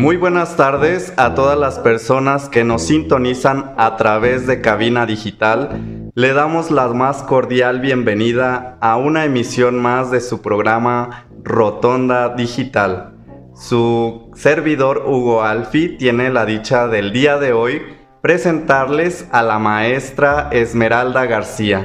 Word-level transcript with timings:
Muy 0.00 0.16
buenas 0.16 0.56
tardes 0.56 1.12
a 1.18 1.34
todas 1.34 1.58
las 1.58 1.78
personas 1.78 2.48
que 2.48 2.64
nos 2.64 2.86
sintonizan 2.86 3.74
a 3.76 3.98
través 3.98 4.46
de 4.46 4.62
Cabina 4.62 5.04
Digital. 5.04 6.10
Le 6.14 6.32
damos 6.32 6.70
la 6.70 6.88
más 6.88 7.22
cordial 7.22 7.80
bienvenida 7.80 8.78
a 8.80 8.96
una 8.96 9.26
emisión 9.26 9.78
más 9.78 10.10
de 10.10 10.22
su 10.22 10.40
programa 10.40 11.26
Rotonda 11.44 12.30
Digital. 12.30 13.12
Su 13.54 14.30
servidor 14.34 15.04
Hugo 15.06 15.42
Alfi 15.42 15.98
tiene 15.98 16.30
la 16.30 16.46
dicha 16.46 16.88
del 16.88 17.12
día 17.12 17.36
de 17.36 17.52
hoy 17.52 17.82
presentarles 18.22 19.28
a 19.32 19.42
la 19.42 19.58
maestra 19.58 20.48
Esmeralda 20.50 21.26
García. 21.26 21.84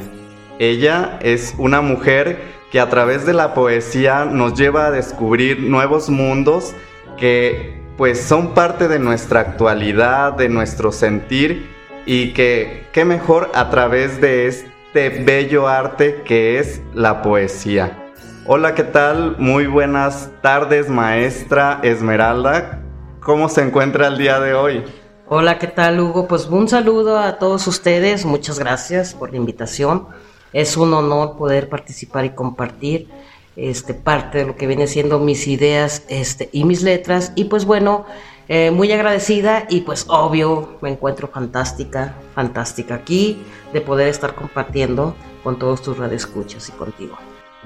Ella 0.57 1.19
es 1.21 1.53
una 1.57 1.81
mujer 1.81 2.39
que 2.71 2.79
a 2.79 2.89
través 2.89 3.25
de 3.25 3.33
la 3.33 3.53
poesía 3.53 4.23
nos 4.23 4.57
lleva 4.57 4.85
a 4.85 4.91
descubrir 4.91 5.59
nuevos 5.59 6.09
mundos 6.09 6.73
que 7.17 7.84
pues 7.97 8.21
son 8.21 8.53
parte 8.53 8.87
de 8.87 8.99
nuestra 8.99 9.39
actualidad, 9.39 10.33
de 10.33 10.49
nuestro 10.49 10.91
sentir 10.91 11.69
y 12.05 12.33
que 12.33 12.87
qué 12.91 13.05
mejor 13.05 13.51
a 13.53 13.69
través 13.69 14.19
de 14.19 14.47
este 14.47 15.09
bello 15.09 15.67
arte 15.67 16.21
que 16.23 16.59
es 16.59 16.81
la 16.93 17.21
poesía. 17.21 18.11
Hola, 18.45 18.75
¿qué 18.75 18.83
tal? 18.83 19.37
Muy 19.39 19.65
buenas 19.65 20.29
tardes, 20.41 20.89
maestra 20.89 21.79
Esmeralda. 21.83 22.81
¿Cómo 23.21 23.49
se 23.49 23.61
encuentra 23.61 24.07
el 24.07 24.17
día 24.17 24.39
de 24.39 24.53
hoy? 24.53 24.83
Hola, 25.27 25.57
¿qué 25.57 25.67
tal, 25.67 25.99
Hugo? 25.99 26.27
Pues 26.27 26.45
un 26.45 26.67
saludo 26.67 27.17
a 27.17 27.39
todos 27.39 27.65
ustedes. 27.65 28.25
Muchas 28.25 28.59
gracias 28.59 29.15
por 29.15 29.31
la 29.31 29.37
invitación. 29.37 30.07
Es 30.53 30.77
un 30.77 30.93
honor 30.93 31.35
poder 31.37 31.69
participar 31.69 32.25
y 32.25 32.35
compartir 32.35 33.09
este, 33.55 33.93
parte 33.93 34.39
de 34.39 34.45
lo 34.45 34.55
que 34.55 34.67
viene 34.67 34.87
siendo 34.87 35.19
mis 35.19 35.47
ideas 35.47 36.03
este, 36.09 36.49
y 36.51 36.63
mis 36.63 36.83
letras. 36.83 37.31
Y 37.35 37.45
pues 37.45 37.65
bueno, 37.65 38.05
eh, 38.47 38.71
muy 38.71 38.91
agradecida 38.91 39.65
y 39.69 39.81
pues 39.81 40.05
obvio 40.07 40.77
me 40.81 40.89
encuentro 40.89 41.27
fantástica, 41.27 42.15
fantástica 42.35 42.95
aquí 42.95 43.41
de 43.73 43.81
poder 43.81 44.07
estar 44.07 44.35
compartiendo 44.35 45.15
con 45.43 45.57
todos 45.57 45.81
tus 45.81 45.97
radioescuchas 45.97 46.69
y 46.69 46.71
contigo. 46.73 47.17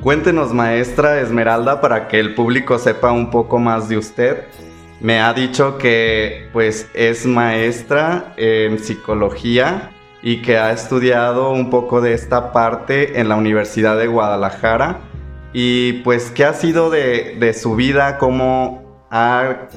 Cuéntenos, 0.01 0.53
maestra 0.53 1.19
Esmeralda, 1.19 1.81
para 1.81 2.07
que 2.07 2.19
el 2.19 2.33
público 2.33 2.79
sepa 2.79 3.11
un 3.11 3.29
poco 3.29 3.59
más 3.59 3.89
de 3.89 3.97
usted. 3.97 4.45
Me 5.01 5.19
ha 5.19 5.33
dicho 5.33 5.77
que 5.77 6.47
pues 6.53 6.87
es 6.93 7.25
maestra 7.25 8.33
en 8.37 8.79
psicología 8.79 9.91
y 10.21 10.41
que 10.41 10.57
ha 10.57 10.71
estudiado 10.71 11.51
un 11.51 11.69
poco 11.69 11.99
de 11.99 12.13
esta 12.13 12.53
parte 12.53 13.19
en 13.19 13.27
la 13.27 13.35
Universidad 13.35 13.97
de 13.97 14.07
Guadalajara 14.07 15.08
y 15.53 15.93
pues, 16.03 16.31
¿qué 16.31 16.45
ha 16.45 16.53
sido 16.53 16.89
de, 16.89 17.53
su 17.59 17.75
vida? 17.75 18.17
¿Cómo 18.17 19.07
ha 19.09 19.67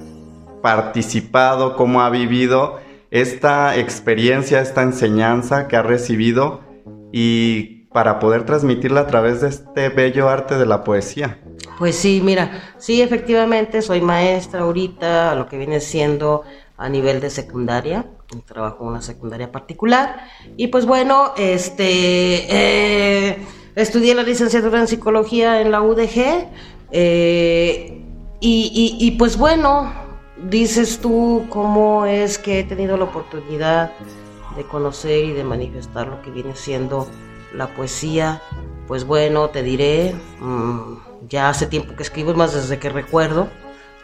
participado? 0.63 1.77
¿Cómo 1.77 2.03
ha 2.03 2.11
vivido 2.11 2.79
esta 3.11 3.77
experiencia, 3.77 4.61
esta 4.61 4.83
enseñanza 4.83 5.69
que 5.69 5.77
ha 5.77 5.83
recibido? 5.83 6.61
Y 7.13 7.87
para 7.93 8.19
poder 8.19 8.45
transmitirla 8.45 9.03
a 9.03 9.07
través 9.07 9.41
de 9.41 9.49
este 9.49 9.89
bello 9.91 10.29
arte 10.29 10.57
de 10.57 10.67
la 10.67 10.83
poesía. 10.83 11.39
Pues 11.79 11.97
sí, 11.97 12.23
mira, 12.25 12.75
sí, 12.79 13.03
efectivamente, 13.03 13.83
soy 13.83 14.01
maestra 14.01 14.61
ahorita, 14.61 15.35
lo 15.35 15.47
que 15.47 15.59
viene 15.59 15.81
siendo 15.81 16.43
a 16.79 16.89
nivel 16.89 17.21
de 17.21 17.29
secundaria, 17.29 18.07
trabajo 18.47 18.85
en 18.85 18.91
una 18.91 19.03
secundaria 19.03 19.53
particular, 19.53 20.27
y 20.57 20.69
pues 20.69 20.87
bueno, 20.87 21.33
este... 21.37 22.47
Eh, 22.49 23.39
Estudié 23.75 24.15
la 24.15 24.23
licenciatura 24.23 24.81
en 24.81 24.89
psicología 24.89 25.63
en 25.63 25.71
la 25.71 25.81
UDG 25.81 26.49
eh, 26.91 28.03
y, 28.41 29.11
pues 29.19 29.39
bueno, 29.39 29.93
dices 30.51 30.99
tú 31.01 31.47
cómo 31.49 32.05
es 32.05 32.39
que 32.39 32.61
he 32.61 32.65
tenido 32.65 32.97
la 32.97 33.05
oportunidad 33.05 33.93
de 34.57 34.65
conocer 34.65 35.25
y 35.25 35.33
de 35.33 35.45
manifestar 35.45 36.09
lo 36.09 36.21
que 36.21 36.31
viene 36.31 36.55
siendo 36.55 37.09
la 37.55 37.69
poesía. 37.69 38.43
Pues 38.89 39.05
bueno, 39.07 39.49
te 39.49 39.63
diré, 39.63 40.15
mm, 40.41 41.29
ya 41.29 41.49
hace 41.49 41.67
tiempo 41.67 41.95
que 41.97 42.03
escribo, 42.03 42.35
más 42.35 42.53
desde 42.53 42.79
que 42.79 42.91
recuerdo, 42.91 43.49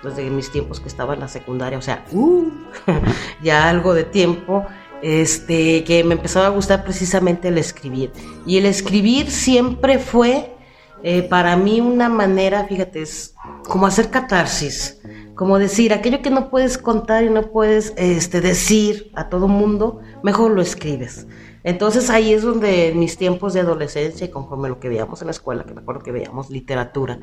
desde 0.02 0.30
mis 0.30 0.50
tiempos 0.50 0.80
que 0.80 0.88
estaba 0.88 1.12
en 1.12 1.20
la 1.20 1.28
secundaria, 1.28 1.76
o 1.76 1.82
sea, 1.82 2.04
uh, 2.12 2.50
ya 3.42 3.68
algo 3.68 3.92
de 3.92 4.04
tiempo 4.04 4.64
este, 5.02 5.84
que 5.84 6.04
me 6.04 6.14
empezaba 6.14 6.46
a 6.46 6.50
gustar 6.50 6.84
precisamente 6.84 7.48
el 7.48 7.58
escribir. 7.58 8.12
Y 8.46 8.58
el 8.58 8.66
escribir 8.66 9.30
siempre 9.30 9.98
fue 9.98 10.54
eh, 11.02 11.22
para 11.22 11.56
mí 11.56 11.80
una 11.80 12.08
manera, 12.08 12.64
fíjate, 12.64 13.02
es 13.02 13.34
como 13.68 13.86
hacer 13.86 14.10
catarsis, 14.10 15.00
como 15.34 15.58
decir, 15.58 15.92
aquello 15.92 16.20
que 16.20 16.30
no 16.30 16.50
puedes 16.50 16.78
contar 16.78 17.22
y 17.22 17.30
no 17.30 17.52
puedes 17.52 17.92
este, 17.96 18.40
decir 18.40 19.12
a 19.14 19.28
todo 19.28 19.46
mundo, 19.46 20.00
mejor 20.24 20.50
lo 20.50 20.60
escribes. 20.60 21.26
Entonces 21.62 22.10
ahí 22.10 22.32
es 22.32 22.42
donde 22.42 22.88
en 22.88 22.98
mis 22.98 23.16
tiempos 23.16 23.52
de 23.52 23.60
adolescencia 23.60 24.26
y 24.26 24.30
conforme 24.30 24.68
lo 24.68 24.80
que 24.80 24.88
veíamos 24.88 25.20
en 25.20 25.26
la 25.26 25.32
escuela, 25.32 25.64
que 25.64 25.74
me 25.74 25.80
acuerdo 25.80 26.02
que 26.02 26.12
veíamos 26.12 26.50
literatura, 26.50 27.20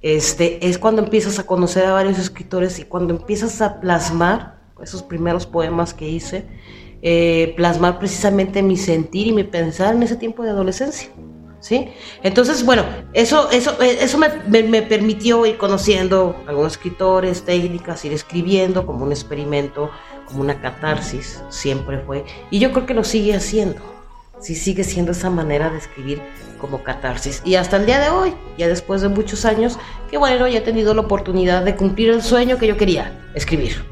este, 0.00 0.66
es 0.66 0.78
cuando 0.78 1.02
empiezas 1.02 1.38
a 1.38 1.46
conocer 1.46 1.84
a 1.86 1.92
varios 1.92 2.18
escritores 2.18 2.78
y 2.78 2.84
cuando 2.84 3.14
empiezas 3.14 3.60
a 3.60 3.80
plasmar 3.80 4.58
esos 4.82 5.02
primeros 5.02 5.46
poemas 5.46 5.92
que 5.92 6.08
hice, 6.08 6.46
eh, 7.06 7.52
plasmar 7.54 7.98
precisamente 7.98 8.62
mi 8.62 8.78
sentir 8.78 9.26
y 9.26 9.32
mi 9.32 9.44
pensar 9.44 9.94
en 9.94 10.02
ese 10.02 10.16
tiempo 10.16 10.42
de 10.42 10.48
adolescencia. 10.48 11.10
¿Sí? 11.60 11.88
Entonces, 12.22 12.64
bueno, 12.64 12.84
eso, 13.12 13.50
eso, 13.50 13.80
eh, 13.82 13.98
eso 14.00 14.18
me, 14.18 14.62
me, 14.62 14.82
permitió 14.82 15.46
ir 15.46 15.56
conociendo 15.56 16.36
algunos 16.46 16.72
escritores, 16.72 17.42
técnicas, 17.42 18.04
ir 18.04 18.12
escribiendo 18.12 18.86
como 18.86 19.04
un 19.04 19.12
experimento, 19.12 19.90
como 20.26 20.40
una 20.40 20.60
catarsis, 20.60 21.42
siempre 21.50 21.98
fue. 22.00 22.24
Y 22.50 22.58
yo 22.58 22.72
creo 22.72 22.86
que 22.86 22.94
lo 22.94 23.04
sigue 23.04 23.34
haciendo. 23.34 23.80
Sí, 24.40 24.54
sigue 24.54 24.84
siendo 24.84 25.12
esa 25.12 25.30
manera 25.30 25.70
de 25.70 25.78
escribir 25.78 26.22
como 26.58 26.82
catarsis. 26.82 27.42
Y 27.44 27.56
hasta 27.56 27.76
el 27.76 27.86
día 27.86 28.00
de 28.00 28.08
hoy, 28.08 28.34
ya 28.56 28.68
después 28.68 29.02
de 29.02 29.08
muchos 29.08 29.44
años, 29.44 29.78
que 30.10 30.16
bueno, 30.16 30.48
ya 30.48 30.58
he 30.58 30.62
tenido 30.62 30.94
la 30.94 31.02
oportunidad 31.02 31.64
de 31.64 31.76
cumplir 31.76 32.10
el 32.10 32.22
sueño 32.22 32.56
que 32.56 32.66
yo 32.66 32.78
quería, 32.78 33.30
escribir. 33.34 33.84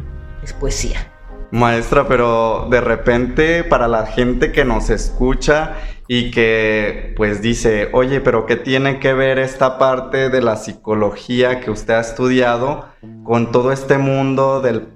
Es 0.42 0.54
poesía. 0.54 1.11
Maestra, 1.52 2.08
pero 2.08 2.66
de 2.70 2.80
repente 2.80 3.62
para 3.62 3.86
la 3.86 4.06
gente 4.06 4.52
que 4.52 4.64
nos 4.64 4.88
escucha 4.88 5.76
y 6.08 6.30
que 6.30 7.12
pues 7.14 7.42
dice, 7.42 7.90
oye, 7.92 8.22
pero 8.22 8.46
¿qué 8.46 8.56
tiene 8.56 8.98
que 8.98 9.12
ver 9.12 9.38
esta 9.38 9.78
parte 9.78 10.30
de 10.30 10.40
la 10.40 10.56
psicología 10.56 11.60
que 11.60 11.70
usted 11.70 11.92
ha 11.92 12.00
estudiado 12.00 12.86
con 13.22 13.52
todo 13.52 13.70
este 13.70 13.98
mundo 13.98 14.62
del 14.62 14.88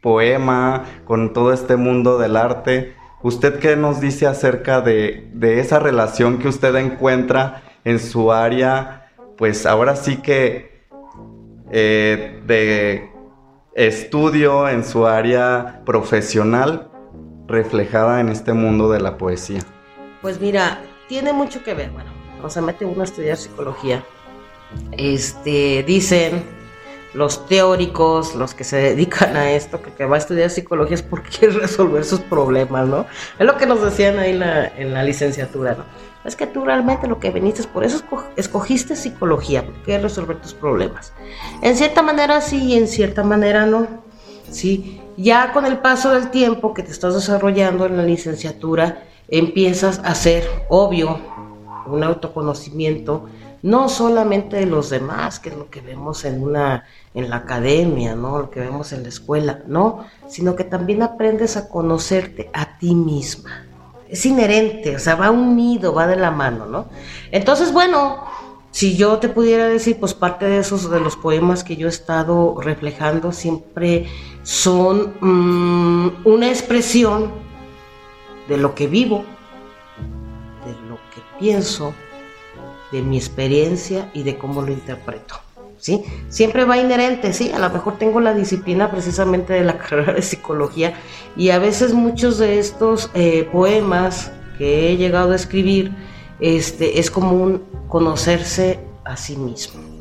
poema, 0.00 0.84
con 1.04 1.32
todo 1.32 1.52
este 1.52 1.74
mundo 1.74 2.16
del 2.16 2.36
arte? 2.36 2.94
¿Usted 3.24 3.58
qué 3.58 3.74
nos 3.74 4.00
dice 4.00 4.28
acerca 4.28 4.82
de, 4.82 5.32
esa 5.42 5.80
relación 5.80 6.38
que 6.38 6.46
usted 6.46 6.76
encuentra 6.76 7.62
en 7.84 7.98
su 7.98 8.30
área? 8.30 9.10
Pues 9.36 9.66
ahora 9.66 9.96
sí 9.96 10.18
que 10.18 10.84
eh, 11.72 12.40
de 12.46 13.13
estudio 13.74 14.68
en 14.68 14.84
su 14.84 15.06
área 15.06 15.82
profesional 15.84 16.90
reflejada 17.46 18.20
en 18.20 18.28
este 18.28 18.52
mundo 18.52 18.90
de 18.90 19.00
la 19.00 19.18
poesía? 19.18 19.60
Pues 20.22 20.40
mira, 20.40 20.80
tiene 21.08 21.32
mucho 21.32 21.62
que 21.62 21.74
ver, 21.74 21.90
bueno, 21.90 22.10
o 22.42 22.50
sea, 22.50 22.62
mete 22.62 22.84
uno 22.84 23.02
a 23.02 23.04
estudiar 23.04 23.36
psicología. 23.36 24.04
Este, 24.92 25.84
dicen 25.86 26.44
los 27.12 27.46
teóricos, 27.46 28.34
los 28.34 28.54
que 28.54 28.64
se 28.64 28.76
dedican 28.76 29.36
a 29.36 29.52
esto, 29.52 29.80
que, 29.80 29.92
que 29.92 30.04
va 30.04 30.16
a 30.16 30.18
estudiar 30.18 30.50
psicología 30.50 30.94
es 30.94 31.02
porque 31.02 31.30
quiere 31.38 31.54
resolver 31.54 32.04
sus 32.04 32.20
problemas, 32.20 32.88
¿no? 32.88 33.06
Es 33.38 33.46
lo 33.46 33.56
que 33.56 33.66
nos 33.66 33.82
decían 33.82 34.18
ahí 34.18 34.30
en 34.30 34.40
la, 34.40 34.66
en 34.66 34.94
la 34.94 35.02
licenciatura, 35.02 35.74
¿no? 35.74 35.84
Es 36.24 36.36
que 36.36 36.46
tú 36.46 36.64
realmente 36.64 37.06
lo 37.06 37.20
que 37.20 37.30
viniste, 37.30 37.62
por 37.64 37.84
eso 37.84 38.02
escogiste 38.36 38.96
psicología, 38.96 39.64
porque 39.64 39.82
quieres 39.82 40.02
resolver 40.04 40.40
tus 40.40 40.54
problemas. 40.54 41.12
En 41.60 41.76
cierta 41.76 42.02
manera 42.02 42.40
sí 42.40 42.64
y 42.64 42.76
en 42.76 42.88
cierta 42.88 43.22
manera 43.22 43.66
no. 43.66 43.86
Sí, 44.50 45.00
ya 45.16 45.52
con 45.52 45.66
el 45.66 45.78
paso 45.78 46.12
del 46.12 46.30
tiempo 46.30 46.74
que 46.74 46.82
te 46.82 46.92
estás 46.92 47.14
desarrollando 47.14 47.86
en 47.86 47.96
la 47.96 48.02
licenciatura, 48.02 49.02
empiezas 49.28 49.98
a 49.98 50.08
hacer, 50.08 50.48
obvio, 50.68 51.18
un 51.86 52.02
autoconocimiento 52.02 53.26
no 53.64 53.88
solamente 53.88 54.56
de 54.56 54.66
los 54.66 54.90
demás, 54.90 55.40
que 55.40 55.48
es 55.48 55.56
lo 55.56 55.70
que 55.70 55.80
vemos 55.80 56.26
en 56.26 56.42
una 56.42 56.84
en 57.14 57.30
la 57.30 57.36
academia, 57.36 58.14
¿no? 58.14 58.38
Lo 58.38 58.50
que 58.50 58.60
vemos 58.60 58.92
en 58.92 59.04
la 59.04 59.08
escuela, 59.08 59.62
no, 59.66 60.04
sino 60.28 60.54
que 60.54 60.64
también 60.64 61.02
aprendes 61.02 61.56
a 61.56 61.70
conocerte 61.70 62.50
a 62.52 62.76
ti 62.78 62.94
misma. 62.94 63.64
Es 64.14 64.24
inherente, 64.26 64.94
o 64.94 64.98
sea, 65.00 65.16
va 65.16 65.32
unido, 65.32 65.92
va 65.92 66.06
de 66.06 66.14
la 66.14 66.30
mano, 66.30 66.66
¿no? 66.66 66.86
Entonces, 67.32 67.72
bueno, 67.72 68.22
si 68.70 68.96
yo 68.96 69.18
te 69.18 69.28
pudiera 69.28 69.66
decir, 69.66 69.98
pues 69.98 70.14
parte 70.14 70.44
de 70.46 70.58
esos 70.58 70.88
de 70.88 71.00
los 71.00 71.16
poemas 71.16 71.64
que 71.64 71.74
yo 71.74 71.88
he 71.88 71.90
estado 71.90 72.54
reflejando 72.60 73.32
siempre 73.32 74.06
son 74.44 75.14
mm, 75.20 76.26
una 76.28 76.46
expresión 76.46 77.32
de 78.46 78.56
lo 78.56 78.76
que 78.76 78.86
vivo, 78.86 79.24
de 80.64 80.88
lo 80.88 80.94
que 81.12 81.20
pienso, 81.40 81.92
de 82.92 83.02
mi 83.02 83.16
experiencia 83.16 84.12
y 84.14 84.22
de 84.22 84.38
cómo 84.38 84.62
lo 84.62 84.70
interpreto. 84.70 85.43
Siempre 86.28 86.64
va 86.64 86.78
inherente, 86.78 87.32
sí, 87.32 87.52
a 87.52 87.58
lo 87.58 87.68
mejor 87.68 87.98
tengo 87.98 88.20
la 88.20 88.32
disciplina 88.32 88.90
precisamente 88.90 89.52
de 89.52 89.64
la 89.64 89.76
carrera 89.78 90.14
de 90.14 90.22
psicología 90.22 90.94
y 91.36 91.50
a 91.50 91.58
veces 91.58 91.92
muchos 91.92 92.38
de 92.38 92.58
estos 92.58 93.10
eh, 93.14 93.48
poemas 93.52 94.32
que 94.56 94.90
he 94.90 94.96
llegado 94.96 95.32
a 95.32 95.36
escribir 95.36 95.92
este, 96.40 96.98
es 97.00 97.10
como 97.10 97.32
un 97.32 97.62
conocerse 97.88 98.80
a 99.04 99.16
sí 99.16 99.36
mismo. 99.36 99.94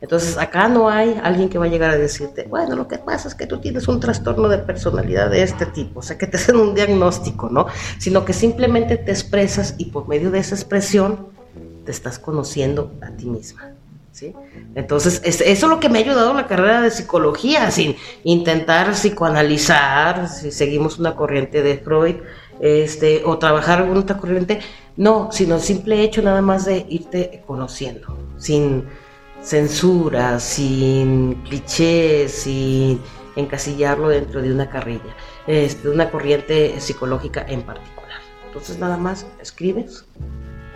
Entonces 0.00 0.38
acá 0.38 0.66
no 0.68 0.88
hay 0.88 1.20
alguien 1.22 1.50
que 1.50 1.58
va 1.58 1.66
a 1.66 1.68
llegar 1.68 1.90
a 1.90 1.98
decirte, 1.98 2.46
bueno, 2.48 2.74
lo 2.74 2.88
que 2.88 2.96
pasa 2.96 3.28
es 3.28 3.34
que 3.34 3.46
tú 3.46 3.60
tienes 3.60 3.86
un 3.86 4.00
trastorno 4.00 4.48
de 4.48 4.56
personalidad 4.56 5.28
de 5.28 5.42
este 5.42 5.66
tipo, 5.66 6.00
o 6.00 6.02
sea, 6.02 6.16
que 6.16 6.26
te 6.26 6.36
hacen 6.38 6.56
un 6.56 6.74
diagnóstico, 6.74 7.50
¿no? 7.50 7.66
Sino 7.98 8.24
que 8.24 8.32
simplemente 8.32 8.96
te 8.96 9.10
expresas 9.10 9.74
y 9.76 9.86
por 9.86 10.08
medio 10.08 10.30
de 10.30 10.38
esa 10.38 10.54
expresión 10.54 11.28
te 11.84 11.90
estás 11.90 12.18
conociendo 12.18 12.92
a 13.02 13.10
ti 13.10 13.26
misma. 13.26 13.74
Entonces, 14.74 15.20
eso 15.24 15.44
es 15.44 15.62
lo 15.62 15.80
que 15.80 15.88
me 15.88 15.98
ha 15.98 16.02
ayudado 16.02 16.34
la 16.34 16.46
carrera 16.46 16.82
de 16.82 16.90
psicología, 16.90 17.70
sin 17.70 17.96
intentar 18.24 18.92
psicoanalizar, 18.92 20.28
si 20.28 20.50
seguimos 20.50 20.98
una 20.98 21.16
corriente 21.16 21.62
de 21.62 21.78
Freud, 21.78 22.16
este, 22.60 23.22
o 23.24 23.38
trabajar 23.38 23.86
con 23.86 23.96
otra 23.96 24.18
corriente, 24.18 24.60
no, 24.96 25.30
sino 25.32 25.56
el 25.56 25.60
simple 25.62 26.02
hecho 26.02 26.22
nada 26.22 26.42
más 26.42 26.66
de 26.66 26.84
irte 26.88 27.42
conociendo, 27.46 28.16
sin 28.36 28.84
censura, 29.42 30.38
sin 30.38 31.34
clichés, 31.44 32.32
sin 32.32 33.00
encasillarlo 33.36 34.08
dentro 34.08 34.42
de 34.42 34.52
una 34.52 34.68
carrilla, 34.68 35.16
este, 35.46 35.88
una 35.88 36.10
corriente 36.10 36.78
psicológica 36.80 37.44
en 37.48 37.62
particular. 37.62 38.20
Entonces 38.46 38.78
nada 38.78 38.96
más 38.96 39.26
escribes, 39.40 40.04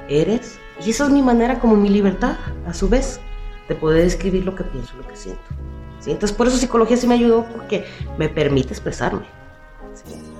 eres, 0.08 0.58
y 0.84 0.90
esa 0.90 1.04
es 1.04 1.10
mi 1.10 1.22
manera 1.22 1.60
como 1.60 1.76
mi 1.76 1.88
libertad, 1.88 2.36
a 2.66 2.74
su 2.74 2.88
vez, 2.88 3.20
de 3.68 3.74
poder 3.74 4.04
escribir 4.04 4.44
lo 4.44 4.54
que 4.54 4.64
pienso, 4.64 4.96
lo 4.96 5.06
que 5.06 5.16
siento. 5.16 5.42
¿sí? 6.00 6.10
Entonces 6.10 6.36
por 6.36 6.46
eso 6.46 6.56
psicología 6.56 6.96
sí 6.96 7.06
me 7.06 7.14
ayudó 7.14 7.46
porque 7.46 7.84
me 8.18 8.28
permite 8.28 8.70
expresarme, 8.70 9.22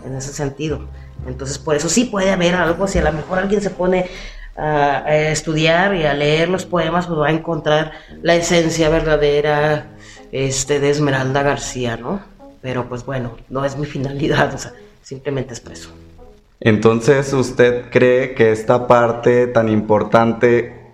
en 0.04 0.14
ese 0.16 0.32
sentido. 0.32 0.88
Entonces 1.26 1.58
por 1.58 1.74
eso 1.76 1.88
sí 1.88 2.04
puede 2.04 2.30
haber 2.30 2.54
algo, 2.54 2.86
si 2.86 2.98
a 2.98 3.02
lo 3.02 3.12
mejor 3.12 3.38
alguien 3.38 3.60
se 3.60 3.70
pone 3.70 4.10
a, 4.56 5.14
estudiar 5.16 5.94
y 5.94 6.04
a 6.04 6.14
leer 6.14 6.48
los 6.48 6.66
poemas, 6.66 7.06
pues 7.06 7.18
va 7.18 7.28
a 7.28 7.32
encontrar 7.32 7.92
la 8.22 8.34
esencia 8.34 8.88
verdadera 8.88 9.86
este, 10.32 10.80
de 10.80 10.90
Esmeralda 10.90 11.42
García, 11.42 11.96
¿no? 11.96 12.20
Pero 12.60 12.88
pues 12.88 13.04
bueno, 13.04 13.36
no 13.48 13.64
es 13.64 13.76
mi 13.76 13.86
finalidad, 13.86 14.54
o 14.54 14.58
sea, 14.58 14.72
simplemente 15.02 15.52
expreso. 15.52 15.90
Entonces, 16.60 17.32
¿usted 17.32 17.90
cree 17.90 18.34
que 18.34 18.52
esta 18.52 18.86
parte 18.86 19.46
tan 19.46 19.68
importante 19.68 20.84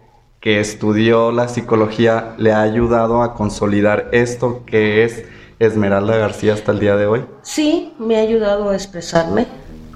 que 0.41 0.59
estudió 0.59 1.33
la 1.33 1.49
psicología 1.49 2.35
le 2.39 2.53
ha 2.53 2.63
ayudado 2.63 3.23
a 3.23 3.35
consolidar 3.35 4.09
esto 4.13 4.65
que 4.65 5.05
es 5.05 5.25
Esmeralda 5.59 6.17
García 6.17 6.55
hasta 6.55 6.73
el 6.73 6.81
día 6.81 6.97
de 6.97 7.07
hoy? 7.07 7.27
Sí, 7.43 7.95
me 7.99 8.17
ha 8.17 8.21
ayudado 8.21 8.71
a 8.71 8.75
expresarme, 8.75 9.47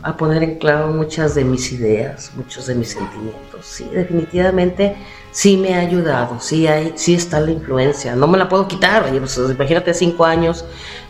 a 0.03 0.17
poner 0.17 0.43
en 0.43 0.59
claro 0.59 0.89
muchas 0.89 1.35
de 1.35 1.45
mis 1.45 1.73
ideas, 1.73 2.33
muchos 2.37 2.67
de 2.67 2.75
mis 2.75 2.91
sentimientos. 2.91 3.65
Sí, 3.65 3.89
definitivamente 3.91 4.97
sí 5.35 5.57
me 5.57 5.75
ha 5.75 5.81
ayudado, 5.81 6.39
sí, 6.39 6.69
hay, 6.69 6.93
sí 6.95 7.13
está 7.15 7.41
la 7.41 7.51
influencia, 7.51 8.15
no 8.15 8.29
me 8.29 8.39
la 8.39 8.49
puedo 8.49 8.69
quitar. 8.69 9.11
Pues, 9.11 9.37
imagínate 9.37 9.93
cinco 9.93 10.25
años 10.25 10.65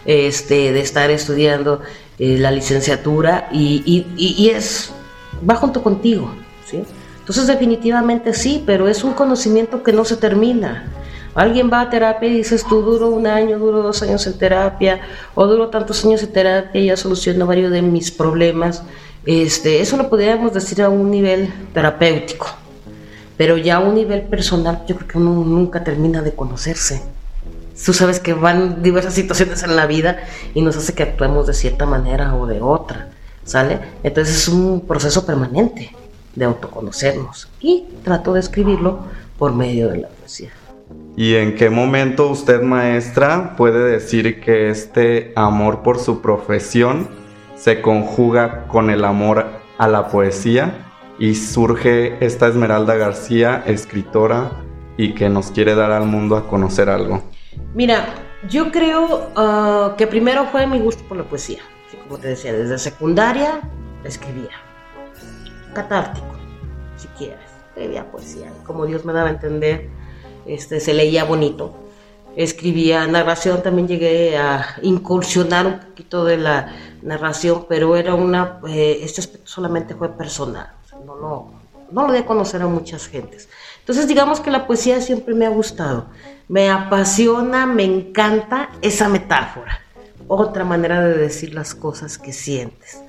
este, 0.07 0.73
de 0.73 0.81
estar 0.81 1.11
estudiando 1.11 1.83
eh, 2.19 2.39
la 2.39 2.51
licenciatura 2.51 3.49
y, 3.53 4.49
es, 4.49 4.93
va 5.49 5.57
junto 5.57 5.83
contigo, 5.83 6.35
¿sí? 6.65 6.83
Entonces 7.19 7.47
definitivamente 7.47 8.33
sí, 8.33 8.63
pero 8.67 8.89
es 8.89 9.05
un 9.05 9.13
conocimiento 9.13 9.83
que 9.83 9.93
no 9.93 10.05
se 10.05 10.17
termina. 10.17 10.85
Alguien 11.35 11.71
va 11.71 11.83
a 11.83 11.91
terapia 11.91 12.29
y 12.29 12.37
dices 12.39 12.65
tú 12.67 12.81
duro 12.81 13.09
un 13.09 13.27
año, 13.27 13.59
duro 13.59 13.83
dos 13.83 14.03
años 14.03 14.27
en 14.27 14.39
terapia, 14.39 15.01
o 15.35 15.47
duro 15.47 15.69
tantos 15.69 16.03
años 16.05 16.23
en 16.23 16.33
terapia 16.33 16.81
y 16.81 16.87
ya 16.87 16.97
soluciono 16.97 17.47
varios 17.47 17.71
de 17.71 17.83
mis 17.83 18.11
problemas. 18.11 18.85
Este, 19.27 19.81
eso 19.81 19.97
lo 19.99 20.09
podríamos 20.09 20.55
decir 20.55 20.81
a 20.81 20.89
un 20.89 21.11
nivel 21.11 21.53
terapéutico, 21.75 22.47
pero 23.37 23.57
ya 23.57 23.77
a 23.77 23.81
un 23.81 23.95
nivel 23.95 24.23
personal 24.23 24.85
yo 24.87 24.97
creo 24.97 25.09
que 25.09 25.19
uno 25.19 25.45
nunca 25.45 25.85
termina 25.85 26.23
de 26.23 26.35
conocerse 26.35 27.03
tú 27.83 27.93
sabes 27.93 28.21
que 28.21 28.35
van 28.35 28.83
diversas 28.83 29.15
situaciones 29.15 29.63
en 29.63 29.77
la 29.77 29.87
vida 29.87 30.19
y 30.55 30.63
nos 30.63 30.77
hace 30.77 30.95
que 30.95 31.03
actuemos 31.03 31.47
de 31.47 31.55
cierta 31.55 31.87
manera 31.87 32.35
o 32.37 32.47
de 32.47 32.61
otra, 32.61 33.11
¿sale? 33.45 33.81
Entonces 34.03 34.37
es 34.37 34.49
un 34.49 34.83
proceso 34.87 35.27
permanente 35.27 35.91
de 36.35 36.45
autoconocernos 36.45 37.49
y 37.61 37.87
trato 38.03 38.33
de 38.33 38.41
escribirlo 38.41 39.01
por 39.39 39.55
medio 39.55 39.89
de 39.89 39.99
la 39.99 40.09
poesía. 40.09 40.51
¿Y 41.17 41.35
en 41.35 41.55
qué 41.55 41.71
momento 41.71 42.29
usted, 42.29 42.63
maestra, 42.63 43.55
puede 43.57 43.85
decir 43.85 44.41
que 44.41 44.69
este 44.69 45.33
amor 45.37 45.83
por 45.83 45.99
su 45.99 46.21
profesión 46.21 47.09
se 47.57 47.81
conjuga 47.81 48.67
con 48.67 48.91
el 48.91 49.05
amor 49.05 49.47
a 49.79 49.89
la 49.89 50.09
poesía 50.09 50.84
y 51.19 51.35
surge 51.35 52.25
esta 52.25 52.49
Esmeralda 52.49 52.95
García, 52.97 53.63
escritora, 53.67 54.65
y 54.97 55.15
que 55.15 55.29
nos 55.29 55.51
quiere 55.51 55.75
dar 55.75 55.93
al 55.93 56.07
mundo 56.07 56.37
a 56.37 56.49
conocer 56.49 56.89
algo? 56.89 57.23
Mira, 57.75 58.07
yo 58.49 58.71
creo 58.71 59.31
ah, 59.37 59.95
que 59.97 60.07
primero 60.07 60.47
fue 60.47 60.67
mi 60.67 60.79
gusto 60.79 61.03
por 61.09 61.17
la 61.17 61.25
poesía. 61.25 61.61
como 62.05 62.19
te 62.19 62.29
decía, 62.29 62.53
desde 62.53 62.79
secundaria 62.79 63.61
escribía. 64.05 64.51
Catártico, 65.73 66.27
si 66.97 67.09
quieres. 67.09 67.39
Escribía 67.69 68.11
poesía. 68.11 68.53
Como 68.65 68.87
Dios 68.87 69.05
me 69.05 69.13
daba 69.13 69.29
a 69.29 69.33
entender, 69.33 69.89
este, 70.47 70.79
se 70.81 70.95
leía 70.95 71.25
bonito. 71.25 71.75
Escribía 72.37 73.07
narración, 73.07 73.63
también 73.63 73.87
llegué 73.87 74.37
a 74.37 74.77
incursionar 74.83 75.67
un 75.67 75.79
poquito 75.81 76.25
de 76.25 76.37
la 76.37 76.73
narración, 77.03 77.67
pero 77.69 77.97
era 77.97 78.15
una, 78.15 78.61
eh, 78.69 78.99
este 79.03 79.21
aspecto 79.21 79.49
solamente 79.49 79.95
fue 79.95 80.17
personal. 80.17 80.69
No, 81.05 81.17
no, 81.17 81.51
no 81.91 82.07
lo 82.07 82.13
de 82.13 82.25
conocer 82.25 82.63
a 82.63 82.67
muchas 82.67 83.07
gentes. 83.07 83.49
Entonces 83.81 84.09
digamos 84.09 84.41
que 84.41 84.51
la 84.51 84.67
poesía 84.67 85.01
siempre 85.01 85.35
me 85.35 85.47
ha 85.47 85.51
gustado, 85.51 86.07
me 86.49 86.71
apasiona, 86.71 87.67
me 87.67 87.85
encanta 87.85 88.71
esa 88.81 89.09
metáfora, 89.09 89.81
otra 90.27 90.65
manera 90.65 91.03
de 91.03 91.17
decir 91.17 91.55
las 91.55 91.75
cosas 91.75 92.17
que 92.17 92.33
sientes, 92.33 93.03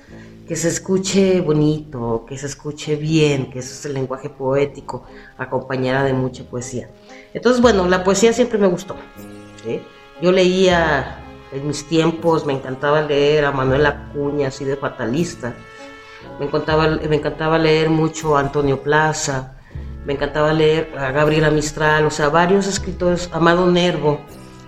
que 0.46 0.56
se 0.56 0.68
escuche 0.68 1.40
bonito, 1.40 2.24
que 2.28 2.36
se 2.36 2.46
escuche 2.46 2.96
bien, 2.96 3.50
que 3.50 3.60
eso 3.60 3.72
es 3.72 3.86
el 3.86 3.94
lenguaje 3.94 4.28
poético, 4.28 5.04
acompañada 5.38 6.04
de 6.04 6.12
mucha 6.12 6.44
poesía. 6.44 6.90
Entonces 7.32 7.62
bueno, 7.62 7.88
la 7.88 8.04
poesía 8.04 8.32
siempre 8.32 8.58
me 8.58 8.66
gustó. 8.66 8.96
Yo 10.22 10.30
leía 10.30 11.18
en 11.52 11.66
mis 11.66 11.84
tiempos, 11.88 12.46
me 12.46 12.52
encantaba 12.52 13.02
leer 13.02 13.44
a 13.46 13.50
Manuel 13.50 13.86
Acuña, 13.86 14.48
así 14.48 14.64
de 14.64 14.76
fatalista, 14.76 15.54
me 16.38 16.46
encantaba, 16.46 16.88
me 16.88 17.16
encantaba 17.16 17.58
leer 17.58 17.90
mucho 17.90 18.36
a 18.36 18.40
Antonio 18.40 18.82
Plaza, 18.82 19.56
me 20.04 20.12
encantaba 20.12 20.52
leer 20.52 20.92
a 20.98 21.10
Gabriela 21.10 21.50
Mistral, 21.50 22.06
o 22.06 22.10
sea, 22.10 22.28
varios 22.28 22.66
escritores, 22.66 23.28
Amado 23.32 23.66
Nervo, 23.70 24.20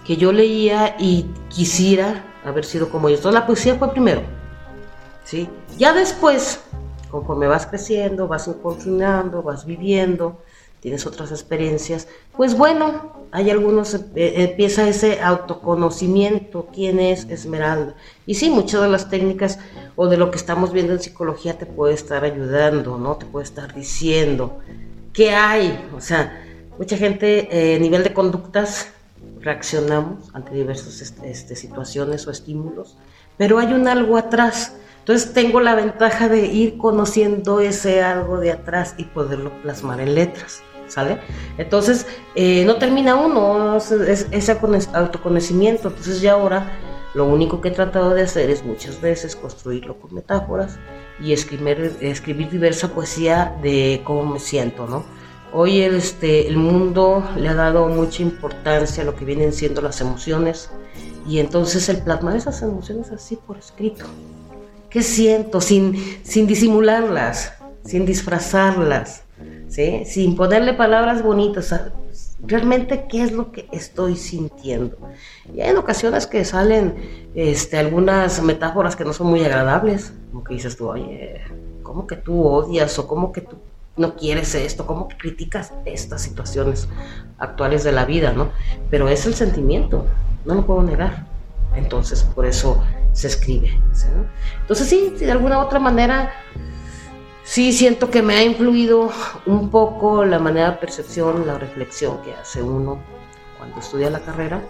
que 0.04 0.16
yo 0.16 0.32
leía 0.32 0.96
y 0.98 1.30
quisiera 1.48 2.24
haber 2.44 2.64
sido 2.64 2.88
como 2.90 3.08
ellos. 3.08 3.20
Entonces 3.20 3.40
la 3.40 3.46
poesía 3.46 3.74
fue 3.76 3.92
primero, 3.92 4.22
¿sí? 5.24 5.48
Ya 5.76 5.92
después, 5.92 6.60
conforme 7.10 7.46
vas 7.46 7.66
creciendo, 7.66 8.26
vas 8.26 8.48
incursionando, 8.48 9.42
vas 9.42 9.64
viviendo, 9.64 10.42
tienes 10.80 11.06
otras 11.06 11.30
experiencias, 11.30 12.08
pues 12.36 12.56
bueno, 12.56 13.12
hay 13.30 13.50
algunos, 13.50 13.94
eh, 13.94 14.34
empieza 14.36 14.88
ese 14.88 15.20
autoconocimiento, 15.20 16.68
quién 16.72 17.00
es 17.00 17.26
Esmeralda. 17.28 17.94
Y 18.26 18.34
sí, 18.34 18.50
muchas 18.50 18.82
de 18.82 18.88
las 18.88 19.10
técnicas 19.10 19.58
o 19.96 20.06
de 20.08 20.16
lo 20.16 20.30
que 20.30 20.38
estamos 20.38 20.72
viendo 20.72 20.92
en 20.92 21.00
psicología 21.00 21.58
te 21.58 21.66
puede 21.66 21.94
estar 21.94 22.24
ayudando, 22.24 22.96
¿no? 22.98 23.16
Te 23.16 23.26
puede 23.26 23.44
estar 23.44 23.74
diciendo 23.74 24.58
qué 25.12 25.32
hay. 25.34 25.88
O 25.96 26.00
sea, 26.00 26.42
mucha 26.78 26.96
gente 26.96 27.48
a 27.50 27.54
eh, 27.54 27.78
nivel 27.80 28.04
de 28.04 28.14
conductas 28.14 28.88
reaccionamos 29.40 30.30
ante 30.32 30.54
diversas 30.54 31.00
este, 31.00 31.30
este, 31.30 31.56
situaciones 31.56 32.26
o 32.26 32.30
estímulos, 32.30 32.96
pero 33.36 33.58
hay 33.58 33.72
un 33.72 33.88
algo 33.88 34.16
atrás. 34.16 34.74
Entonces 35.00 35.32
tengo 35.32 35.60
la 35.60 35.74
ventaja 35.74 36.28
de 36.28 36.46
ir 36.46 36.76
conociendo 36.76 37.60
ese 37.60 38.02
algo 38.02 38.38
de 38.38 38.52
atrás 38.52 38.94
y 38.98 39.04
poderlo 39.04 39.50
plasmar 39.62 40.00
en 40.00 40.14
letras. 40.14 40.62
¿Sale? 40.88 41.18
Entonces, 41.56 42.06
eh, 42.34 42.64
no 42.64 42.76
termina 42.76 43.14
uno, 43.14 43.76
es, 43.76 44.26
ese 44.30 44.58
autoconocimiento. 44.92 45.88
Entonces, 45.88 46.20
ya 46.20 46.32
ahora 46.32 46.72
lo 47.14 47.26
único 47.26 47.60
que 47.60 47.68
he 47.68 47.72
tratado 47.72 48.14
de 48.14 48.22
hacer 48.22 48.50
es 48.50 48.64
muchas 48.64 49.00
veces 49.00 49.34
construirlo 49.34 49.98
con 49.98 50.14
metáforas 50.14 50.78
y 51.20 51.32
escribir, 51.32 51.96
escribir 52.00 52.50
diversa 52.50 52.88
poesía 52.88 53.56
de 53.62 54.02
cómo 54.04 54.24
me 54.34 54.38
siento, 54.38 54.86
¿no? 54.86 55.04
Hoy 55.52 55.80
el, 55.80 55.94
este, 55.94 56.46
el 56.46 56.58
mundo 56.58 57.26
le 57.36 57.48
ha 57.48 57.54
dado 57.54 57.88
mucha 57.88 58.22
importancia 58.22 59.02
a 59.02 59.06
lo 59.06 59.16
que 59.16 59.24
vienen 59.24 59.52
siendo 59.52 59.80
las 59.80 60.00
emociones 60.02 60.70
y 61.26 61.38
entonces 61.38 61.88
el 61.88 62.02
plasmar 62.02 62.36
esas 62.36 62.60
emociones 62.62 63.10
así 63.10 63.36
por 63.36 63.56
escrito. 63.56 64.04
¿Qué 64.90 65.02
siento? 65.02 65.60
Sin, 65.60 66.20
sin 66.22 66.46
disimularlas, 66.46 67.54
sin 67.84 68.06
disfrazarlas, 68.06 69.22
¿sí? 69.68 70.04
sin 70.04 70.36
ponerle 70.36 70.74
palabras 70.74 71.22
bonitas, 71.22 71.74
realmente 72.44 73.06
qué 73.08 73.22
es 73.22 73.32
lo 73.32 73.52
que 73.52 73.68
estoy 73.72 74.16
sintiendo. 74.16 74.96
Y 75.54 75.60
hay 75.60 75.70
en 75.70 75.76
ocasiones 75.76 76.26
que 76.26 76.44
salen 76.44 76.94
este, 77.34 77.78
algunas 77.78 78.42
metáforas 78.42 78.96
que 78.96 79.04
no 79.04 79.12
son 79.12 79.28
muy 79.28 79.44
agradables, 79.44 80.12
como 80.30 80.44
que 80.44 80.54
dices 80.54 80.76
tú, 80.76 80.88
oye, 80.88 81.40
¿cómo 81.82 82.06
que 82.06 82.16
tú 82.16 82.44
odias 82.44 82.98
o 82.98 83.06
cómo 83.06 83.32
que 83.32 83.42
tú 83.42 83.56
no 83.96 84.14
quieres 84.14 84.54
esto, 84.54 84.86
cómo 84.86 85.08
criticas 85.08 85.72
estas 85.84 86.22
situaciones 86.22 86.88
actuales 87.38 87.82
de 87.84 87.92
la 87.92 88.04
vida, 88.04 88.32
¿no? 88.32 88.50
Pero 88.90 89.08
es 89.08 89.26
el 89.26 89.34
sentimiento, 89.34 90.06
no 90.44 90.54
lo 90.54 90.64
puedo 90.64 90.82
negar. 90.82 91.26
Entonces, 91.74 92.22
por 92.22 92.46
eso 92.46 92.82
se 93.12 93.26
escribe. 93.26 93.80
Entonces, 94.60 94.88
sí, 94.88 95.14
de 95.18 95.30
alguna 95.30 95.58
otra 95.58 95.78
manera 95.78 96.32
sí 97.48 97.72
siento 97.72 98.10
que 98.10 98.20
me 98.20 98.36
ha 98.36 98.44
influido 98.44 99.10
un 99.46 99.70
poco 99.70 100.26
la 100.26 100.38
manera 100.38 100.72
de 100.72 100.76
percepción, 100.76 101.46
la 101.46 101.58
reflexión 101.58 102.20
que 102.22 102.34
hace 102.34 102.62
uno 102.62 103.00
cuando 103.56 103.80
estudia 103.80 104.10
la 104.10 104.20
carrera 104.20 104.60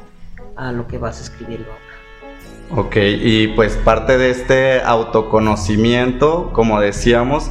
a 0.55 0.71
lo 0.71 0.87
que 0.87 0.97
vas 0.97 1.21
escribiendo 1.21 1.67
ahora. 1.69 2.87
Ok, 2.87 2.97
y 3.01 3.49
pues 3.49 3.77
parte 3.79 4.17
de 4.17 4.31
este 4.31 4.81
autoconocimiento, 4.83 6.53
como 6.53 6.81
decíamos, 6.81 7.51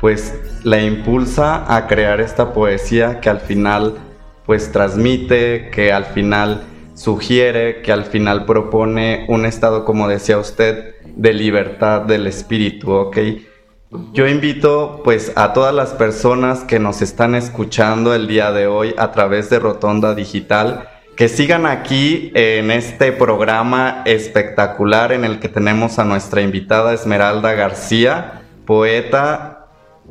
pues 0.00 0.34
la 0.64 0.82
impulsa 0.82 1.72
a 1.72 1.86
crear 1.86 2.20
esta 2.20 2.52
poesía 2.52 3.20
que 3.20 3.30
al 3.30 3.40
final 3.40 3.94
pues 4.44 4.72
transmite, 4.72 5.70
que 5.70 5.92
al 5.92 6.06
final 6.06 6.64
sugiere, 6.94 7.80
que 7.82 7.92
al 7.92 8.04
final 8.04 8.44
propone 8.44 9.24
un 9.28 9.46
estado, 9.46 9.84
como 9.84 10.08
decía 10.08 10.36
usted, 10.36 10.96
de 11.14 11.32
libertad 11.32 12.02
del 12.02 12.26
espíritu, 12.26 12.90
¿ok? 12.90 13.18
Yo 14.12 14.26
invito 14.26 15.02
pues 15.04 15.30
a 15.36 15.52
todas 15.52 15.72
las 15.72 15.90
personas 15.90 16.64
que 16.64 16.80
nos 16.80 17.00
están 17.00 17.36
escuchando 17.36 18.12
el 18.12 18.26
día 18.26 18.50
de 18.50 18.66
hoy 18.66 18.92
a 18.98 19.12
través 19.12 19.50
de 19.50 19.60
Rotonda 19.60 20.16
Digital 20.16 20.88
que 21.16 21.28
sigan 21.28 21.64
aquí 21.64 22.32
en 22.34 22.72
este 22.72 23.12
programa 23.12 24.02
espectacular 24.04 25.12
en 25.12 25.24
el 25.24 25.38
que 25.38 25.48
tenemos 25.48 26.00
a 26.00 26.04
nuestra 26.04 26.42
invitada 26.42 26.92
Esmeralda 26.92 27.52
García, 27.52 28.42
poeta, 28.66 29.68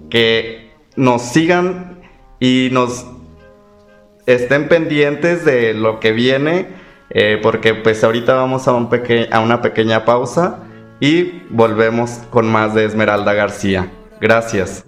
que 0.09 0.71
nos 0.95 1.21
sigan 1.23 1.99
y 2.39 2.69
nos 2.71 3.05
estén 4.27 4.69
pendientes 4.69 5.43
de 5.43 5.73
lo 5.73 5.99
que 5.99 6.13
viene, 6.13 6.67
eh, 7.09 7.37
porque 7.43 7.73
pues 7.73 8.01
ahorita 8.01 8.33
vamos 8.35 8.69
a, 8.69 8.71
un 8.71 8.89
a 9.29 9.39
una 9.41 9.61
pequeña 9.61 10.05
pausa 10.05 10.69
y 11.03 11.41
volvemos 11.49 12.11
con 12.29 12.49
más 12.49 12.73
de 12.73 12.85
Esmeralda 12.85 13.33
García. 13.33 13.91
Gracias. 14.21 14.85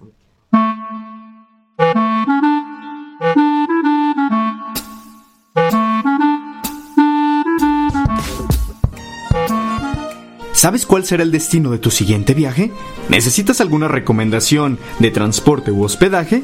¿Sabes 10.53 10.85
cuál 10.85 11.03
será 11.03 11.21
el 11.21 11.31
destino 11.33 11.71
de 11.71 11.79
tu 11.79 11.91
siguiente 11.91 12.33
viaje? 12.33 12.71
¿Necesitas 13.09 13.59
alguna 13.59 13.89
recomendación 13.89 14.79
de 14.99 15.11
transporte 15.11 15.71
u 15.71 15.83
hospedaje? 15.83 16.43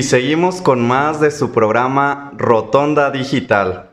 Y 0.00 0.02
seguimos 0.02 0.62
con 0.62 0.88
más 0.88 1.20
de 1.20 1.30
su 1.30 1.52
programa 1.52 2.32
Rotonda 2.38 3.10
Digital. 3.10 3.90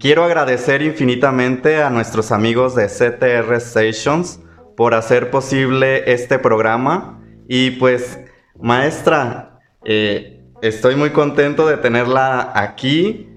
Quiero 0.00 0.24
agradecer 0.24 0.80
infinitamente 0.80 1.82
a 1.82 1.90
nuestros 1.90 2.32
amigos 2.32 2.74
de 2.74 2.86
CTR 2.86 3.60
Stations 3.60 4.40
por 4.78 4.94
hacer 4.94 5.30
posible 5.30 6.10
este 6.10 6.38
programa. 6.38 7.22
Y 7.48 7.72
pues, 7.72 8.18
maestra, 8.58 9.60
eh, 9.84 10.42
estoy 10.62 10.96
muy 10.96 11.10
contento 11.10 11.66
de 11.66 11.76
tenerla 11.76 12.50
aquí. 12.54 13.28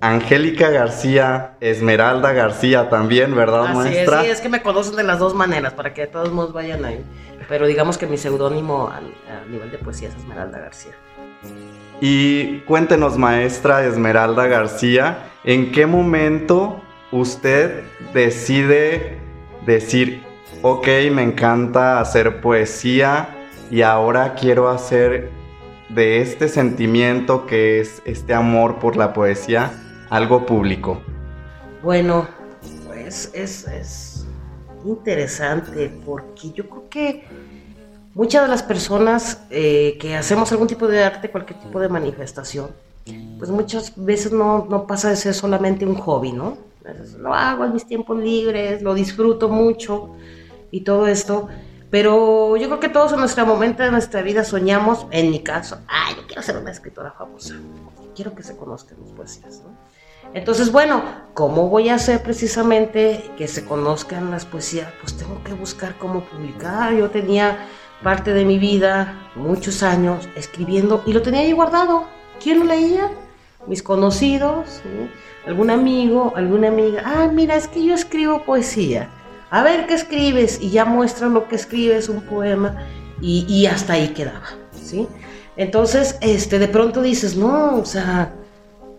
Angélica 0.00 0.70
García, 0.70 1.58
Esmeralda 1.60 2.32
García 2.32 2.88
también, 2.88 3.36
¿verdad, 3.36 3.74
maestra? 3.74 4.20
Es, 4.20 4.24
sí, 4.24 4.30
es 4.30 4.40
que 4.40 4.48
me 4.48 4.62
conocen 4.62 4.96
de 4.96 5.02
las 5.02 5.18
dos 5.18 5.34
maneras, 5.34 5.74
para 5.74 5.92
que 5.92 6.06
todos 6.06 6.32
modos 6.32 6.54
vayan 6.54 6.86
ahí. 6.86 7.04
Pero 7.46 7.66
digamos 7.66 7.98
que 7.98 8.06
mi 8.06 8.16
seudónimo 8.16 8.88
a 8.88 9.02
nivel 9.50 9.70
de 9.70 9.76
poesía 9.76 10.08
es 10.08 10.14
Esmeralda 10.14 10.60
García. 10.60 10.94
Y 12.00 12.60
cuéntenos, 12.60 13.18
maestra 13.18 13.84
Esmeralda 13.84 14.46
García, 14.46 15.30
¿en 15.44 15.72
qué 15.72 15.86
momento 15.86 16.80
usted 17.10 17.82
decide 18.14 19.18
decir, 19.66 20.22
ok, 20.62 20.86
me 21.12 21.22
encanta 21.22 22.00
hacer 22.00 22.40
poesía 22.40 23.28
y 23.70 23.82
ahora 23.82 24.34
quiero 24.34 24.68
hacer 24.68 25.30
de 25.88 26.20
este 26.20 26.48
sentimiento 26.48 27.46
que 27.46 27.80
es 27.80 28.02
este 28.04 28.34
amor 28.34 28.78
por 28.78 28.96
la 28.96 29.12
poesía 29.12 29.72
algo 30.10 30.46
público? 30.46 31.00
Bueno, 31.82 32.28
pues 32.86 33.30
es, 33.34 33.66
es 33.66 34.26
interesante 34.84 35.90
porque 36.04 36.50
yo 36.52 36.68
creo 36.68 36.88
que 36.88 37.24
muchas 38.18 38.42
de 38.42 38.48
las 38.48 38.64
personas 38.64 39.42
eh, 39.48 39.96
que 40.00 40.16
hacemos 40.16 40.50
algún 40.50 40.66
tipo 40.66 40.88
de 40.88 41.04
arte, 41.04 41.30
cualquier 41.30 41.60
tipo 41.60 41.78
de 41.78 41.88
manifestación, 41.88 42.70
pues 43.38 43.48
muchas 43.48 43.92
veces 43.94 44.32
no, 44.32 44.66
no 44.68 44.88
pasa 44.88 45.08
de 45.08 45.14
ser 45.14 45.34
solamente 45.34 45.86
un 45.86 45.94
hobby, 45.94 46.32
¿no? 46.32 46.58
Lo 47.20 47.32
hago 47.32 47.64
en 47.64 47.74
mis 47.74 47.86
tiempos 47.86 48.18
libres, 48.18 48.82
lo 48.82 48.94
disfruto 48.94 49.48
mucho 49.48 50.16
y 50.72 50.80
todo 50.80 51.06
esto. 51.06 51.48
Pero 51.90 52.56
yo 52.56 52.66
creo 52.66 52.80
que 52.80 52.88
todos 52.88 53.12
en 53.12 53.20
nuestro 53.20 53.46
momento 53.46 53.84
de 53.84 53.92
nuestra 53.92 54.20
vida 54.22 54.42
soñamos, 54.42 55.06
en 55.12 55.30
mi 55.30 55.40
caso, 55.40 55.78
ay, 55.86 56.16
yo 56.16 56.26
quiero 56.26 56.42
ser 56.42 56.56
una 56.56 56.72
escritora 56.72 57.12
famosa. 57.12 57.54
Quiero 58.16 58.34
que 58.34 58.42
se 58.42 58.56
conozcan 58.56 59.00
mis 59.00 59.12
poesías, 59.12 59.62
¿no? 59.64 59.78
Entonces, 60.34 60.72
bueno, 60.72 61.04
¿cómo 61.34 61.68
voy 61.68 61.88
a 61.88 61.94
hacer 61.94 62.20
precisamente 62.22 63.30
que 63.38 63.46
se 63.46 63.64
conozcan 63.64 64.32
las 64.32 64.44
poesías? 64.44 64.92
Pues 65.00 65.16
tengo 65.16 65.42
que 65.44 65.54
buscar 65.54 65.96
cómo 65.98 66.24
publicar. 66.24 66.92
Yo 66.94 67.10
tenía 67.10 67.58
parte 68.02 68.32
de 68.32 68.44
mi 68.44 68.58
vida, 68.58 69.30
muchos 69.34 69.82
años, 69.82 70.28
escribiendo 70.36 71.02
y 71.06 71.12
lo 71.12 71.22
tenía 71.22 71.40
ahí 71.40 71.52
guardado. 71.52 72.04
¿Quién 72.42 72.60
lo 72.60 72.64
leía? 72.66 73.10
Mis 73.66 73.82
conocidos, 73.82 74.80
algún 75.46 75.70
amigo, 75.70 76.32
alguna 76.36 76.68
amiga. 76.68 77.02
Ah, 77.04 77.28
mira, 77.32 77.56
es 77.56 77.68
que 77.68 77.84
yo 77.84 77.94
escribo 77.94 78.44
poesía. 78.44 79.10
A 79.50 79.62
ver 79.62 79.86
qué 79.86 79.94
escribes 79.94 80.60
y 80.60 80.70
ya 80.70 80.84
muestra 80.84 81.28
lo 81.28 81.48
que 81.48 81.56
escribes, 81.56 82.08
un 82.08 82.20
poema 82.22 82.86
y, 83.20 83.46
y 83.48 83.66
hasta 83.66 83.94
ahí 83.94 84.08
quedaba, 84.08 84.46
¿sí? 84.72 85.08
Entonces, 85.56 86.18
este, 86.20 86.58
de 86.58 86.68
pronto 86.68 87.02
dices, 87.02 87.34
no, 87.34 87.76
o 87.76 87.84
sea, 87.84 88.32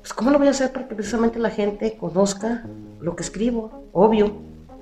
pues 0.02 0.12
¿cómo 0.12 0.32
lo 0.32 0.40
voy 0.40 0.48
a 0.48 0.52
hacer 0.52 0.74
para 0.74 0.88
que 0.88 0.96
precisamente 0.96 1.40
la 1.40 1.52
gente 1.52 1.96
conozca 1.98 2.66
lo 3.00 3.16
que 3.16 3.24
escribo? 3.24 3.88
Obvio, 3.94 4.42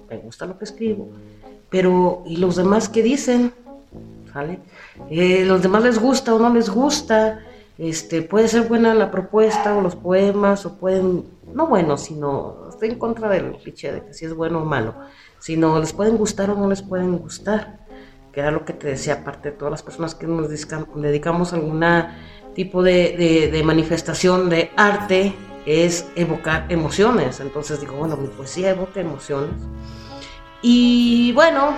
me 0.09 0.17
gusta 0.17 0.45
lo 0.45 0.57
que 0.57 0.65
escribo, 0.65 1.09
pero 1.69 2.23
¿y 2.25 2.37
los 2.37 2.55
demás 2.55 2.89
qué 2.89 3.03
dicen? 3.03 3.53
¿Sale? 4.37 4.59
Eh, 5.09 5.45
¿Los 5.45 5.63
demás 5.63 5.81
les 5.81 5.97
gusta 5.97 6.35
o 6.35 6.37
no 6.37 6.53
les 6.53 6.69
gusta? 6.69 7.39
Este, 7.79 8.21
puede 8.21 8.47
ser 8.47 8.67
buena 8.67 8.93
la 8.93 9.09
propuesta 9.09 9.75
o 9.75 9.81
los 9.81 9.95
poemas, 9.95 10.63
o 10.67 10.77
pueden, 10.77 11.25
no 11.55 11.65
bueno, 11.65 11.97
sino, 11.97 12.67
estoy 12.69 12.89
en 12.89 12.99
contra 12.99 13.29
del 13.29 13.53
cliché 13.53 13.91
de 13.91 14.05
que 14.05 14.13
si 14.13 14.25
es 14.25 14.35
bueno 14.35 14.61
o 14.61 14.65
malo, 14.65 14.93
sino 15.39 15.79
les 15.79 15.91
pueden 15.91 16.17
gustar 16.17 16.51
o 16.51 16.55
no 16.55 16.69
les 16.69 16.83
pueden 16.83 17.17
gustar, 17.17 17.79
que 18.31 18.41
era 18.41 18.51
lo 18.51 18.63
que 18.63 18.73
te 18.73 18.89
decía, 18.89 19.15
aparte 19.15 19.49
de 19.49 19.57
todas 19.57 19.71
las 19.71 19.81
personas 19.81 20.13
que 20.13 20.27
nos 20.27 20.49
dedicamos 20.49 21.51
a 21.51 21.55
alguna 21.55 22.19
tipo 22.53 22.83
de, 22.83 23.59
manifestación 23.65 24.49
de 24.49 24.69
arte 24.77 25.33
es 25.65 26.05
evocar 26.15 26.67
emociones. 26.69 27.39
Entonces 27.39 27.81
digo, 27.81 27.95
bueno, 27.95 28.15
mi 28.17 28.27
poesía 28.27 28.69
evoca 28.69 28.99
emociones. 28.99 29.55
Y 30.61 31.31
bueno, 31.33 31.75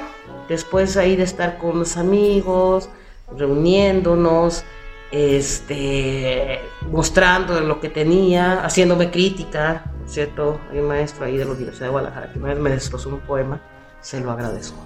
después 0.49 0.97
ahí 0.97 1.15
de 1.15 1.23
estar 1.23 1.57
con 1.57 1.79
los 1.79 1.95
amigos, 1.95 2.89
reuniéndonos, 3.37 4.65
este, 5.11 6.59
mostrando 6.91 7.59
lo 7.61 7.79
que 7.79 7.89
tenía, 7.89 8.63
haciéndome 8.63 9.11
crítica, 9.11 9.85
¿cierto? 10.05 10.59
Hay 10.71 10.79
un 10.79 10.87
maestro 10.87 11.25
ahí 11.25 11.37
de 11.37 11.45
la 11.45 11.51
Universidad 11.51 11.85
de 11.85 11.91
Guadalajara 11.91 12.33
que 12.33 12.39
me 12.39 12.69
destrozó 12.69 13.09
un 13.09 13.19
poema, 13.21 13.61
se 14.01 14.19
lo 14.19 14.31
agradezco. 14.31 14.77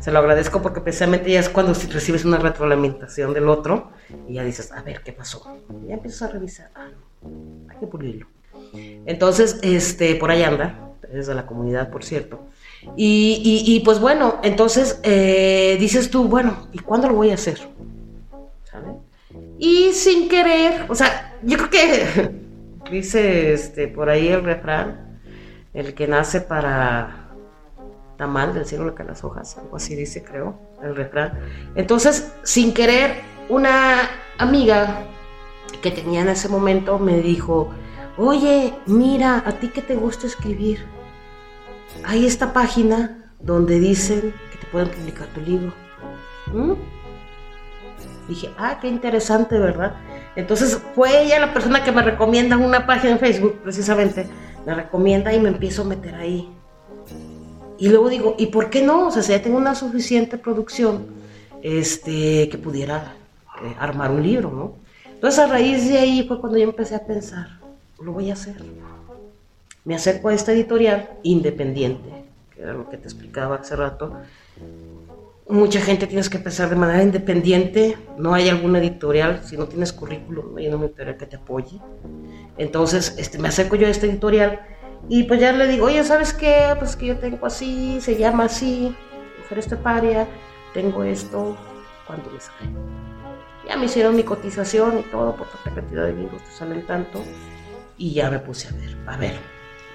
Se 0.00 0.12
lo 0.12 0.20
agradezco 0.20 0.62
porque 0.62 0.80
precisamente 0.80 1.30
ya 1.30 1.40
es 1.40 1.48
cuando 1.48 1.74
recibes 1.74 2.24
una 2.24 2.38
retroalimentación 2.38 3.34
del 3.34 3.48
otro 3.48 3.90
y 4.28 4.34
ya 4.34 4.44
dices, 4.44 4.72
a 4.72 4.82
ver, 4.82 5.02
¿qué 5.02 5.12
pasó? 5.12 5.42
Y 5.82 5.88
ya 5.88 5.94
empiezas 5.94 6.22
a 6.22 6.32
revisar, 6.32 6.70
ah, 6.74 6.88
hay 7.68 7.76
que 7.78 7.86
pulirlo. 7.86 8.26
Entonces, 8.72 9.58
este, 9.62 10.14
por 10.14 10.30
ahí 10.30 10.42
anda, 10.42 10.92
es 11.12 11.26
de 11.26 11.34
la 11.34 11.46
comunidad, 11.46 11.90
por 11.90 12.04
cierto. 12.04 12.47
Y, 12.96 13.80
pues 13.84 14.00
bueno, 14.00 14.40
entonces 14.42 15.00
eh, 15.02 15.76
dices 15.78 16.10
tú, 16.10 16.24
bueno, 16.24 16.68
¿y 16.72 16.78
cuándo 16.78 17.08
lo 17.08 17.14
voy 17.14 17.30
a 17.30 17.34
hacer? 17.34 17.58
Y 19.58 19.92
sin 19.92 20.28
querer, 20.28 20.86
o 20.88 20.94
sea, 20.94 21.36
yo 21.42 21.56
creo 21.56 21.70
que 21.70 22.30
dice 22.90 23.52
este, 23.52 23.88
por 23.88 24.08
ahí 24.08 24.28
el 24.28 24.44
refrán, 24.44 25.20
el 25.74 25.94
que 25.94 26.06
nace 26.06 26.40
para 26.40 27.28
mal 28.26 28.52
del 28.52 28.66
cielo 28.66 28.94
caen 28.94 29.08
las 29.08 29.22
hojas, 29.22 29.56
algo 29.58 29.76
así 29.76 29.94
dice, 29.94 30.24
creo, 30.24 30.58
el 30.82 30.96
refrán. 30.96 31.38
Entonces, 31.76 32.32
sin 32.42 32.74
querer, 32.74 33.20
una 33.48 34.10
amiga 34.38 35.04
que 35.82 35.90
tenía 35.90 36.22
en 36.22 36.28
ese 36.28 36.48
momento 36.48 36.98
me 36.98 37.20
dijo, 37.20 37.70
oye, 38.16 38.74
mira, 38.86 39.42
a 39.46 39.52
ti 39.52 39.68
que 39.68 39.82
te 39.82 39.94
gusta 39.94 40.26
escribir, 40.26 40.84
hay 42.04 42.26
esta 42.26 42.52
página 42.52 43.32
donde 43.40 43.78
dicen 43.78 44.34
que 44.52 44.58
te 44.58 44.66
pueden 44.66 44.88
publicar 44.88 45.26
tu 45.28 45.40
libro. 45.40 45.72
¿Mm? 46.52 46.72
Dije, 48.28 48.50
ah, 48.58 48.78
qué 48.80 48.88
interesante, 48.88 49.58
¿verdad? 49.58 49.94
Entonces 50.36 50.80
fue 50.94 51.22
ella 51.22 51.40
la 51.40 51.52
persona 51.52 51.82
que 51.82 51.92
me 51.92 52.02
recomienda 52.02 52.56
una 52.56 52.86
página 52.86 53.12
en 53.12 53.18
Facebook, 53.18 53.60
precisamente, 53.62 54.26
me 54.66 54.74
recomienda 54.74 55.32
y 55.32 55.40
me 55.40 55.48
empiezo 55.48 55.82
a 55.82 55.86
meter 55.86 56.14
ahí. 56.14 56.48
Y 57.78 57.88
luego 57.88 58.08
digo, 58.08 58.34
¿y 58.38 58.46
por 58.46 58.70
qué 58.70 58.82
no? 58.82 59.06
O 59.06 59.10
sea, 59.10 59.22
si 59.22 59.32
ya 59.32 59.42
tengo 59.42 59.56
una 59.56 59.74
suficiente 59.74 60.36
producción, 60.36 61.06
este, 61.62 62.48
que 62.48 62.58
pudiera 62.58 63.14
eh, 63.62 63.74
armar 63.78 64.10
un 64.10 64.22
libro, 64.22 64.50
¿no? 64.50 64.74
Entonces 65.12 65.40
a 65.40 65.46
raíz 65.46 65.88
de 65.88 65.98
ahí 65.98 66.24
fue 66.26 66.40
cuando 66.40 66.58
yo 66.58 66.64
empecé 66.64 66.94
a 66.94 67.04
pensar, 67.04 67.58
lo 68.00 68.12
voy 68.12 68.30
a 68.30 68.34
hacer. 68.34 68.56
Me 69.84 69.94
acerco 69.94 70.28
a 70.28 70.34
esta 70.34 70.52
editorial 70.52 71.10
independiente, 71.22 72.24
que 72.54 72.62
era 72.62 72.72
lo 72.72 72.88
que 72.88 72.96
te 72.96 73.04
explicaba 73.04 73.56
hace 73.56 73.76
rato. 73.76 74.16
Mucha 75.48 75.80
gente 75.80 76.06
tienes 76.06 76.28
que 76.28 76.36
empezar 76.36 76.68
de 76.68 76.76
manera 76.76 77.02
independiente, 77.02 77.96
no 78.18 78.34
hay 78.34 78.50
alguna 78.50 78.80
editorial, 78.80 79.42
si 79.44 79.56
no 79.56 79.66
tienes 79.66 79.94
currículum, 79.94 80.52
no 80.52 80.58
hay 80.58 80.68
una 80.68 80.84
editorial 80.84 81.16
que 81.16 81.26
te 81.26 81.36
apoye. 81.36 81.80
Entonces 82.58 83.14
este, 83.16 83.38
me 83.38 83.48
acerco 83.48 83.76
yo 83.76 83.86
a 83.86 83.90
esta 83.90 84.06
editorial 84.06 84.60
y 85.08 85.22
pues 85.22 85.40
ya 85.40 85.52
le 85.52 85.66
digo, 85.66 85.86
oye, 85.86 86.04
¿sabes 86.04 86.34
qué? 86.34 86.74
Pues 86.78 86.96
que 86.96 87.06
yo 87.06 87.18
tengo 87.18 87.46
así, 87.46 87.98
se 88.02 88.16
llama 88.16 88.44
así, 88.44 88.94
mujer 89.40 89.58
esteparia, 89.58 90.26
tengo 90.74 91.02
esto, 91.02 91.56
¿cuánto 92.06 92.30
me 92.30 92.40
sale? 92.40 92.70
Ya 93.66 93.76
me 93.76 93.86
hicieron 93.86 94.16
mi 94.16 94.24
cotización 94.24 94.98
y 94.98 95.02
todo, 95.02 95.34
por 95.34 95.46
tanta 95.46 95.80
cantidad 95.80 96.04
de 96.04 96.12
libros 96.12 96.42
te 96.42 96.50
salen 96.50 96.84
tanto. 96.86 97.22
Y 97.96 98.12
ya 98.12 98.30
me 98.30 98.38
puse 98.38 98.68
a 98.68 98.72
ver, 98.72 98.96
a 99.06 99.16
ver, 99.16 99.38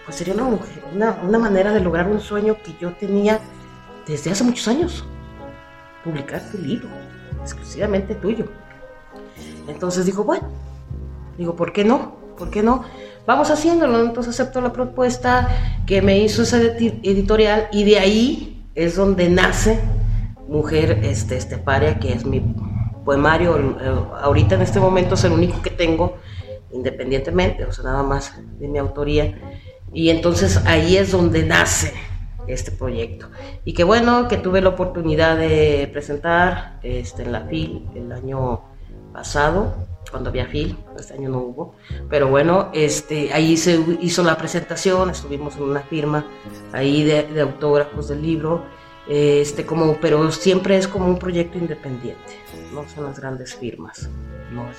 pues 0.05 0.17
sería 0.17 0.33
una, 0.33 0.43
mujer, 0.43 0.83
una, 0.93 1.19
una 1.23 1.39
manera 1.39 1.71
de 1.71 1.79
lograr 1.79 2.07
un 2.07 2.19
sueño 2.19 2.57
que 2.63 2.75
yo 2.79 2.93
tenía 2.93 3.39
desde 4.07 4.31
hace 4.31 4.43
muchos 4.43 4.67
años. 4.67 5.05
Publicar 6.03 6.41
tu 6.51 6.57
libro, 6.57 6.89
exclusivamente 7.41 8.15
tuyo. 8.15 8.45
Entonces 9.67 10.05
digo, 10.05 10.23
bueno, 10.23 10.49
digo, 11.37 11.55
¿por 11.55 11.71
qué 11.71 11.85
no? 11.85 12.15
¿Por 12.37 12.49
qué 12.49 12.61
no? 12.61 12.83
vamos 13.25 13.49
haciéndolo. 13.49 14.01
Entonces 14.01 14.39
acepto 14.39 14.61
la 14.61 14.73
propuesta 14.73 15.49
que 15.85 16.01
me 16.01 16.19
hizo 16.19 16.43
esa 16.43 16.61
editorial 16.61 17.67
y 17.71 17.83
de 17.83 17.99
ahí 17.99 18.67
es 18.75 18.95
donde 18.95 19.29
nace 19.29 19.79
Mujer 20.47 20.99
este, 21.03 21.37
Esteparia, 21.37 21.99
que 21.99 22.13
es 22.13 22.25
mi 22.25 22.41
poemario. 23.05 23.77
Ahorita 24.21 24.55
en 24.55 24.61
este 24.61 24.79
momento 24.79 25.15
es 25.15 25.23
el 25.23 25.31
único 25.31 25.61
que 25.61 25.69
tengo 25.69 26.17
independientemente, 26.71 27.65
o 27.65 27.71
sea, 27.71 27.85
nada 27.85 28.03
más 28.03 28.33
de 28.59 28.67
mi 28.67 28.77
autoría. 28.79 29.37
Y 29.93 30.09
entonces 30.09 30.57
ahí 30.65 30.97
es 30.97 31.11
donde 31.11 31.43
nace 31.45 31.93
este 32.47 32.71
proyecto. 32.71 33.29
Y 33.63 33.73
que 33.73 33.83
bueno, 33.83 34.27
que 34.27 34.37
tuve 34.37 34.61
la 34.61 34.69
oportunidad 34.69 35.37
de 35.37 35.89
presentar 35.91 36.79
este, 36.83 37.23
en 37.23 37.31
la 37.31 37.41
FIL 37.41 37.87
el 37.95 38.11
año 38.11 38.61
pasado 39.13 39.93
cuando 40.13 40.29
había 40.29 40.45
FIL, 40.45 40.77
este 40.95 41.15
año 41.15 41.29
no 41.29 41.39
hubo, 41.39 41.75
pero 42.07 42.27
bueno, 42.27 42.69
este, 42.71 43.33
ahí 43.33 43.57
se 43.57 43.83
hizo 43.99 44.21
la 44.21 44.37
presentación, 44.37 45.09
estuvimos 45.09 45.55
en 45.55 45.63
una 45.63 45.81
firma 45.81 46.27
ahí 46.71 47.03
de, 47.03 47.41
autógrafos 47.41 48.09
del 48.09 48.21
libro, 48.21 48.63
este, 49.09 49.65
como, 49.65 49.97
pero 49.99 50.31
siempre 50.31 50.77
es 50.77 50.87
como 50.87 51.07
un 51.07 51.17
proyecto 51.17 51.57
independiente, 51.57 52.21
no 52.75 52.87
son 52.87 53.05
las 53.05 53.19
grandes 53.19 53.55
firmas, 53.55 54.07
no 54.51 54.69
es 54.69 54.77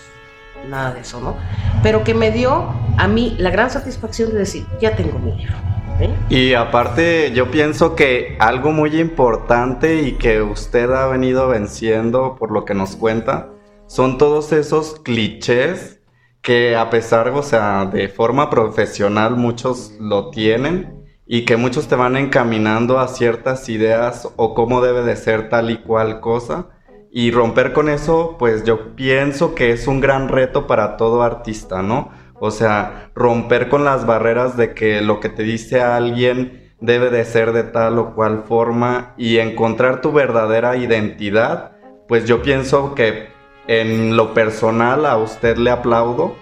nada 0.69 0.93
de 0.95 1.01
eso, 1.01 1.21
¿no? 1.21 1.37
Pero 1.83 2.05
que 2.05 2.14
me 2.14 2.31
dio 2.31 2.73
a 2.97 3.09
mí 3.09 3.37
la 3.38 3.51
gran 3.51 3.71
satisfacción 3.71 4.33
de 4.33 4.38
decir, 4.38 4.67
ya 4.81 4.97
tengo 4.97 5.19
mi 5.19 5.33
libro. 5.33 5.55
¿eh? 6.01 6.11
Y 6.29 6.55
aparte, 6.55 7.33
yo 7.35 7.51
pienso 7.51 7.95
que 7.95 8.37
algo 8.40 8.73
muy 8.73 8.99
importante 9.01 10.03
y 10.03 10.12
que 10.12 10.43
usted 10.43 10.90
ha 10.90 11.07
venido 11.07 11.49
venciendo 11.49 12.37
por 12.38 12.51
lo 12.51 12.64
que 12.64 12.75
nos 12.75 12.97
cuenta, 12.97 13.51
son 13.87 14.19
todos 14.19 14.53
esos 14.53 15.01
clichés 15.01 16.01
que 16.43 16.77
a 16.77 16.90
pesar, 16.90 17.31
o 17.31 17.43
sea, 17.43 17.87
de 17.87 18.09
forma 18.09 18.51
profesional 18.51 19.37
muchos 19.37 19.93
lo 19.99 20.31
tienen 20.31 21.05
y 21.27 21.47
que 21.47 21.57
muchos 21.57 21.88
te 21.88 21.97
van 21.97 22.17
encaminando 22.17 22.99
a 22.99 23.09
ciertas 23.09 23.69
ideas 23.71 24.29
o 24.37 24.55
cómo 24.55 24.83
debe 24.83 25.03
de 25.03 25.17
ser 25.17 25.49
tal 25.49 25.71
y 25.71 25.79
cual 25.79 26.21
cosa. 26.21 26.69
Y 27.16 27.31
romper 27.31 27.72
con 27.72 27.88
eso, 27.88 28.37
pues 28.38 28.64
yo 28.64 28.94
pienso 28.96 29.55
que 29.55 29.70
es 29.70 29.87
un 29.87 30.00
gran 30.00 30.29
reto 30.29 30.66
para 30.66 30.96
todo 30.96 31.22
artista, 31.22 31.81
¿no? 31.81 32.11
O 32.40 32.50
sea, 32.50 33.11
romper 33.14 33.68
con 33.68 33.85
las 33.85 34.05
barreras 34.05 34.57
de 34.57 34.74
que 34.74 35.00
lo 35.00 35.20
que 35.20 35.29
te 35.29 35.44
dice 35.44 35.81
alguien 35.81 36.74
debe 36.81 37.11
de 37.11 37.24
ser 37.24 37.53
de 37.53 37.62
tal 37.62 37.98
o 37.98 38.14
cual 38.14 38.42
forma 38.46 39.14
y 39.16 39.38
encontrar 39.38 40.00
tu 40.03 40.12
verdadera 40.12 40.77
identidad 40.77 41.74
pues 42.09 42.27
yo 42.27 42.42
pienso 42.42 42.94
que 42.94 43.29
en 43.66 44.16
lo 44.16 44.35
personal 44.35 45.07
a 45.07 45.16
usted 45.16 45.57
le 45.57 45.70
aplaudo 45.70 46.35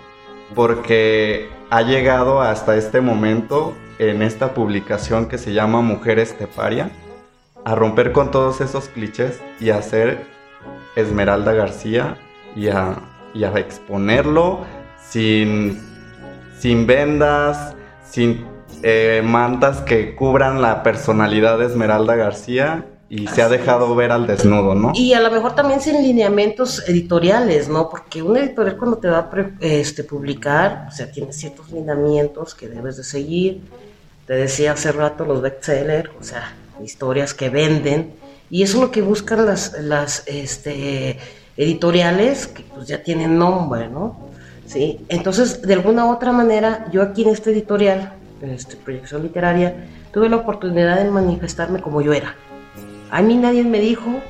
porque 0.55 1.49
ha 1.71 1.83
llegado 1.83 2.41
hasta 2.41 2.77
este 2.77 3.01
momento 3.01 3.75
en 3.99 4.23
esta 4.23 4.55
publicación 4.55 5.27
que 5.27 5.39
se 5.39 5.53
llama 5.53 5.81
Mujeres 5.81 6.37
Teparia 6.37 6.91
a 7.65 7.75
romper 7.77 8.13
con 8.13 8.31
todos 8.33 8.61
esos 8.61 8.89
clichés 8.89 9.41
y 9.61 9.71
hacer 9.71 10.27
Esmeralda 10.97 11.53
García 11.53 12.17
y 12.55 12.69
a, 12.69 12.99
y 13.35 13.45
a 13.45 13.53
exponerlo 13.59 14.61
sin, 15.09 15.81
sin 16.59 16.87
vendas, 16.87 17.75
sin 18.05 18.45
eh, 18.83 19.23
mantas 19.25 19.81
que 19.81 20.15
cubran 20.15 20.61
la 20.61 20.83
personalidad 20.83 21.59
de 21.59 21.67
Esmeralda 21.67 22.17
García 22.17 22.87
y 23.09 23.27
se 23.27 23.43
ha 23.43 23.49
dejado 23.51 23.95
ver 23.95 24.11
al 24.11 24.27
desnudo, 24.27 24.75
¿no? 24.75 24.93
Y 24.95 25.13
a 25.13 25.21
lo 25.21 25.31
mejor 25.31 25.55
también 25.55 25.83
sin 25.83 26.03
lineamientos 26.03 26.89
editoriales, 26.89 27.69
¿no? 27.69 27.91
Porque 27.91 28.23
un 28.23 28.39
editorial 28.39 28.79
cuando 28.79 28.97
te 28.97 29.09
va 29.09 29.19
a 29.19 29.31
este, 29.61 30.03
publicar, 30.03 30.87
o 30.89 30.91
sea, 30.91 31.11
tiene 31.11 31.31
ciertos 31.35 31.71
lineamientos 31.71 32.55
que 32.55 32.69
debes 32.69 32.97
de 32.97 33.05
seguir. 33.05 33.61
Te 34.27 34.33
decía 34.33 34.73
hace 34.73 34.93
rato 34.93 35.27
los 35.27 35.43
bestsellers, 35.43 36.09
o 36.19 36.25
sea, 36.25 36.55
historias 36.83 37.35
que 37.35 37.51
venden. 37.51 38.15
Y 38.53 38.63
eso 38.63 38.77
es 38.77 38.83
lo 38.83 38.91
que 38.91 39.01
buscan 39.01 39.47
las, 39.47 39.81
las 39.81 40.25
este, 40.27 41.19
editoriales, 41.57 42.49
que 42.49 42.63
pues 42.63 42.87
ya 42.87 43.03
tienen 43.03 43.39
nombre, 43.39 43.89
¿no? 43.89 44.29
Sí, 44.67 45.01
entonces, 45.09 45.63
de 45.63 45.73
alguna 45.73 46.05
u 46.05 46.11
otra 46.13 46.33
manera, 46.33 46.85
yo 46.93 47.01
aquí 47.01 47.23
en 47.23 47.31
este 47.31 47.51
editorial, 47.51 48.13
en 48.43 48.51
esta 48.51 48.77
proyección 48.77 49.23
literaria, 49.23 49.87
tuve 50.13 50.29
la 50.29 50.37
oportunidad 50.37 51.03
de 51.03 51.11
manifestarme 51.11 51.81
como 51.81 52.03
yo 52.03 52.13
era. 52.13 52.37
A 53.11 53.23
mí 53.23 53.39
nadie 53.39 53.65
me 53.65 53.81
dijo, 53.81 54.21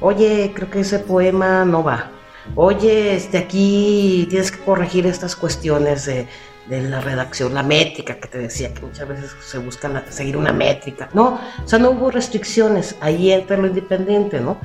oye, 0.00 0.52
creo 0.54 0.70
que 0.70 0.78
ese 0.78 1.00
poema 1.00 1.64
no 1.64 1.82
va. 1.82 2.12
Oye, 2.54 3.16
este, 3.16 3.38
aquí 3.38 4.28
tienes 4.30 4.52
que 4.52 4.60
corregir 4.60 5.04
estas 5.04 5.34
cuestiones 5.34 6.06
de, 6.06 6.28
la 6.68 7.00
redacción, 7.00 7.54
la 7.54 7.62
métrica 7.62 8.16
que 8.16 8.28
te 8.28 8.38
decía, 8.38 8.72
que 8.72 8.80
muchas 8.80 9.06
veces 9.06 9.36
se 9.40 9.58
busca 9.58 10.02
seguir 10.10 10.36
una 10.36 10.52
métrica. 10.52 11.08
No, 11.12 11.40
o 11.62 11.68
sea, 11.68 11.78
no 11.78 11.90
hubo 11.90 12.10
restricciones, 12.10 12.96
ahí 13.00 13.32
entra 13.32 13.56
lo 13.56 13.66
independiente, 13.66 14.40
¿no? 14.40 14.56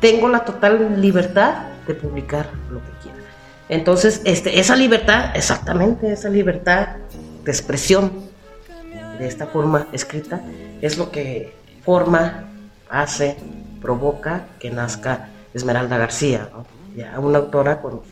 Tengo 0.00 0.28
la 0.28 0.44
total 0.44 1.00
libertad 1.00 1.68
de 1.86 1.94
publicar 1.94 2.50
lo 2.70 2.80
que 2.80 2.90
quiera. 3.02 3.18
Entonces, 3.68 4.20
este, 4.24 4.60
esa 4.60 4.76
libertad, 4.76 5.34
exactamente, 5.34 6.12
esa 6.12 6.28
libertad 6.28 6.88
de 7.44 7.50
expresión 7.50 8.12
de 9.18 9.26
esta 9.26 9.46
forma 9.46 9.86
escrita 9.92 10.40
es 10.82 10.98
lo 10.98 11.10
que 11.10 11.54
forma, 11.84 12.44
hace, 12.90 13.36
provoca 13.80 14.46
que 14.58 14.70
nazca 14.70 15.28
Esmeralda 15.54 15.96
García, 15.96 16.48
ya 16.94 17.18
una 17.18 17.38
autora 17.38 17.80
con 17.80 18.02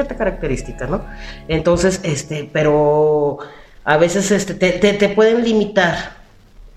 cierta 0.00 0.16
característica, 0.16 0.86
¿no? 0.86 1.04
Entonces, 1.48 2.00
este, 2.02 2.48
pero 2.52 3.38
a 3.84 3.96
veces 3.96 4.30
este, 4.30 4.54
te, 4.54 4.92
te 4.92 5.08
pueden 5.10 5.44
limitar, 5.44 6.16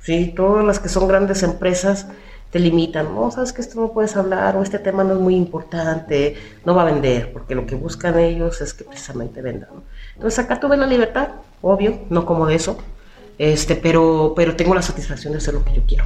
¿sí? 0.01 0.33
Todas 0.35 0.65
las 0.65 0.79
que 0.79 0.89
son 0.89 1.07
grandes 1.07 1.43
empresas 1.43 2.07
te 2.51 2.59
limitan, 2.59 3.15
no, 3.15 3.31
sabes 3.31 3.51
que 3.51 3.61
esto 3.61 3.81
no 3.81 3.93
puedes 3.93 4.15
hablar 4.15 4.55
o 4.55 4.61
este 4.61 4.77
tema 4.77 5.03
no 5.03 5.13
es 5.13 5.19
muy 5.19 5.35
importante, 5.35 6.35
no 6.63 6.75
va 6.75 6.83
a 6.83 6.85
vender, 6.85 7.33
porque 7.33 7.55
lo 7.55 7.65
que 7.65 7.73
buscan 7.73 8.19
ellos 8.19 8.61
es 8.61 8.75
que 8.75 8.83
precisamente 8.83 9.41
vendan. 9.41 9.69
Entonces 10.13 10.37
acá 10.37 10.59
tuve 10.59 10.77
la 10.77 10.85
libertad, 10.85 11.29
obvio, 11.63 12.01
no 12.11 12.27
como 12.27 12.45
de 12.45 12.53
eso, 12.53 12.77
este, 13.39 13.75
pero, 13.75 14.33
pero 14.35 14.55
tengo 14.55 14.75
la 14.75 14.83
satisfacción 14.83 15.33
de 15.33 15.39
hacer 15.39 15.55
lo 15.55 15.65
que 15.65 15.73
yo 15.73 15.81
quiero. 15.87 16.05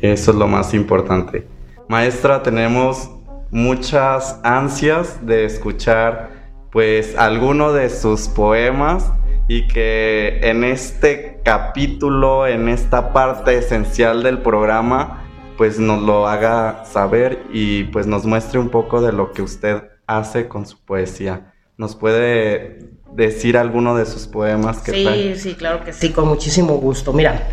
Eso 0.00 0.30
es 0.30 0.36
lo 0.36 0.46
más 0.46 0.72
importante. 0.72 1.44
Maestra, 1.88 2.44
tenemos 2.44 3.10
muchas 3.50 4.40
ansias 4.42 5.24
de 5.26 5.44
escuchar 5.44 6.30
pues 6.70 7.16
alguno 7.16 7.72
de 7.72 7.88
sus 7.88 8.28
poemas 8.28 9.10
y 9.48 9.66
que 9.68 10.40
en 10.42 10.64
este 10.64 11.40
capítulo, 11.44 12.46
en 12.46 12.68
esta 12.68 13.12
parte 13.12 13.56
esencial 13.58 14.22
del 14.22 14.38
programa, 14.38 15.24
pues 15.56 15.78
nos 15.78 16.02
lo 16.02 16.26
haga 16.26 16.84
saber 16.84 17.42
y 17.52 17.84
pues 17.84 18.06
nos 18.06 18.26
muestre 18.26 18.58
un 18.58 18.68
poco 18.68 19.00
de 19.00 19.12
lo 19.12 19.32
que 19.32 19.42
usted 19.42 19.84
hace 20.06 20.48
con 20.48 20.66
su 20.66 20.78
poesía. 20.78 21.52
¿Nos 21.78 21.94
puede 21.94 22.90
decir 23.12 23.56
alguno 23.56 23.96
de 23.96 24.06
sus 24.06 24.26
poemas 24.26 24.78
que 24.78 24.92
Sí, 24.92 25.34
sí, 25.36 25.54
claro 25.54 25.84
que 25.84 25.92
sí, 25.92 26.10
con 26.10 26.28
muchísimo 26.28 26.74
gusto. 26.76 27.12
Mira, 27.12 27.48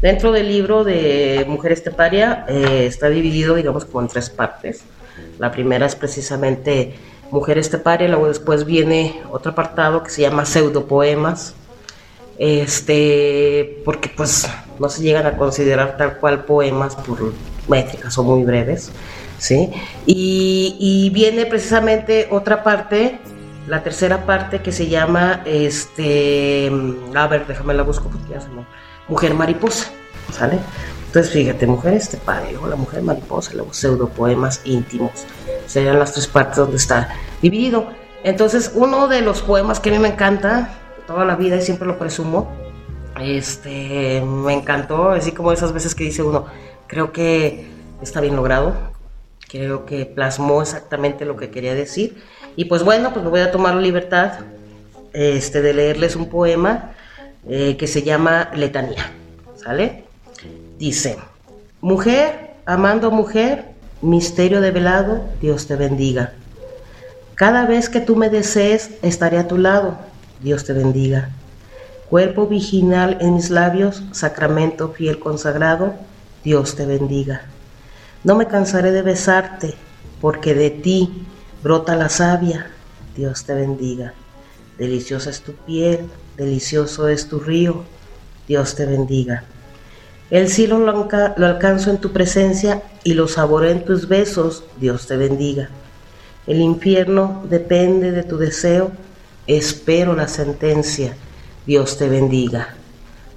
dentro 0.00 0.30
del 0.30 0.48
libro 0.48 0.84
de 0.84 1.44
Mujer 1.48 1.72
Esteparia 1.72 2.44
eh, 2.48 2.86
está 2.86 3.08
dividido, 3.08 3.54
digamos, 3.54 3.84
como 3.84 4.02
en 4.02 4.08
tres 4.08 4.30
partes. 4.30 4.84
La 5.38 5.50
primera 5.52 5.86
es 5.86 5.94
precisamente 5.94 6.94
Mujer 7.30 7.58
Esteparia, 7.58 8.08
luego 8.08 8.28
después 8.28 8.64
viene 8.64 9.20
otro 9.30 9.52
apartado 9.52 10.02
que 10.02 10.10
se 10.10 10.22
llama 10.22 10.46
Pseudopoemas, 10.46 11.54
este, 12.38 13.82
porque 13.84 14.08
pues 14.08 14.48
no 14.78 14.88
se 14.88 15.02
llegan 15.02 15.26
a 15.26 15.36
considerar 15.36 15.96
tal 15.96 16.18
cual 16.18 16.44
poemas 16.44 16.96
por 16.96 17.32
métricas 17.68 18.16
o 18.16 18.22
muy 18.22 18.44
breves, 18.44 18.90
¿sí? 19.38 19.70
Y, 20.06 21.10
viene 21.12 21.46
precisamente 21.46 22.28
otra 22.30 22.62
parte, 22.62 23.18
la 23.66 23.82
tercera 23.82 24.24
parte 24.24 24.62
que 24.62 24.72
se 24.72 24.88
llama, 24.88 25.42
este, 25.44 26.70
a 27.14 27.26
ver, 27.26 27.46
déjame 27.46 27.74
la 27.74 27.82
busco 27.82 28.08
porque. 28.08 28.28
Mujer 29.08 29.32
Mariposa, 29.32 29.90
¿sale? 30.30 30.58
Entonces, 31.08 31.32
fíjate, 31.32 31.66
Mujer 31.66 31.94
este 31.94 32.18
padre, 32.18 32.58
o 32.58 32.66
la 32.66 32.76
Mujer 32.76 33.00
Mariposa, 33.02 33.54
luego 33.54 33.72
pseudopoemas 33.72 34.60
íntimos, 34.64 35.24
serían 35.66 35.98
las 35.98 36.12
tres 36.12 36.26
partes 36.26 36.58
donde 36.58 36.76
está 36.76 37.08
dividido. 37.40 37.86
Entonces, 38.24 38.72
uno 38.74 39.08
de 39.08 39.22
los 39.22 39.40
poemas 39.40 39.80
que 39.80 39.88
a 39.88 39.92
mí 39.92 39.98
me 39.98 40.08
encanta, 40.08 40.68
toda 41.06 41.24
la 41.24 41.34
vida 41.34 41.56
y 41.56 41.62
siempre 41.62 41.88
lo 41.88 41.98
presumo. 41.98 42.52
Este, 43.18 44.20
me 44.20 44.52
encantó, 44.52 45.10
así 45.10 45.32
como 45.32 45.50
esas 45.50 45.72
veces 45.72 45.94
que 45.94 46.04
dice 46.04 46.22
uno, 46.22 46.44
creo 46.86 47.10
que 47.10 47.66
está 48.02 48.20
bien 48.20 48.36
logrado, 48.36 48.74
creo 49.48 49.86
que 49.86 50.04
plasmó 50.04 50.60
exactamente 50.60 51.24
lo 51.24 51.36
que 51.36 51.48
quería 51.48 51.74
decir. 51.74 52.22
Y 52.54 52.66
pues 52.66 52.84
bueno, 52.84 53.14
pues 53.14 53.24
me 53.24 53.30
voy 53.30 53.40
a 53.40 53.50
tomar 53.50 53.74
la 53.74 53.80
libertad 53.80 54.40
este, 55.14 55.62
de 55.62 55.72
leerles 55.72 56.16
un 56.16 56.28
poema 56.28 56.92
eh, 57.48 57.78
que 57.78 57.86
se 57.86 58.02
llama 58.02 58.50
Letanía, 58.54 59.10
¿sale? 59.56 60.07
Dice, 60.78 61.18
mujer, 61.80 62.54
amando 62.64 63.10
mujer, 63.10 63.66
misterio 64.00 64.60
de 64.60 64.70
velado, 64.70 65.24
Dios 65.40 65.66
te 65.66 65.76
bendiga. 65.76 66.32
Cada 67.34 67.66
vez 67.66 67.88
que 67.88 68.00
tú 68.00 68.16
me 68.16 68.30
desees, 68.30 68.90
estaré 69.02 69.38
a 69.38 69.48
tu 69.48 69.58
lado 69.58 69.98
Dios 70.40 70.64
te 70.64 70.72
bendiga. 70.72 71.30
Cuerpo 72.08 72.46
virginal 72.46 73.18
en 73.20 73.34
mis 73.34 73.50
labios, 73.50 74.02
sacramento 74.12 74.90
fiel 74.90 75.18
consagrado, 75.18 75.94
Dios 76.44 76.76
te 76.76 76.86
bendiga. 76.86 77.42
No 78.24 78.36
me 78.36 78.46
cansaré 78.46 78.92
de 78.92 79.02
besarte, 79.02 79.74
porque 80.20 80.54
de 80.54 80.70
ti 80.70 81.26
brota 81.62 81.96
la 81.96 82.08
savia, 82.08 82.70
Dios 83.16 83.44
te 83.44 83.54
bendiga. 83.54 84.14
Deliciosa 84.78 85.30
es 85.30 85.40
tu 85.40 85.52
piel, 85.52 86.08
delicioso 86.36 87.08
es 87.08 87.28
tu 87.28 87.40
río, 87.40 87.82
Dios 88.46 88.76
te 88.76 88.86
bendiga. 88.86 89.44
El 90.30 90.48
cielo 90.48 90.78
lo, 90.78 91.08
alcanzo 91.46 91.90
en 91.90 91.98
tu 91.98 92.12
presencia 92.12 92.82
y 93.02 93.14
lo 93.14 93.28
saboreo 93.28 93.70
en 93.70 93.84
tus 93.84 94.08
besos, 94.08 94.64
Dios 94.78 95.06
te 95.06 95.16
bendiga. 95.16 95.70
El 96.46 96.60
infierno 96.60 97.44
depende 97.48 98.12
de 98.12 98.22
tu 98.24 98.36
deseo, 98.36 98.92
Espero 99.48 100.14
la 100.14 100.28
sentencia. 100.28 101.16
Dios 101.66 101.96
te 101.96 102.06
bendiga. 102.06 102.74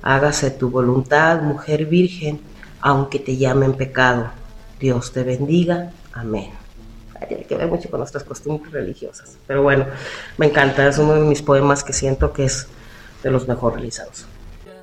Hágase 0.02 0.52
tu 0.52 0.70
voluntad, 0.70 1.42
mujer 1.42 1.86
virgen, 1.86 2.42
aunque 2.82 3.18
te 3.18 3.38
llamen 3.38 3.76
pecado. 3.76 4.30
Dios 4.78 5.14
te 5.14 5.24
bendiga. 5.24 5.92
Amén. 6.12 6.50
Tiene 7.30 7.46
que 7.46 7.56
ver 7.56 7.70
mucho 7.70 7.90
con 7.90 8.02
nuestras 8.02 8.26
costumbres 8.26 8.74
religiosas. 8.74 9.38
Pero 9.48 9.64
bueno, 9.64 9.86
me 10.38 10.48
encanta. 10.48 10.86
Es 10.86 10.98
uno 10.98 11.14
de 11.14 11.22
mis 11.22 11.42
poemas 11.42 11.82
que 11.82 11.94
siento 11.94 12.34
que 12.34 12.44
es 12.44 12.68
de 13.24 13.32
los 13.32 13.48
mejor 13.48 13.76
realizados. 13.76 14.26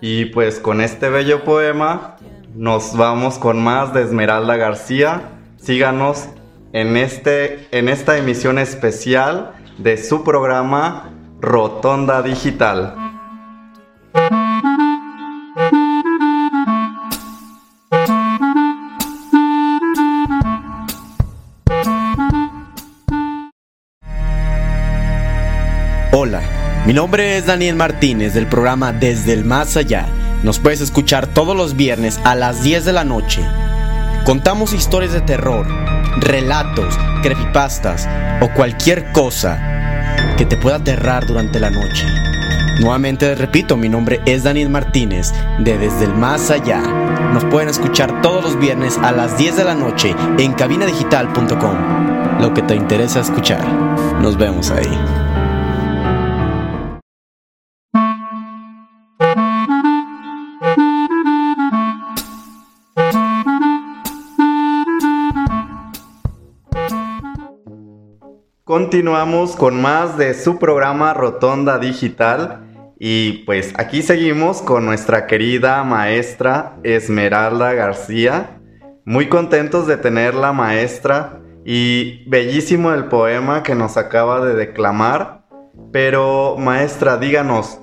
Y 0.00 0.26
pues 0.26 0.61
con 0.61 0.80
este 0.80 1.08
bello 1.08 1.44
poema 1.44 2.16
nos 2.54 2.96
vamos 2.96 3.38
con 3.38 3.62
más 3.62 3.92
de 3.92 4.02
Esmeralda 4.02 4.56
García. 4.56 5.30
Síganos 5.56 6.28
en, 6.72 6.96
este, 6.96 7.66
en 7.72 7.88
esta 7.88 8.16
emisión 8.18 8.58
especial 8.58 9.52
de 9.78 9.96
su 9.96 10.24
programa 10.24 11.11
Rotonda 11.40 12.22
Digital. 12.22 12.94
Hola, 26.12 26.42
mi 26.88 26.94
nombre 26.94 27.37
es 27.37 27.44
Daniel 27.44 27.77
Martínez 27.77 28.33
del 28.33 28.46
programa 28.46 28.94
Desde 28.94 29.35
el 29.35 29.44
Más 29.44 29.77
Allá. 29.77 30.07
Nos 30.42 30.59
puedes 30.59 30.81
escuchar 30.81 31.27
todos 31.27 31.55
los 31.55 31.77
viernes 31.77 32.18
a 32.24 32.35
las 32.35 32.62
10 32.62 32.87
de 32.87 32.94
la 32.94 33.05
noche. 33.05 33.42
Contamos 34.24 34.72
historias 34.72 35.12
de 35.12 35.20
terror 35.20 35.66
relatos, 36.18 36.98
creepypastas 37.22 38.09
o 38.40 38.48
cualquier 38.55 39.12
cosa 39.12 39.61
que 40.38 40.46
te 40.46 40.57
pueda 40.57 40.77
aterrar 40.77 41.27
durante 41.27 41.61
la 41.61 41.68
noche. 41.68 42.07
Nuevamente 42.81 43.29
les 43.29 43.38
repito, 43.38 43.77
mi 43.77 43.90
nombre 43.90 44.22
es 44.24 44.44
Daniel 44.44 44.70
Martínez 44.70 45.35
de 45.59 45.77
Desde 45.77 46.07
el 46.07 46.14
Más 46.14 46.51
Allá. 46.51 46.81
Nos 47.35 47.44
pueden 47.44 47.68
escuchar 47.68 48.22
todos 48.22 48.42
los 48.42 48.59
viernes 48.59 48.96
a 49.03 49.12
las 49.12 49.37
10 49.37 49.59
de 49.59 49.64
la 49.64 49.74
noche 49.74 50.16
en 50.38 50.55
cabinadigital.com. 50.55 52.40
Lo 52.40 52.55
que 52.55 52.62
te 52.62 52.74
interesa 52.74 53.20
escuchar. 53.20 53.62
Nos 54.22 54.38
vemos 54.38 54.70
ahí. 54.70 55.27
Continuamos 68.88 69.55
con 69.55 69.83
más 69.83 70.16
de 70.16 70.33
su 70.33 70.59
programa 70.59 71.12
Rotonda 71.12 71.79
Digital 71.79 72.94
y 72.98 73.44
pues 73.44 73.74
aquí 73.77 74.01
seguimos 74.01 74.62
con 74.62 74.87
nuestra 74.87 75.27
querida 75.27 75.85
maestra 75.85 76.79
Esmeralda 76.85 77.74
García. 77.74 78.62
Muy 79.05 79.29
contentos 79.29 79.87
de 79.87 79.98
tenerla 79.98 80.55
maestra 80.55 81.42
y 81.66 82.27
bellísimo 82.31 82.94
el 82.94 83.09
poema 83.09 83.62
que 83.62 83.74
nos 83.74 83.98
acaba 83.98 84.42
de 84.42 84.55
declamar. 84.55 85.44
Pero 85.92 86.57
maestra, 86.57 87.18
díganos, 87.18 87.81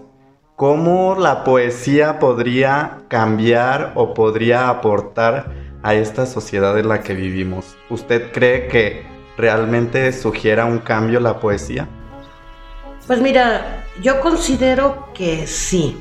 ¿cómo 0.56 1.16
la 1.20 1.44
poesía 1.44 2.18
podría 2.18 3.04
cambiar 3.10 3.92
o 3.94 4.16
podría 4.16 4.70
aportar 4.70 5.54
a 5.84 5.94
esta 5.94 6.26
sociedad 6.26 6.80
en 6.80 6.88
la 6.88 7.02
que 7.02 7.14
vivimos? 7.14 7.78
¿Usted 7.92 8.32
cree 8.32 8.68
que 8.70 9.15
realmente 9.38 10.12
sugiera 10.14 10.66
un 10.66 10.80
cambio 10.80 11.20
la 11.20 11.40
poesía? 11.40 11.88
Pues 13.08 13.22
mira, 13.22 13.86
yo 14.02 14.20
considero 14.20 15.10
que 15.14 15.46
sí, 15.48 15.98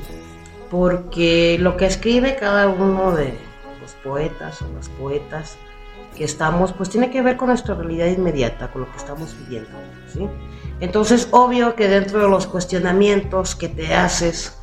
porque 0.71 1.57
lo 1.59 1.77
que 1.77 1.85
escribe 1.85 2.35
cada 2.35 2.67
uno 2.67 3.11
de 3.11 3.37
los 3.81 3.91
poetas 4.03 4.61
o 4.61 4.65
las 4.73 4.89
poetas 4.89 5.57
que 6.15 6.23
estamos, 6.23 6.73
pues 6.73 6.89
tiene 6.89 7.11
que 7.11 7.21
ver 7.21 7.37
con 7.37 7.49
nuestra 7.49 7.75
realidad 7.75 8.07
inmediata, 8.07 8.71
con 8.71 8.81
lo 8.81 8.91
que 8.91 8.97
estamos 8.97 9.35
viviendo, 9.41 9.69
¿sí? 10.11 10.27
Entonces, 10.79 11.27
obvio 11.31 11.75
que 11.75 11.87
dentro 11.87 12.21
de 12.21 12.29
los 12.29 12.47
cuestionamientos 12.47 13.55
que 13.55 13.69
te 13.69 13.93
haces, 13.93 14.57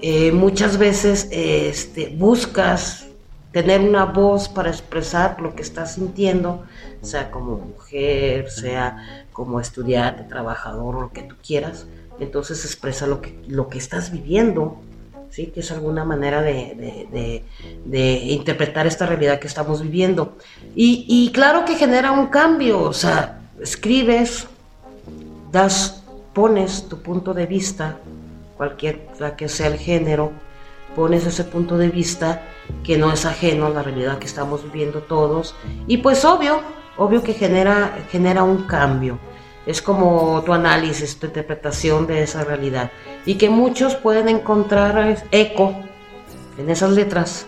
eh, 0.00 0.32
muchas 0.32 0.76
veces 0.76 1.28
este, 1.30 2.14
buscas 2.16 3.06
tener 3.52 3.80
una 3.80 4.04
voz 4.04 4.48
para 4.48 4.68
expresar 4.68 5.40
lo 5.40 5.54
que 5.54 5.62
estás 5.62 5.94
sintiendo, 5.94 6.64
sea 7.04 7.30
como 7.30 7.56
mujer, 7.56 8.50
sea 8.50 9.26
como 9.32 9.60
estudiante, 9.60 10.24
trabajador, 10.24 11.00
lo 11.00 11.12
que 11.12 11.22
tú 11.22 11.36
quieras. 11.44 11.86
Entonces 12.20 12.64
expresa 12.64 13.06
lo 13.06 13.20
que, 13.20 13.38
lo 13.48 13.68
que 13.68 13.78
estás 13.78 14.12
viviendo, 14.12 14.76
¿sí? 15.30 15.48
que 15.48 15.60
es 15.60 15.72
alguna 15.72 16.04
manera 16.04 16.42
de, 16.42 17.42
interpretar 18.28 18.86
esta 18.86 19.06
realidad 19.06 19.38
que 19.38 19.48
estamos 19.48 19.82
viviendo. 19.82 20.36
Y, 20.74 21.04
y, 21.08 21.32
claro 21.32 21.64
que 21.64 21.74
genera 21.74 22.12
un 22.12 22.28
cambio, 22.28 22.80
o 22.82 22.92
sea, 22.92 23.40
escribes, 23.60 24.46
das, 25.50 26.04
pones 26.32 26.88
tu 26.88 26.98
punto 26.98 27.34
de 27.34 27.46
vista, 27.46 27.98
cualquiera 28.56 29.36
que 29.36 29.48
sea 29.48 29.68
el 29.68 29.78
género, 29.78 30.32
pones 30.94 31.26
ese 31.26 31.44
punto 31.44 31.76
de 31.76 31.88
vista 31.88 32.42
que 32.82 32.96
no 32.96 33.12
es 33.12 33.26
ajeno 33.26 33.66
a 33.66 33.70
la 33.70 33.82
realidad 33.82 34.18
que 34.18 34.26
estamos 34.26 34.62
viviendo 34.64 35.00
todos 35.00 35.54
y 35.86 35.98
pues 35.98 36.24
obvio, 36.24 36.60
obvio 36.96 37.22
que 37.22 37.34
genera, 37.34 37.98
genera 38.10 38.42
un 38.42 38.66
cambio. 38.66 39.18
Es 39.66 39.80
como 39.80 40.42
tu 40.44 40.52
análisis, 40.52 41.18
tu 41.18 41.26
interpretación 41.26 42.06
de 42.06 42.22
esa 42.22 42.44
realidad 42.44 42.90
y 43.24 43.36
que 43.36 43.48
muchos 43.48 43.96
pueden 43.96 44.28
encontrar 44.28 45.24
eco 45.30 45.74
en 46.58 46.68
esas 46.68 46.90
letras 46.90 47.46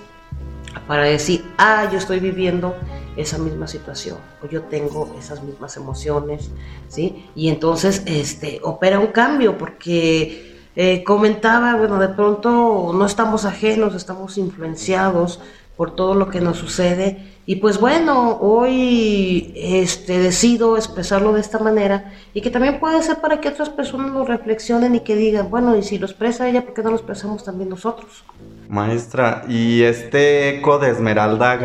para 0.86 1.04
decir, 1.04 1.44
ah, 1.58 1.88
yo 1.90 1.98
estoy 1.98 2.20
viviendo 2.20 2.74
esa 3.16 3.38
misma 3.38 3.66
situación 3.66 4.18
o 4.42 4.46
yo 4.46 4.62
tengo 4.62 5.14
esas 5.18 5.42
mismas 5.42 5.76
emociones, 5.76 6.50
¿sí? 6.88 7.26
Y 7.34 7.48
entonces 7.48 8.02
este, 8.06 8.60
opera 8.62 8.98
un 8.98 9.08
cambio 9.08 9.58
porque 9.58 10.56
eh, 10.74 11.02
comentaba, 11.04 11.76
bueno, 11.76 11.98
de 11.98 12.08
pronto 12.08 12.92
no 12.94 13.06
estamos 13.06 13.44
ajenos, 13.44 13.94
estamos 13.94 14.38
influenciados 14.38 15.40
por 15.76 15.94
todo 15.94 16.14
lo 16.14 16.28
que 16.28 16.40
nos 16.40 16.58
sucede 16.58 17.35
y 17.48 17.56
pues 17.56 17.78
bueno, 17.78 18.38
hoy 18.40 19.52
este, 19.54 20.18
decido 20.18 20.76
expresarlo 20.76 21.32
de 21.32 21.40
esta 21.40 21.60
manera 21.60 22.12
y 22.34 22.40
que 22.40 22.50
también 22.50 22.80
puede 22.80 23.00
ser 23.04 23.20
para 23.20 23.40
que 23.40 23.48
otras 23.48 23.70
personas 23.70 24.10
lo 24.10 24.24
reflexionen 24.24 24.96
y 24.96 25.00
que 25.00 25.14
digan, 25.14 25.48
bueno, 25.48 25.76
y 25.76 25.84
si 25.84 25.96
lo 25.96 26.06
expresa 26.06 26.48
ella, 26.48 26.64
¿por 26.64 26.74
qué 26.74 26.82
no 26.82 26.90
lo 26.90 26.96
expresamos 26.96 27.44
también 27.44 27.68
nosotros? 27.68 28.24
Maestra, 28.68 29.44
y 29.48 29.82
este 29.82 30.58
eco 30.58 30.80
de 30.80 30.90
Esmeralda 30.90 31.56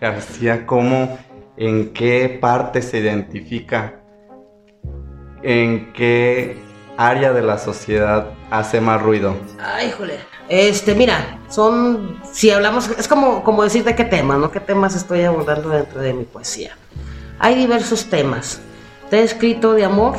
García, 0.00 0.66
¿cómo, 0.66 1.16
en 1.56 1.92
qué 1.92 2.38
parte 2.40 2.82
se 2.82 2.98
identifica? 2.98 4.00
¿En 5.44 5.92
qué 5.92 6.58
área 6.96 7.32
de 7.32 7.42
la 7.42 7.58
sociedad 7.58 8.26
hace 8.50 8.80
más 8.80 9.00
ruido? 9.02 9.36
Ay, 9.58 9.88
híjole. 9.88 10.18
Este, 10.48 10.94
mira, 10.94 11.38
son, 11.48 12.20
si 12.32 12.50
hablamos, 12.50 12.90
es 12.98 13.06
como, 13.06 13.44
como 13.44 13.62
decir 13.62 13.84
de 13.84 13.94
qué 13.94 14.04
tema, 14.04 14.36
¿no? 14.36 14.50
¿Qué 14.50 14.60
temas 14.60 14.96
estoy 14.96 15.22
abordando 15.22 15.68
dentro 15.68 16.00
de 16.00 16.12
mi 16.12 16.24
poesía? 16.24 16.76
Hay 17.38 17.54
diversos 17.54 18.06
temas. 18.06 18.60
Te 19.08 19.20
he 19.20 19.22
escrito 19.22 19.74
de 19.74 19.84
amor, 19.84 20.16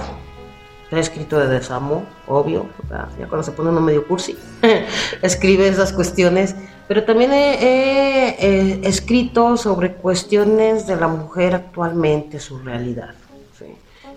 te 0.89 0.97
he 0.97 0.99
escrito 0.99 1.39
de 1.39 1.47
desamor, 1.47 2.03
obvio, 2.27 2.65
ya 2.89 3.27
cuando 3.27 3.43
se 3.43 3.51
pone 3.51 3.69
uno 3.69 3.79
medio 3.79 4.07
cursi, 4.07 4.37
escribe 5.21 5.67
esas 5.67 5.93
cuestiones, 5.93 6.55
pero 6.87 7.03
también 7.05 7.31
he, 7.33 8.87
escrito 8.87 9.55
sobre 9.55 9.93
cuestiones 9.93 10.87
de 10.87 10.97
la 10.97 11.07
mujer 11.07 11.55
actualmente, 11.55 12.39
su 12.39 12.59
realidad. 12.59 13.15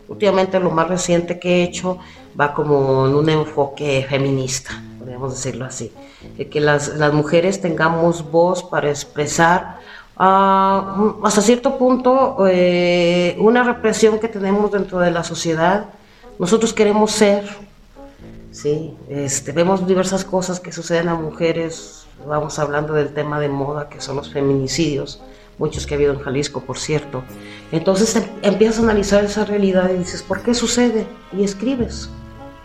Últimamente 0.08 0.60
lo 0.60 0.70
más 0.70 0.88
reciente 0.88 1.38
que 1.38 1.56
he 1.56 1.62
hecho 1.62 1.98
va 2.38 2.52
como 2.52 3.06
en 3.06 3.14
un 3.14 3.28
enfoque 3.28 4.04
feminista, 4.08 4.82
podríamos 4.98 5.34
decirlo 5.34 5.64
así, 5.64 5.92
de 6.36 6.48
que 6.48 6.60
las, 6.60 6.92
mujeres 7.12 7.60
tengamos 7.60 8.30
voz 8.30 8.62
para 8.62 8.90
expresar 8.90 9.78
ah, 10.16 11.14
hasta 11.22 11.40
cierto 11.40 11.78
punto 11.78 12.36
eh, 12.46 13.36
una 13.38 13.62
represión 13.62 14.18
que 14.18 14.28
tenemos 14.28 14.72
dentro 14.72 14.98
de 14.98 15.10
la 15.10 15.24
sociedad. 15.24 15.86
Nosotros 16.38 16.72
queremos 16.72 17.12
ser, 17.12 17.48
¿sí? 18.50 18.94
Este, 19.08 19.52
vemos 19.52 19.86
diversas 19.86 20.24
cosas 20.24 20.60
que 20.60 20.72
suceden 20.72 21.08
a 21.08 21.14
mujeres, 21.14 22.06
vamos 22.26 22.58
hablando 22.58 22.92
del 22.92 23.14
tema 23.14 23.38
de 23.38 23.48
moda, 23.48 23.88
que 23.88 24.00
son 24.00 24.16
los 24.16 24.32
feminicidios 24.32 25.22
muchos 25.58 25.86
que 25.86 25.94
ha 25.94 25.96
habido 25.96 26.12
en 26.12 26.20
Jalisco, 26.20 26.60
por 26.60 26.78
cierto. 26.78 27.24
Entonces 27.72 28.16
em, 28.16 28.24
empiezas 28.42 28.80
a 28.80 28.82
analizar 28.82 29.24
esa 29.24 29.44
realidad 29.44 29.90
y 29.90 29.98
dices, 29.98 30.22
¿por 30.22 30.42
qué 30.42 30.54
sucede? 30.54 31.06
Y 31.32 31.44
escribes 31.44 32.10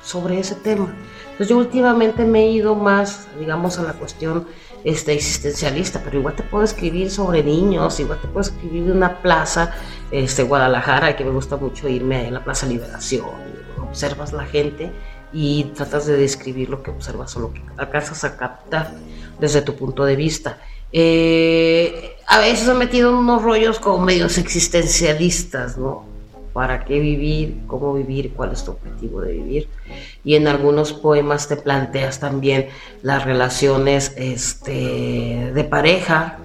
sobre 0.04 0.40
ese 0.40 0.56
tema. 0.56 0.94
Entonces 1.32 1.50
yo 1.50 1.58
últimamente 1.58 2.26
me 2.26 2.44
he 2.44 2.52
ido 2.52 2.76
más, 2.76 3.28
digamos, 3.40 3.80
a 3.80 3.84
la 3.84 3.94
cuestión 3.94 4.46
este, 4.84 5.14
existencialista, 5.14 6.02
pero 6.04 6.20
igual 6.20 6.36
te 6.36 6.44
puedo 6.44 6.64
escribir 6.64 7.12
sobre 7.12 7.44
niños, 7.44 8.00
igual 8.00 8.20
te 8.22 8.28
puedo 8.28 8.42
escribir 8.42 8.86
de 8.86 8.92
una 8.92 9.22
plaza, 9.22 9.74
este, 10.12 10.44
Guadalajara, 10.44 11.16
que 11.16 11.24
me 11.24 11.32
gusta 11.32 11.58
mucho 11.58 11.88
irme 11.88 12.28
a 12.28 12.32
la 12.32 12.44
Plaza 12.44 12.66
Liberación, 12.66 13.26
observas 13.82 14.34
la 14.34 14.46
gente 14.46 14.92
y 15.32 15.66
tratas 15.76 16.06
de 16.06 16.18
describir 16.18 16.70
lo 16.70 16.82
que 16.82 16.92
observas 16.92 17.36
o 17.36 17.40
lo 17.40 17.54
que 17.54 17.62
alcanzas 17.78 18.24
a 18.24 18.36
captar 18.36 18.92
desde 19.40 19.62
tu 19.62 19.76
punto 19.76 20.06
de 20.06 20.16
vista. 20.16 20.60
Eh, 20.92 22.18
a 22.30 22.38
veces 22.38 22.68
he 22.68 22.74
metido 22.76 23.18
unos 23.18 23.42
rollos 23.42 23.80
como 23.80 24.06
medios 24.06 24.38
existencialistas, 24.38 25.80
¿no? 25.80 26.06
¿Para 26.54 26.86
qué 26.86 27.00
vivir? 27.00 27.62
¿Cómo 27.66 27.92
vivir? 27.96 28.34
¿Cuál 28.36 28.52
es 28.52 28.64
tu 28.64 28.72
objetivo 28.72 29.22
de 29.22 29.34
vivir? 29.34 29.68
Y 30.24 30.36
en 30.36 30.48
algunos 30.48 30.94
poemas 30.94 31.48
te 31.48 31.56
planteas 31.56 32.20
también 32.20 32.68
las 33.02 33.26
relaciones 33.26 34.14
este, 34.16 35.52
de 35.56 35.64
pareja. 35.64 36.38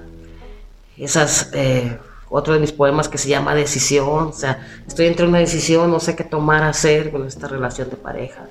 Esas, 0.96 1.50
eh, 1.52 1.98
otro 2.30 2.54
de 2.54 2.60
mis 2.60 2.72
poemas 2.72 3.10
que 3.10 3.18
se 3.18 3.28
llama 3.28 3.54
Decisión, 3.54 4.28
o 4.28 4.32
sea, 4.32 4.66
estoy 4.88 5.06
entre 5.06 5.26
una 5.26 5.38
decisión, 5.38 5.90
no 5.90 6.00
sé 6.00 6.16
qué 6.16 6.24
tomar, 6.24 6.62
hacer 6.62 7.10
con 7.10 7.26
esta 7.26 7.46
relación 7.46 7.90
de 7.90 7.96
pareja. 7.96 8.46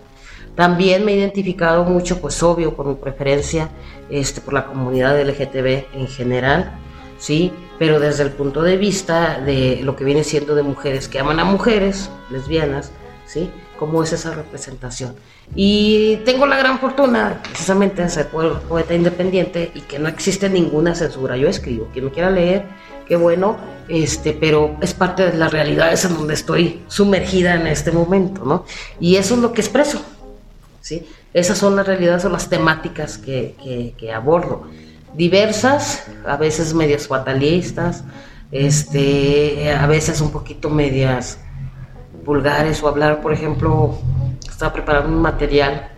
También 0.53 1.03
me 1.03 1.13
he 1.13 1.15
identificado 1.15 1.83
mucho, 1.83 2.21
pues 2.21 2.43
obvio, 2.43 2.75
por 2.75 2.85
mi 2.85 2.93
preferencia 2.93 3.69
este, 4.11 4.39
por 4.39 4.53
la 4.53 4.67
comunidad 4.67 5.19
LGTB 5.19 5.95
en 5.95 6.07
general, 6.07 6.82
¿sí? 7.23 7.53
Pero 7.79 8.01
desde 8.01 8.23
el 8.23 8.31
punto 8.31 8.63
de 8.63 8.75
vista 8.75 9.39
de 9.39 9.79
lo 9.81 9.95
que 9.95 10.03
viene 10.03 10.25
siendo 10.25 10.55
de 10.55 10.63
mujeres 10.63 11.07
que 11.07 11.19
aman 11.19 11.39
a 11.39 11.45
mujeres, 11.45 12.09
lesbianas, 12.29 12.91
¿sí? 13.25 13.49
cómo 13.79 14.03
es 14.03 14.12
esa 14.12 14.33
representación. 14.33 15.15
Y 15.55 16.17
tengo 16.25 16.45
la 16.45 16.57
gran 16.57 16.79
fortuna, 16.79 17.39
precisamente, 17.41 18.01
de 18.01 18.09
ser 18.09 18.27
poeta 18.27 18.93
independiente 18.93 19.71
y 19.73 19.81
que 19.81 19.99
no 19.99 20.09
existe 20.09 20.49
ninguna 20.49 20.95
censura. 20.95 21.38
Yo 21.38 21.47
escribo, 21.47 21.88
quien 21.93 22.05
me 22.05 22.12
quiera 22.12 22.29
leer, 22.29 22.65
qué 23.07 23.15
bueno, 23.15 23.55
este, 23.88 24.33
pero 24.33 24.75
es 24.81 24.93
parte 24.93 25.31
de 25.31 25.38
las 25.38 25.53
realidades 25.53 26.03
en 26.03 26.15
donde 26.15 26.33
estoy 26.33 26.83
sumergida 26.89 27.55
en 27.55 27.67
este 27.67 27.93
momento, 27.93 28.43
¿no? 28.43 28.65
Y 28.99 29.15
eso 29.15 29.36
es 29.36 29.39
lo 29.39 29.53
que 29.53 29.62
expreso, 29.62 30.01
¿sí? 30.81 31.07
Esas 31.33 31.57
son 31.57 31.77
las 31.77 31.88
realidades 31.88 32.25
o 32.25 32.29
las 32.29 32.49
temáticas 32.49 33.17
que, 33.17 33.93
que, 33.97 34.12
abordo. 34.12 34.67
Diversas, 35.15 36.08
a 36.26 36.38
veces 36.38 36.73
medias 36.73 37.08
fatalistas, 37.08 38.04
este, 38.52 39.71
a 39.71 39.86
veces 39.88 40.21
un 40.21 40.32
poquito 40.32 40.69
medias 40.69 41.39
vulgares 42.26 42.82
o 42.82 42.88
hablar, 42.88 43.21
por 43.21 43.34
ejemplo, 43.34 43.97
estaba 44.47 44.73
preparando 44.73 45.10
un 45.10 45.21
material 45.21 45.89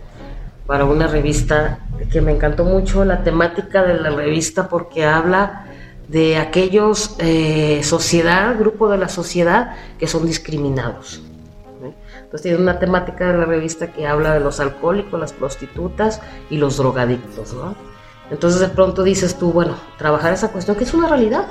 para 0.66 0.86
una 0.86 1.08
revista 1.08 1.80
que 2.12 2.22
me 2.22 2.32
encantó 2.32 2.66
mucho 2.66 3.06
la 3.06 3.24
temática 3.24 3.84
de 3.84 3.96
la 3.96 4.10
revista 4.10 4.68
porque 4.68 5.06
habla 5.06 5.66
de 6.08 6.38
aquellos 6.38 7.16
eh, 7.20 7.82
sociedad, 7.84 8.58
grupo 8.58 8.90
de 8.90 8.98
la 8.98 9.10
sociedad 9.10 9.76
que 10.00 10.08
son 10.08 10.26
discriminados. 10.26 11.22
Entonces 12.16 12.42
tiene 12.42 12.58
una 12.58 12.80
temática 12.80 13.32
de 13.32 13.38
la 13.38 13.46
revista 13.46 13.92
que 13.92 14.08
habla 14.08 14.34
de 14.34 14.40
los 14.40 14.60
alcohólicos, 14.60 15.20
las 15.20 15.34
prostitutas 15.34 16.22
y 16.50 16.58
los 16.58 16.78
drogadictos. 16.78 17.56
Entonces 18.32 18.60
de 18.60 18.70
pronto 18.70 19.04
dices 19.04 19.38
tú, 19.38 19.52
bueno, 19.52 19.76
trabajar 19.98 20.34
esa 20.34 20.52
cuestión 20.52 20.76
que 20.78 20.84
es 20.84 20.94
una 20.94 21.08
realidad, 21.08 21.48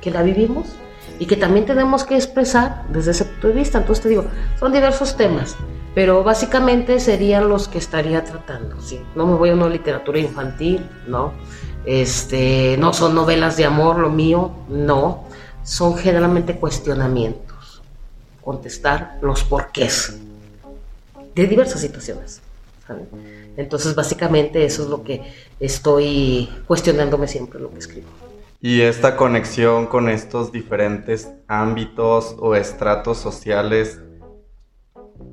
que 0.00 0.10
la 0.10 0.22
vivimos 0.22 0.66
y 1.18 1.26
que 1.26 1.36
también 1.36 1.66
tenemos 1.66 2.04
que 2.04 2.16
expresar 2.16 2.84
desde 2.88 3.12
ese 3.12 3.24
punto 3.24 3.48
de 3.48 3.54
vista. 3.54 3.78
Entonces 3.78 4.02
te 4.02 4.08
digo, 4.08 4.24
son 4.58 4.72
diversos 4.72 5.16
temas, 5.16 5.56
pero 5.94 6.24
básicamente 6.24 6.98
serían 6.98 7.48
los 7.48 7.68
que 7.68 7.78
estaría 7.78 8.24
tratando. 8.24 8.76
No 9.14 9.26
me 9.26 9.34
voy 9.34 9.50
a 9.50 9.54
una 9.54 9.68
literatura 9.68 10.18
infantil, 10.18 10.88
¿no? 11.06 11.32
Este, 11.84 12.76
no 12.78 12.92
son 12.92 13.14
novelas 13.14 13.56
de 13.56 13.64
amor 13.64 13.98
lo 13.98 14.10
mío, 14.10 14.52
no. 14.68 15.24
Son 15.62 15.96
generalmente 15.96 16.56
cuestionamientos. 16.56 17.82
Contestar 18.42 19.18
los 19.22 19.44
porqués 19.44 20.18
de 21.34 21.46
diversas 21.46 21.80
situaciones. 21.80 22.40
Entonces, 23.56 23.94
básicamente 23.94 24.64
eso 24.64 24.82
es 24.82 24.88
lo 24.88 25.02
que 25.02 25.22
estoy 25.60 26.48
cuestionándome 26.66 27.28
siempre 27.28 27.60
lo 27.60 27.70
que 27.70 27.78
escribo. 27.78 28.08
Y 28.60 28.82
esta 28.82 29.16
conexión 29.16 29.86
con 29.86 30.08
estos 30.08 30.52
diferentes 30.52 31.28
ámbitos 31.48 32.36
o 32.38 32.54
estratos 32.54 33.18
sociales, 33.18 34.00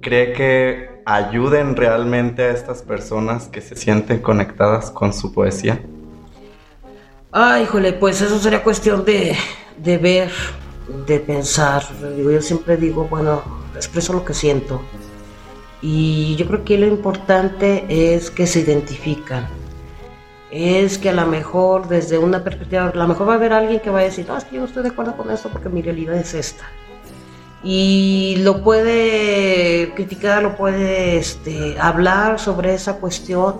¿cree 0.01 0.33
que 0.33 1.01
ayuden 1.05 1.75
realmente 1.75 2.43
a 2.43 2.51
estas 2.51 2.81
personas 2.81 3.47
que 3.47 3.61
se 3.61 3.75
sienten 3.75 4.19
conectadas 4.19 4.89
con 4.89 5.13
su 5.13 5.31
poesía? 5.31 5.79
Ay, 7.31 7.63
híjole, 7.63 7.93
pues 7.93 8.19
eso 8.21 8.39
sería 8.39 8.63
cuestión 8.63 9.05
de, 9.05 9.35
de 9.77 9.97
ver, 9.99 10.31
de 11.05 11.19
pensar. 11.19 11.83
Yo 12.17 12.41
siempre 12.41 12.77
digo, 12.77 13.07
bueno, 13.07 13.43
expreso 13.75 14.13
lo 14.13 14.25
que 14.25 14.33
siento. 14.33 14.81
Y 15.81 16.35
yo 16.35 16.47
creo 16.47 16.65
que 16.65 16.77
lo 16.77 16.87
importante 16.87 17.85
es 17.87 18.31
que 18.31 18.47
se 18.47 18.59
identifican 18.59 19.47
es 20.51 20.97
que 20.97 21.09
a 21.09 21.13
lo 21.13 21.25
mejor 21.27 21.87
desde 21.87 22.17
una 22.17 22.43
perspectiva, 22.43 22.87
a 22.87 22.95
lo 22.95 23.07
mejor 23.07 23.27
va 23.27 23.33
a 23.33 23.35
haber 23.35 23.53
alguien 23.53 23.79
que 23.79 23.89
va 23.89 23.99
a 23.99 24.03
decir, 24.03 24.27
no, 24.27 24.37
es 24.37 24.43
que 24.45 24.55
yo 24.55 24.61
no 24.61 24.67
estoy 24.67 24.83
de 24.83 24.89
acuerdo 24.89 25.15
con 25.15 25.29
esto 25.29 25.49
porque 25.49 25.69
mi 25.69 25.81
realidad 25.81 26.15
es 26.15 26.33
esta. 26.33 26.65
Y 27.63 28.37
lo 28.39 28.63
puede 28.63 29.93
criticar, 29.93 30.41
lo 30.41 30.55
puede 30.55 31.17
este, 31.17 31.77
hablar 31.79 32.39
sobre 32.39 32.73
esa 32.73 32.95
cuestión 32.95 33.55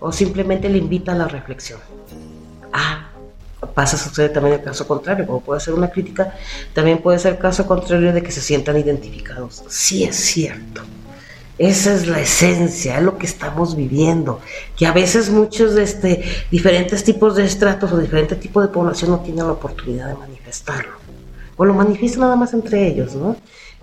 o 0.00 0.12
simplemente 0.12 0.68
le 0.68 0.78
invita 0.78 1.12
a 1.12 1.14
la 1.14 1.28
reflexión. 1.28 1.80
Ah, 2.72 3.08
pasa 3.74 3.96
a 3.96 3.98
suceder 3.98 4.32
también 4.32 4.56
el 4.56 4.62
caso 4.62 4.86
contrario, 4.86 5.26
como 5.26 5.40
puede 5.40 5.60
ser 5.60 5.72
una 5.72 5.90
crítica, 5.90 6.34
también 6.74 6.98
puede 6.98 7.18
ser 7.18 7.34
el 7.34 7.38
caso 7.38 7.66
contrario 7.66 8.12
de 8.12 8.22
que 8.22 8.32
se 8.32 8.40
sientan 8.40 8.76
identificados. 8.76 9.64
Sí 9.68 10.04
es 10.04 10.16
cierto. 10.16 10.82
Esa 11.58 11.94
es 11.94 12.08
la 12.08 12.20
esencia, 12.20 12.98
es 12.98 13.02
lo 13.04 13.16
que 13.16 13.26
estamos 13.26 13.76
viviendo, 13.76 14.40
que 14.76 14.86
a 14.86 14.92
veces 14.92 15.30
muchos 15.30 15.74
de 15.74 15.84
este, 15.84 16.24
diferentes 16.50 17.04
tipos 17.04 17.36
de 17.36 17.44
estratos 17.44 17.92
o 17.92 17.98
diferentes 17.98 18.40
tipos 18.40 18.64
de 18.64 18.72
población 18.72 19.12
no 19.12 19.20
tienen 19.20 19.46
la 19.46 19.52
oportunidad 19.52 20.08
de 20.08 20.14
manifestarlo. 20.14 20.94
O 21.56 21.64
lo 21.64 21.72
manifiestan 21.74 22.22
nada 22.22 22.34
más 22.34 22.52
entre 22.54 22.88
ellos, 22.88 23.14
¿no? 23.14 23.36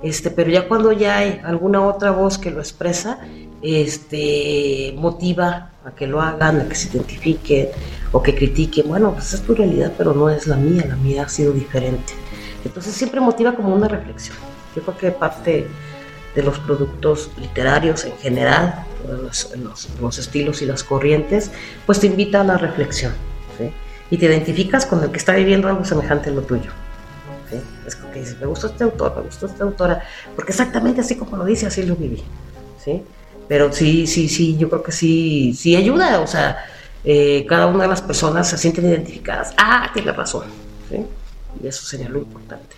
Este, 0.03 0.31
pero 0.31 0.49
ya 0.49 0.67
cuando 0.67 0.91
ya 0.91 1.19
hay 1.19 1.39
alguna 1.45 1.81
otra 1.81 2.11
voz 2.11 2.37
que 2.37 2.51
lo 2.51 2.59
expresa, 2.59 3.19
este, 3.61 4.93
motiva 4.97 5.71
a 5.85 5.91
que 5.91 6.07
lo 6.07 6.21
hagan, 6.21 6.59
a 6.59 6.67
que 6.67 6.75
se 6.75 6.89
identifiquen 6.89 7.69
o 8.11 8.21
que 8.21 8.35
critiquen. 8.35 8.89
Bueno, 8.89 9.13
pues 9.13 9.33
es 9.33 9.41
tu 9.41 9.55
realidad, 9.55 9.93
pero 9.97 10.13
no 10.13 10.29
es 10.29 10.47
la 10.47 10.57
mía, 10.57 10.85
la 10.87 10.97
mía 10.97 11.23
ha 11.23 11.29
sido 11.29 11.53
diferente. 11.53 12.13
Entonces 12.65 12.93
siempre 12.93 13.21
motiva 13.21 13.53
como 13.53 13.73
una 13.73 13.87
reflexión. 13.87 14.35
Yo 14.75 14.81
creo 14.81 14.97
que 14.97 15.11
parte 15.11 15.67
de 16.35 16.43
los 16.43 16.59
productos 16.59 17.29
literarios 17.37 18.05
en 18.05 18.17
general, 18.17 18.85
los, 19.07 19.51
los, 19.99 20.17
estilos 20.17 20.61
y 20.61 20.65
las 20.65 20.83
corrientes, 20.83 21.51
pues 21.85 21.99
te 21.99 22.07
invita 22.07 22.41
a 22.41 22.43
la 22.43 22.57
reflexión. 22.57 23.13
Y 24.09 24.17
te 24.17 24.25
identificas 24.25 24.85
con 24.85 25.01
el 25.01 25.09
que 25.09 25.17
está 25.17 25.33
viviendo 25.33 25.69
algo 25.69 25.85
semejante 25.85 26.29
a 26.29 26.33
lo 26.33 26.41
tuyo. 26.41 26.69
Es 27.87 27.95
como 27.95 28.11
que 28.11 28.19
dices, 28.19 28.37
me 28.39 28.45
gustó 28.45 28.67
este 28.67 28.83
autor, 28.83 29.15
me 29.15 29.21
gustó 29.23 29.45
esta 29.45 29.63
autora, 29.63 30.03
porque 30.35 30.51
exactamente 30.51 31.01
así 31.01 31.15
como 31.15 31.37
lo 31.37 31.45
dice, 31.45 31.65
así 31.65 31.83
lo 31.83 31.95
viví. 31.95 32.21
¿sí? 32.83 33.03
Pero 33.47 33.71
sí, 33.71 34.07
sí, 34.07 34.27
sí, 34.27 34.57
yo 34.57 34.69
creo 34.69 34.83
que 34.83 34.91
sí, 34.91 35.53
sí 35.53 35.75
ayuda, 35.75 36.19
o 36.19 36.27
sea, 36.27 36.65
eh, 37.03 37.45
cada 37.47 37.67
una 37.67 37.83
de 37.83 37.89
las 37.89 38.01
personas 38.01 38.49
se 38.49 38.57
sienten 38.57 38.85
identificadas. 38.85 39.53
Ah, 39.57 39.89
tiene 39.93 40.11
razón. 40.11 40.43
Y 41.61 41.67
eso 41.67 41.85
sería 41.85 42.09
lo 42.09 42.19
importante. 42.19 42.75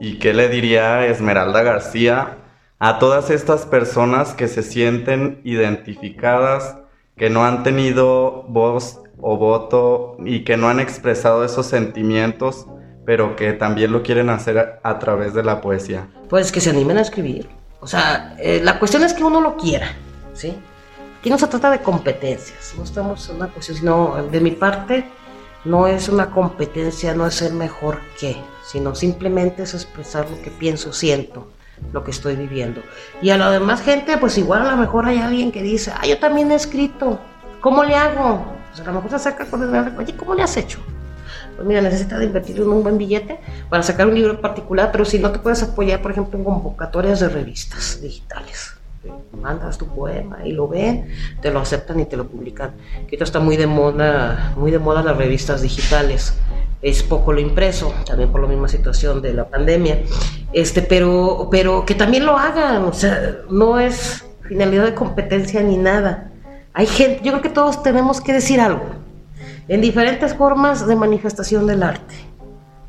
¿Y 0.00 0.18
qué 0.18 0.32
le 0.32 0.48
diría 0.48 1.06
Esmeralda 1.06 1.62
García 1.62 2.36
a 2.78 2.98
todas 2.98 3.30
estas 3.30 3.66
personas 3.66 4.34
que 4.34 4.46
se 4.46 4.62
sienten 4.62 5.40
identificadas, 5.44 6.76
que 7.16 7.28
no 7.28 7.44
han 7.44 7.64
tenido 7.64 8.44
voz 8.48 9.00
o 9.20 9.36
voto 9.36 10.16
y 10.24 10.44
que 10.44 10.56
no 10.56 10.68
han 10.68 10.78
expresado 10.78 11.44
esos 11.44 11.66
sentimientos, 11.66 12.66
pero 13.04 13.34
que 13.34 13.52
también 13.52 13.90
lo 13.90 14.02
quieren 14.02 14.30
hacer 14.30 14.80
a, 14.82 14.98
través 15.00 15.34
de 15.34 15.42
la 15.42 15.60
poesía. 15.60 16.08
Pues 16.28 16.52
que 16.52 16.60
se 16.60 16.70
animen 16.70 16.98
a 16.98 17.00
escribir. 17.00 17.48
O 17.80 17.86
sea, 17.86 18.36
eh, 18.38 18.60
la 18.62 18.78
cuestión 18.78 19.02
es 19.02 19.12
que 19.12 19.24
uno 19.24 19.40
lo 19.40 19.56
quiera, 19.56 19.92
¿sí? 20.34 20.54
Aquí 21.18 21.30
no 21.30 21.38
se 21.38 21.48
trata 21.48 21.70
de 21.70 21.80
competencias, 21.80 22.74
no 22.76 22.84
estamos 22.84 23.28
en 23.28 23.36
una 23.36 23.48
cuestión, 23.48 23.76
sino 23.76 24.22
de 24.30 24.40
mi 24.40 24.52
parte 24.52 25.04
no 25.64 25.88
es 25.88 26.08
una 26.08 26.30
competencia, 26.30 27.12
no 27.14 27.26
es 27.26 27.34
ser 27.34 27.52
mejor 27.52 27.98
que, 28.20 28.36
sino 28.64 28.94
simplemente 28.94 29.64
es 29.64 29.74
expresar 29.74 30.30
lo 30.30 30.40
que 30.42 30.50
pienso, 30.50 30.92
siento 30.92 31.48
lo 31.92 32.04
que 32.04 32.10
estoy 32.10 32.36
viviendo. 32.36 32.82
Y 33.22 33.30
a 33.30 33.38
la 33.38 33.50
demás 33.50 33.82
gente, 33.82 34.16
pues 34.18 34.38
igual 34.38 34.66
a 34.66 34.70
lo 34.70 34.76
mejor 34.76 35.06
hay 35.06 35.18
alguien 35.18 35.52
que 35.52 35.62
dice, 35.62 35.92
ah, 35.96 36.06
yo 36.06 36.18
también 36.18 36.50
he 36.52 36.54
escrito, 36.54 37.18
¿cómo 37.60 37.84
le 37.84 37.94
hago? 37.94 38.44
Pues 38.70 38.80
a 38.80 38.84
lo 38.84 38.92
mejor 38.92 39.10
se 39.10 39.16
acerca 39.16 39.46
con 39.46 39.62
el 39.62 39.98
oye, 39.98 40.16
¿cómo 40.16 40.34
le 40.34 40.42
has 40.42 40.56
hecho? 40.56 40.78
Pues 41.56 41.66
mira, 41.66 41.80
necesitas 41.80 42.22
invertir 42.22 42.62
un 42.62 42.82
buen 42.82 42.98
billete 42.98 43.40
para 43.68 43.82
sacar 43.82 44.06
un 44.06 44.14
libro 44.14 44.30
en 44.30 44.40
particular, 44.40 44.90
pero 44.92 45.04
si 45.04 45.18
no 45.18 45.32
te 45.32 45.40
puedes 45.40 45.62
apoyar, 45.62 46.00
por 46.00 46.12
ejemplo, 46.12 46.38
en 46.38 46.44
convocatorias 46.44 47.20
de 47.20 47.28
revistas 47.28 48.00
digitales. 48.00 48.77
Mandas 49.40 49.78
tu 49.78 49.86
poema 49.86 50.38
y 50.44 50.52
lo 50.52 50.68
ven, 50.68 51.08
te 51.40 51.50
lo 51.50 51.60
aceptan 51.60 52.00
y 52.00 52.04
te 52.04 52.16
lo 52.16 52.26
publican. 52.26 52.72
Esto 53.10 53.24
está 53.24 53.40
muy 53.40 53.56
de 53.56 53.66
moda, 53.66 54.54
muy 54.56 54.70
de 54.70 54.78
moda 54.78 55.02
las 55.02 55.16
revistas 55.16 55.62
digitales 55.62 56.34
es 56.80 57.02
poco 57.02 57.32
lo 57.32 57.40
impreso, 57.40 57.92
también 58.06 58.30
por 58.30 58.40
la 58.40 58.46
misma 58.46 58.68
situación 58.68 59.20
de 59.20 59.34
la 59.34 59.48
pandemia, 59.48 60.02
este, 60.52 60.82
pero, 60.82 61.48
pero 61.50 61.84
que 61.84 61.94
también 61.94 62.24
lo 62.24 62.36
hagan, 62.36 62.84
o 62.84 62.92
sea, 62.92 63.38
no 63.50 63.80
es 63.80 64.24
finalidad 64.42 64.84
de 64.84 64.94
competencia 64.94 65.60
ni 65.62 65.76
nada. 65.76 66.30
Hay 66.72 66.86
gente, 66.86 67.20
yo 67.24 67.32
creo 67.32 67.42
que 67.42 67.48
todos 67.48 67.82
tenemos 67.82 68.20
que 68.20 68.32
decir 68.32 68.60
algo, 68.60 68.84
en 69.66 69.80
diferentes 69.80 70.34
formas 70.34 70.86
de 70.86 70.94
manifestación 70.94 71.66
del 71.66 71.82
arte. 71.82 72.14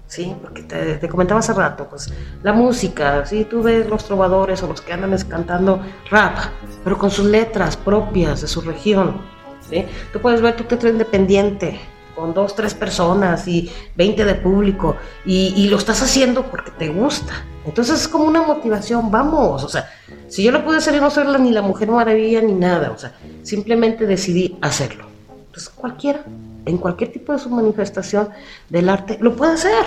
Sí, 0.09 0.35
porque 0.41 0.63
te, 0.63 1.07
comentaba 1.07 1.39
hace 1.39 1.53
rato, 1.53 1.87
pues 1.87 2.11
la 2.41 2.51
música, 2.51 3.23
sí, 3.27 3.45
tú 3.45 3.61
ves 3.61 3.87
los 3.87 4.03
trovadores 4.05 4.63
o 4.63 4.67
los 4.67 4.81
que 4.81 4.91
andan 4.91 5.15
cantando 5.27 5.83
rap, 6.09 6.35
pero 6.83 6.97
con 6.97 7.11
sus 7.11 7.25
letras 7.25 7.77
propias 7.77 8.41
de 8.41 8.47
su 8.47 8.61
región, 8.61 9.21
¿sí? 9.69 9.85
Tú 10.11 10.19
puedes 10.19 10.41
ver 10.41 10.55
tu 10.55 10.63
teatro 10.63 10.89
independiente, 10.89 11.79
con 12.15 12.33
dos, 12.33 12.55
tres 12.55 12.73
personas 12.73 13.47
y 13.47 13.71
20 13.95 14.25
de 14.25 14.33
público 14.33 14.97
y, 15.25 15.67
lo 15.69 15.77
estás 15.77 16.01
haciendo 16.01 16.43
porque 16.43 16.71
te 16.71 16.89
gusta. 16.89 17.45
Entonces 17.63 18.01
es 18.01 18.07
como 18.07 18.25
una 18.25 18.41
motivación, 18.41 19.11
vamos, 19.11 19.63
o 19.63 19.69
sea, 19.69 19.91
si 20.27 20.41
yo 20.41 20.51
lo 20.51 20.65
pude 20.65 20.77
hacer 20.77 20.95
y 20.95 20.99
no 20.99 21.11
ser 21.11 21.39
ni 21.39 21.51
la 21.51 21.61
mujer 21.61 21.87
maravilla 21.89 22.41
ni 22.41 22.53
nada, 22.53 22.89
o 22.89 22.97
sea, 22.97 23.13
simplemente 23.43 24.07
decidí 24.07 24.57
hacerlo. 24.59 25.05
Entonces 25.45 25.69
cualquiera, 25.69 26.23
en 26.65 26.77
cualquier 26.77 27.11
tipo 27.11 27.33
de 27.33 27.39
su 27.39 27.49
manifestación 27.49 28.29
del 28.69 28.89
arte, 28.89 29.17
lo 29.21 29.35
puede 29.35 29.53
hacer, 29.53 29.85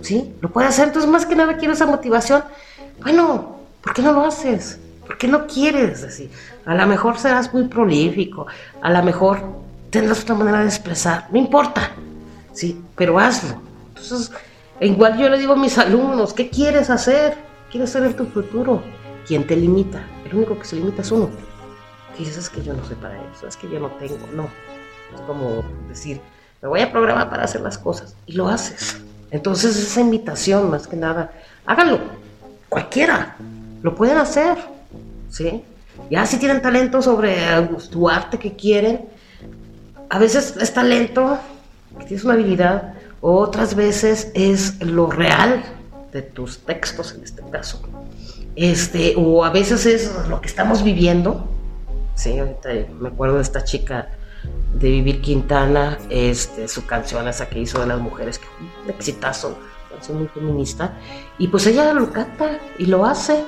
¿sí? 0.00 0.34
Lo 0.40 0.50
puede 0.50 0.68
hacer, 0.68 0.88
entonces 0.88 1.10
más 1.10 1.26
que 1.26 1.36
nada 1.36 1.56
quiero 1.56 1.74
esa 1.74 1.86
motivación. 1.86 2.44
Bueno, 3.02 3.56
¿por 3.82 3.94
qué 3.94 4.02
no 4.02 4.12
lo 4.12 4.24
haces? 4.24 4.78
porque 5.10 5.26
no 5.26 5.48
quieres 5.48 6.02
decir. 6.02 6.30
A 6.64 6.72
lo 6.72 6.86
mejor 6.86 7.18
serás 7.18 7.52
muy 7.52 7.64
prolífico, 7.64 8.46
a 8.80 8.90
lo 8.92 9.02
mejor 9.02 9.42
tendrás 9.90 10.22
otra 10.22 10.36
manera 10.36 10.60
de 10.60 10.66
expresar, 10.66 11.26
no 11.32 11.36
importa, 11.36 11.90
sí, 12.52 12.80
pero 12.94 13.18
hazlo. 13.18 13.60
Entonces, 13.88 14.30
igual 14.80 15.18
yo 15.18 15.28
le 15.28 15.36
digo 15.36 15.54
a 15.54 15.56
mis 15.56 15.76
alumnos, 15.78 16.32
¿qué 16.32 16.48
quieres 16.48 16.90
hacer? 16.90 17.36
¿Quieres 17.72 17.90
ser 17.90 18.04
en 18.04 18.14
tu 18.14 18.24
futuro? 18.26 18.84
¿Quién 19.26 19.44
te 19.48 19.56
limita? 19.56 20.00
El 20.24 20.36
único 20.36 20.56
que 20.56 20.64
se 20.64 20.76
limita 20.76 21.02
es 21.02 21.10
uno. 21.10 21.28
Que 22.16 22.20
dices, 22.20 22.36
es 22.36 22.48
que 22.48 22.62
yo 22.62 22.72
no 22.72 22.84
sé 22.84 22.94
para 22.94 23.16
eso, 23.32 23.48
es 23.48 23.56
que 23.56 23.68
yo 23.68 23.80
no 23.80 23.88
tengo, 23.98 24.28
no. 24.32 24.48
Es 25.14 25.20
como 25.22 25.62
decir, 25.88 26.20
me 26.62 26.68
voy 26.68 26.80
a 26.80 26.90
programar 26.90 27.30
para 27.30 27.44
hacer 27.44 27.60
las 27.60 27.78
cosas 27.78 28.14
y 28.26 28.32
lo 28.32 28.48
haces. 28.48 28.98
Entonces 29.30 29.76
esa 29.76 30.00
invitación, 30.00 30.70
más 30.70 30.86
que 30.86 30.96
nada, 30.96 31.32
háganlo, 31.66 32.00
cualquiera, 32.68 33.36
lo 33.82 33.94
pueden 33.94 34.18
hacer, 34.18 34.58
¿sí? 35.30 35.62
Ya 36.10 36.26
si 36.26 36.38
tienen 36.38 36.60
talento 36.60 37.00
sobre 37.00 37.36
tu 37.90 38.08
arte 38.08 38.38
que 38.38 38.56
quieren, 38.56 39.08
a 40.08 40.18
veces 40.18 40.56
es 40.60 40.74
talento, 40.74 41.38
que 41.98 42.06
tienes 42.06 42.24
una 42.24 42.34
habilidad, 42.34 42.94
otras 43.20 43.74
veces 43.74 44.32
es 44.34 44.82
lo 44.82 45.10
real 45.10 45.62
de 46.12 46.22
tus 46.22 46.58
textos 46.58 47.14
en 47.14 47.22
este 47.22 47.42
caso. 47.50 47.82
Este, 48.56 49.14
o 49.16 49.44
a 49.44 49.50
veces 49.50 49.86
es 49.86 50.10
lo 50.28 50.40
que 50.40 50.48
estamos 50.48 50.82
viviendo. 50.82 51.48
Sí, 52.16 52.38
ahorita 52.38 52.70
me 52.98 53.08
acuerdo 53.08 53.36
de 53.36 53.42
esta 53.42 53.62
chica 53.64 54.08
de 54.74 54.90
Vivir 54.90 55.20
Quintana, 55.20 55.98
este, 56.08 56.68
su 56.68 56.86
canción 56.86 57.28
esa 57.28 57.48
que 57.48 57.58
hizo 57.58 57.80
de 57.80 57.86
las 57.86 58.00
mujeres, 58.00 58.38
que 58.38 58.46
fue 58.46 58.66
un 58.84 58.90
exitazo, 58.90 59.58
canción 59.90 60.18
muy 60.18 60.28
feminista, 60.28 60.94
y 61.38 61.48
pues 61.48 61.66
ella 61.66 61.92
lo 61.92 62.12
canta 62.12 62.58
y 62.78 62.86
lo 62.86 63.04
hace, 63.04 63.44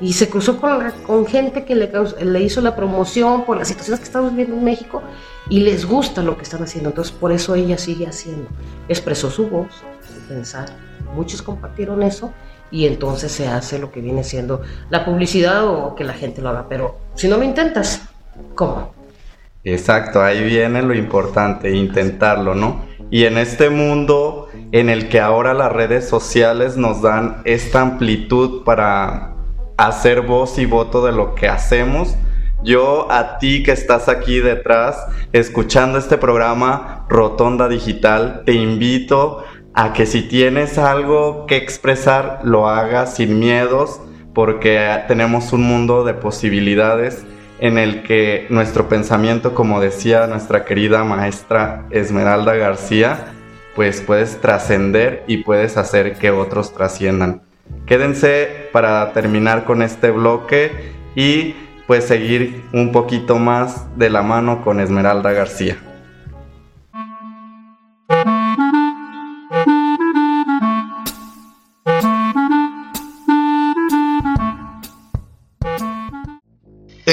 y 0.00 0.12
se 0.12 0.28
cruzó 0.28 0.60
con, 0.60 1.26
gente 1.26 1.64
que 1.64 1.74
le, 1.74 1.90
le, 2.22 2.40
hizo 2.40 2.60
la 2.60 2.76
promoción 2.76 3.44
por 3.44 3.56
las 3.56 3.68
situaciones 3.68 4.00
que 4.00 4.06
estamos 4.06 4.30
viviendo 4.30 4.56
en 4.56 4.64
México 4.64 5.02
y 5.48 5.60
les 5.60 5.84
gusta 5.84 6.22
lo 6.22 6.36
que 6.36 6.44
están 6.44 6.62
haciendo, 6.62 6.90
entonces 6.90 7.12
por 7.12 7.32
eso 7.32 7.54
ella 7.54 7.78
sigue 7.78 8.06
haciendo, 8.06 8.48
expresó 8.88 9.30
su 9.30 9.48
voz, 9.48 9.72
su 10.06 10.28
pensar, 10.28 10.68
muchos 11.14 11.42
compartieron 11.42 12.02
eso 12.02 12.32
y 12.70 12.86
entonces 12.86 13.32
se 13.32 13.48
hace 13.48 13.78
lo 13.78 13.90
que 13.90 14.00
viene 14.00 14.22
siendo 14.22 14.62
la 14.90 15.04
publicidad 15.04 15.66
o 15.66 15.94
que 15.94 16.04
la 16.04 16.14
gente 16.14 16.42
lo 16.42 16.50
haga, 16.50 16.66
pero 16.68 16.98
si 17.14 17.26
no 17.26 17.36
lo 17.36 17.42
intentas, 17.42 18.02
¿cómo? 18.54 18.97
Exacto, 19.64 20.22
ahí 20.22 20.42
viene 20.44 20.82
lo 20.82 20.94
importante, 20.94 21.70
intentarlo, 21.74 22.54
¿no? 22.54 22.86
Y 23.10 23.24
en 23.24 23.38
este 23.38 23.70
mundo 23.70 24.48
en 24.72 24.88
el 24.88 25.08
que 25.08 25.20
ahora 25.20 25.54
las 25.54 25.72
redes 25.72 26.08
sociales 26.08 26.76
nos 26.76 27.02
dan 27.02 27.42
esta 27.44 27.80
amplitud 27.80 28.64
para 28.64 29.34
hacer 29.76 30.22
voz 30.22 30.58
y 30.58 30.66
voto 30.66 31.04
de 31.04 31.12
lo 31.12 31.34
que 31.34 31.48
hacemos, 31.48 32.16
yo 32.62 33.10
a 33.10 33.38
ti 33.38 33.62
que 33.62 33.72
estás 33.72 34.08
aquí 34.08 34.40
detrás 34.40 34.96
escuchando 35.32 35.98
este 35.98 36.18
programa 36.18 37.06
Rotonda 37.08 37.68
Digital, 37.68 38.42
te 38.44 38.52
invito 38.52 39.44
a 39.74 39.92
que 39.92 40.06
si 40.06 40.22
tienes 40.22 40.76
algo 40.76 41.46
que 41.46 41.56
expresar, 41.56 42.40
lo 42.42 42.68
hagas 42.68 43.14
sin 43.14 43.38
miedos, 43.38 44.00
porque 44.34 45.02
tenemos 45.06 45.52
un 45.52 45.62
mundo 45.62 46.04
de 46.04 46.14
posibilidades 46.14 47.24
en 47.60 47.78
el 47.78 48.02
que 48.02 48.46
nuestro 48.50 48.88
pensamiento, 48.88 49.54
como 49.54 49.80
decía 49.80 50.26
nuestra 50.26 50.64
querida 50.64 51.04
maestra 51.04 51.84
Esmeralda 51.90 52.54
García, 52.54 53.32
pues 53.74 54.00
puedes 54.00 54.40
trascender 54.40 55.24
y 55.26 55.38
puedes 55.38 55.76
hacer 55.76 56.14
que 56.14 56.30
otros 56.30 56.72
trasciendan. 56.74 57.42
Quédense 57.86 58.68
para 58.72 59.12
terminar 59.12 59.64
con 59.64 59.82
este 59.82 60.10
bloque 60.10 60.92
y 61.14 61.54
pues 61.86 62.04
seguir 62.04 62.64
un 62.72 62.92
poquito 62.92 63.38
más 63.38 63.86
de 63.96 64.10
la 64.10 64.22
mano 64.22 64.62
con 64.62 64.80
Esmeralda 64.80 65.32
García. 65.32 65.78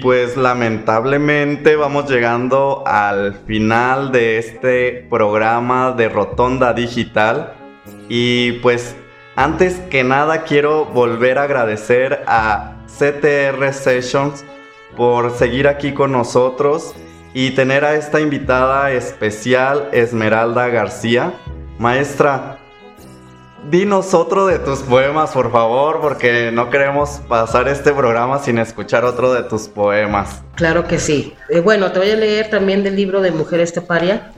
Pues 0.00 0.36
lamentablemente 0.36 1.76
vamos 1.76 2.10
llegando 2.10 2.82
al 2.86 3.34
final 3.46 4.12
de 4.12 4.38
este 4.38 5.06
programa 5.08 5.92
de 5.92 6.08
Rotonda 6.08 6.72
Digital. 6.72 7.54
Y 8.08 8.52
pues 8.60 8.96
antes 9.36 9.78
que 9.90 10.04
nada 10.04 10.42
quiero 10.42 10.84
volver 10.86 11.38
a 11.38 11.44
agradecer 11.44 12.22
a 12.26 12.84
CTR 12.86 13.72
Sessions 13.72 14.44
por 14.96 15.30
seguir 15.30 15.68
aquí 15.68 15.94
con 15.94 16.12
nosotros 16.12 16.94
y 17.32 17.52
tener 17.52 17.84
a 17.84 17.94
esta 17.94 18.20
invitada 18.20 18.90
especial, 18.92 19.88
Esmeralda 19.92 20.68
García. 20.68 21.32
Maestra, 21.78 22.58
Dinos 23.68 24.14
otro 24.14 24.46
de 24.46 24.58
tus 24.58 24.80
poemas, 24.80 25.32
por 25.32 25.52
favor, 25.52 26.00
porque 26.00 26.50
no 26.50 26.70
queremos 26.70 27.20
pasar 27.28 27.68
este 27.68 27.92
programa 27.92 28.38
sin 28.38 28.58
escuchar 28.58 29.04
otro 29.04 29.34
de 29.34 29.42
tus 29.42 29.68
poemas. 29.68 30.42
Claro 30.54 30.88
que 30.88 30.98
sí. 30.98 31.34
Eh, 31.50 31.60
bueno, 31.60 31.92
te 31.92 31.98
voy 31.98 32.10
a 32.10 32.16
leer 32.16 32.48
también 32.48 32.82
del 32.82 32.96
libro 32.96 33.20
de 33.20 33.30
Mujer 33.32 33.60
Esteparia, 33.60 34.32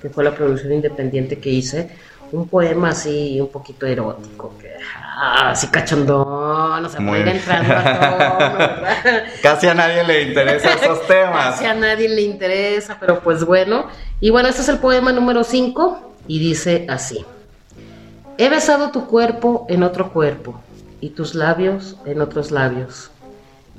que 0.00 0.08
fue 0.10 0.22
la 0.22 0.32
producción 0.32 0.72
independiente 0.72 1.38
que 1.38 1.50
hice. 1.50 1.90
Un 2.30 2.48
poema 2.48 2.90
así, 2.90 3.40
un 3.40 3.48
poquito 3.48 3.84
erótico, 3.84 4.54
que 4.60 4.70
ah, 5.02 5.50
así 5.50 5.66
cachondón, 5.68 6.82
no 6.82 6.88
se 6.88 7.00
puede 7.00 7.20
ir 7.22 7.28
entrando 7.28 7.74
a 7.74 8.94
Casi 9.42 9.66
a 9.66 9.74
nadie 9.74 10.04
le 10.04 10.22
interesa 10.22 10.74
esos 10.74 11.06
temas. 11.06 11.56
Casi 11.56 11.64
a 11.64 11.74
nadie 11.74 12.08
le 12.08 12.22
interesa, 12.22 12.96
pero 13.00 13.20
pues 13.20 13.44
bueno. 13.44 13.86
Y 14.20 14.30
bueno, 14.30 14.48
este 14.48 14.62
es 14.62 14.68
el 14.68 14.78
poema 14.78 15.10
número 15.10 15.42
5 15.42 16.14
y 16.28 16.38
dice 16.38 16.86
así. 16.88 17.24
He 18.40 18.48
besado 18.48 18.92
tu 18.92 19.08
cuerpo 19.08 19.66
en 19.68 19.82
otro 19.82 20.12
cuerpo 20.12 20.54
y 21.00 21.10
tus 21.10 21.34
labios 21.34 21.96
en 22.04 22.20
otros 22.20 22.52
labios. 22.52 23.10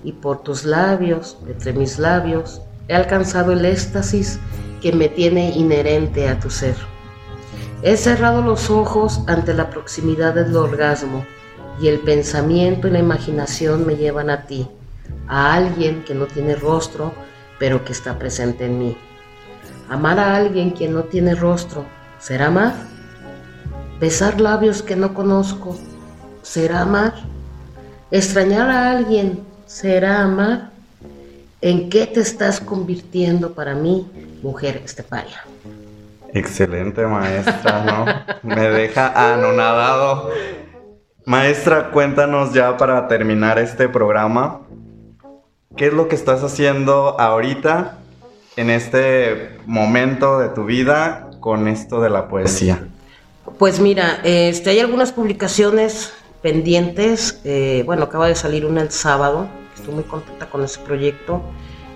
Y 0.04 0.12
por 0.12 0.44
tus 0.44 0.66
labios, 0.66 1.38
entre 1.48 1.72
mis 1.72 1.98
labios, 1.98 2.62
he 2.90 2.94
alcanzado 2.94 3.54
el 3.54 3.64
éxtasis 3.64 4.38
que 4.82 4.92
me 4.92 5.08
tiene 5.08 5.52
inherente 5.52 6.28
a 6.28 6.38
tu 6.42 6.50
ser. 6.50 6.76
He 7.84 7.96
cerrado 7.96 8.42
los 8.42 8.70
ojos 8.70 9.22
ante 9.28 9.54
la 9.54 9.70
proximidad 9.70 10.34
del 10.34 10.54
orgasmo 10.54 11.26
y 11.82 11.88
el 11.88 12.00
pensamiento 12.00 12.90
y 12.90 12.92
la 12.92 13.00
imaginación 13.00 13.88
me 13.88 13.96
llevan 13.96 14.30
a 14.30 14.46
ti, 14.46 14.68
a 15.30 15.54
alguien 15.54 16.04
que 16.04 16.14
no 16.14 16.26
tiene 16.26 16.56
rostro, 16.56 17.14
pero 17.60 17.86
que 17.86 17.94
está 17.94 18.20
presente 18.20 18.66
en 18.66 18.78
mí. 18.78 18.98
Amar 19.88 20.20
a 20.20 20.36
alguien 20.36 20.74
que 20.74 20.90
no 20.90 21.04
tiene 21.04 21.34
rostro 21.34 21.86
¿Será 22.20 22.48
amar? 22.48 22.99
Besar 24.00 24.40
labios 24.40 24.82
que 24.82 24.96
no 24.96 25.14
conozco. 25.14 25.78
¿Será 26.42 26.82
amar? 26.82 27.14
Extrañar 28.12 28.70
a 28.70 28.92
alguien. 28.92 29.44
¿Será 29.66 30.24
amar? 30.24 30.70
¿En 31.62 31.90
qué 31.90 32.08
te 32.08 32.22
estás 32.22 32.62
convirtiendo 32.62 33.54
para 33.54 33.76
mí, 33.76 34.10
mujer 34.42 34.82
esteparia? 34.86 35.44
Excelente 36.34 37.06
maestra, 37.06 37.84
¿no? 37.84 38.50
Me 38.56 38.70
deja 38.70 39.34
anonadado. 39.34 40.30
Maestra, 41.26 41.92
cuéntanos 41.92 42.54
ya 42.54 42.78
para 42.78 43.08
terminar 43.10 43.60
este 43.60 43.90
programa, 43.90 44.62
¿qué 45.76 45.88
es 45.88 45.94
lo 45.94 46.08
que 46.08 46.16
estás 46.16 46.42
haciendo 46.42 47.20
ahorita 47.20 47.98
en 48.56 48.70
este 48.70 49.58
momento 49.66 50.40
de 50.40 50.48
tu 50.50 50.64
vida 50.64 51.32
con 51.42 51.68
esto 51.68 52.00
de 52.00 52.10
la 52.10 52.30
poesía? 52.30 52.88
Pues 53.58 53.80
mira, 53.80 54.20
este, 54.24 54.72
hay 54.72 54.80
algunas 54.80 55.12
publicaciones 55.12 56.14
pendientes. 56.42 57.42
Eh, 57.44 57.84
bueno, 57.86 58.04
acaba 58.04 58.28
de 58.28 58.36
salir 58.36 58.66
una 58.66 58.82
el 58.82 58.92
sábado. 58.92 59.48
Estoy 59.76 59.94
muy 59.94 60.04
contenta 60.04 60.50
con 60.50 60.64
ese 60.64 60.80
proyecto. 60.82 61.42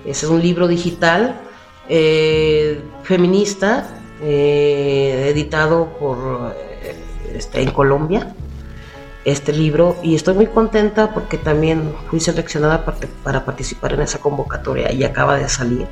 Ese 0.05 0.25
es 0.25 0.31
un 0.31 0.41
libro 0.41 0.67
digital 0.67 1.39
eh, 1.89 2.81
feminista, 3.03 3.87
eh, 4.21 5.29
editado 5.29 5.89
por 5.99 6.55
este, 7.33 7.61
en 7.61 7.71
Colombia. 7.71 8.33
Este 9.25 9.53
libro 9.53 9.95
y 10.03 10.15
estoy 10.15 10.33
muy 10.33 10.47
contenta 10.47 11.13
porque 11.13 11.37
también 11.37 11.93
fui 12.09 12.19
seleccionada 12.19 12.83
para, 12.83 12.97
para 13.23 13.45
participar 13.45 13.93
en 13.93 14.01
esa 14.01 14.19
convocatoria 14.19 14.91
y 14.91 15.05
acaba 15.05 15.37
de 15.37 15.47
salir. 15.47 15.87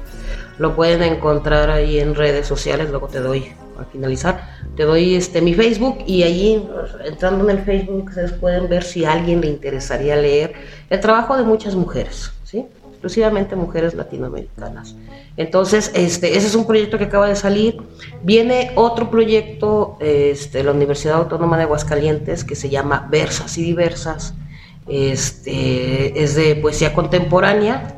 Lo 0.57 0.75
pueden 0.75 1.01
encontrar 1.01 1.69
ahí 1.69 1.99
en 1.99 2.13
redes 2.13 2.45
sociales, 2.45 2.89
luego 2.89 3.07
te 3.07 3.21
doy 3.21 3.53
al 3.81 3.87
finalizar, 3.91 4.49
te 4.75 4.83
doy 4.83 5.15
este 5.15 5.41
mi 5.41 5.53
Facebook 5.53 5.99
y 6.05 6.23
allí 6.23 6.63
entrando 7.05 7.49
en 7.49 7.57
el 7.57 7.63
Facebook 7.63 8.05
ustedes 8.07 8.31
pueden 8.33 8.69
ver 8.69 8.83
si 8.83 9.05
a 9.05 9.13
alguien 9.13 9.41
le 9.41 9.47
interesaría 9.47 10.15
leer 10.15 10.53
el 10.89 10.99
trabajo 10.99 11.37
de 11.37 11.43
muchas 11.43 11.75
mujeres, 11.75 12.31
¿sí? 12.43 12.65
exclusivamente 13.01 13.55
mujeres 13.55 13.95
latinoamericanas. 13.95 14.95
Entonces, 15.35 15.91
este, 15.95 16.37
ese 16.37 16.45
es 16.45 16.53
un 16.53 16.67
proyecto 16.67 16.99
que 16.99 17.05
acaba 17.05 17.27
de 17.27 17.35
salir. 17.35 17.77
Viene 18.21 18.73
otro 18.75 19.09
proyecto 19.09 19.97
este, 19.99 20.59
de 20.59 20.63
la 20.65 20.71
Universidad 20.71 21.15
Autónoma 21.15 21.57
de 21.57 21.63
Aguascalientes 21.63 22.43
que 22.43 22.55
se 22.55 22.69
llama 22.69 23.07
Versas 23.09 23.57
y 23.57 23.63
Diversas. 23.63 24.35
Este, 24.87 26.21
es 26.21 26.35
de 26.35 26.55
poesía 26.57 26.93
contemporánea, 26.93 27.95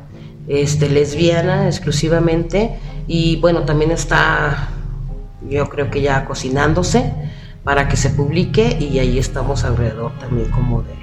este, 0.48 0.88
lesbiana 0.88 1.66
exclusivamente. 1.66 2.78
Y 3.06 3.36
bueno, 3.36 3.64
también 3.64 3.90
está 3.90 4.70
yo 5.48 5.68
creo 5.68 5.90
que 5.90 6.00
ya 6.00 6.24
cocinándose 6.24 7.12
para 7.64 7.88
que 7.88 7.96
se 7.96 8.10
publique 8.10 8.76
y 8.78 8.98
ahí 8.98 9.18
estamos 9.18 9.64
alrededor 9.64 10.12
también 10.18 10.50
como 10.50 10.82
de 10.82 10.94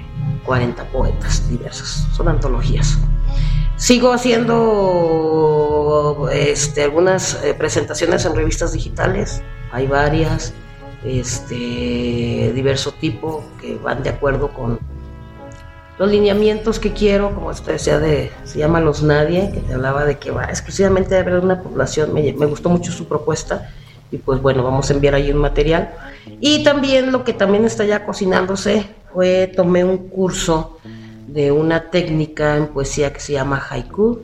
40 0.44 0.84
poetas 0.86 1.48
diversas, 1.48 2.06
son 2.14 2.28
antologías. 2.28 2.98
Sigo 3.76 4.12
haciendo 4.12 4.58
este, 6.32 6.84
algunas 6.84 7.42
eh, 7.42 7.54
presentaciones 7.54 8.24
en 8.24 8.36
revistas 8.36 8.72
digitales, 8.72 9.42
hay 9.72 9.88
varias, 9.88 10.52
este, 11.04 12.52
diverso 12.54 12.92
tipo 12.92 13.44
que 13.60 13.76
van 13.76 14.04
de 14.04 14.10
acuerdo 14.10 14.52
con 14.52 14.78
los 15.98 16.10
lineamientos 16.10 16.78
que 16.78 16.92
quiero, 16.92 17.34
como 17.34 17.50
esto 17.50 17.72
decía 17.72 17.98
de, 17.98 18.30
se 18.44 18.58
llama 18.58 18.80
Los 18.80 19.02
Nadie, 19.02 19.50
que 19.52 19.60
te 19.60 19.74
hablaba 19.74 20.04
de 20.04 20.18
que 20.18 20.30
va 20.30 20.44
exclusivamente 20.44 21.16
a 21.16 21.20
haber 21.20 21.40
una 21.40 21.60
población, 21.60 22.14
me, 22.14 22.32
me 22.32 22.46
gustó 22.46 22.68
mucho 22.68 22.92
su 22.92 23.06
propuesta, 23.06 23.72
y 24.12 24.18
pues 24.18 24.40
bueno, 24.40 24.62
vamos 24.62 24.88
a 24.90 24.92
enviar 24.92 25.14
ahí 25.14 25.32
un 25.32 25.38
material. 25.38 25.94
Y 26.40 26.62
también 26.62 27.10
lo 27.10 27.24
que 27.24 27.32
también 27.32 27.64
está 27.64 27.84
ya 27.84 28.04
cocinándose 28.04 28.86
fue, 29.12 29.48
tomé 29.48 29.82
un 29.82 30.08
curso 30.08 30.78
de 31.26 31.50
una 31.50 31.90
técnica 31.90 32.56
en 32.56 32.68
poesía 32.68 33.12
que 33.12 33.20
se 33.20 33.32
llama 33.32 33.66
haiku 33.70 34.20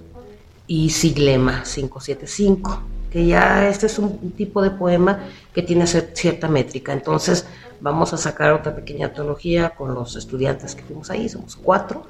y 0.67 0.91
siglema 0.91 1.63
575, 1.63 2.83
que 3.11 3.27
ya 3.27 3.69
este 3.69 3.87
es 3.87 3.99
un 3.99 4.33
tipo 4.33 4.61
de 4.61 4.71
poema 4.71 5.21
que 5.55 5.63
tiene 5.63 5.87
cierta 5.87 6.49
métrica. 6.49 6.93
Entonces 6.93 7.47
vamos 7.81 8.13
a 8.13 8.19
sacar 8.19 8.53
otra 8.53 8.77
pequeña 8.77 9.07
antología 9.07 9.71
con 9.71 9.95
los 9.95 10.17
estudiantes 10.17 10.75
que 10.75 10.83
fuimos 10.83 11.11
ahí, 11.11 11.29
somos 11.31 11.57
cuatro, 11.57 12.05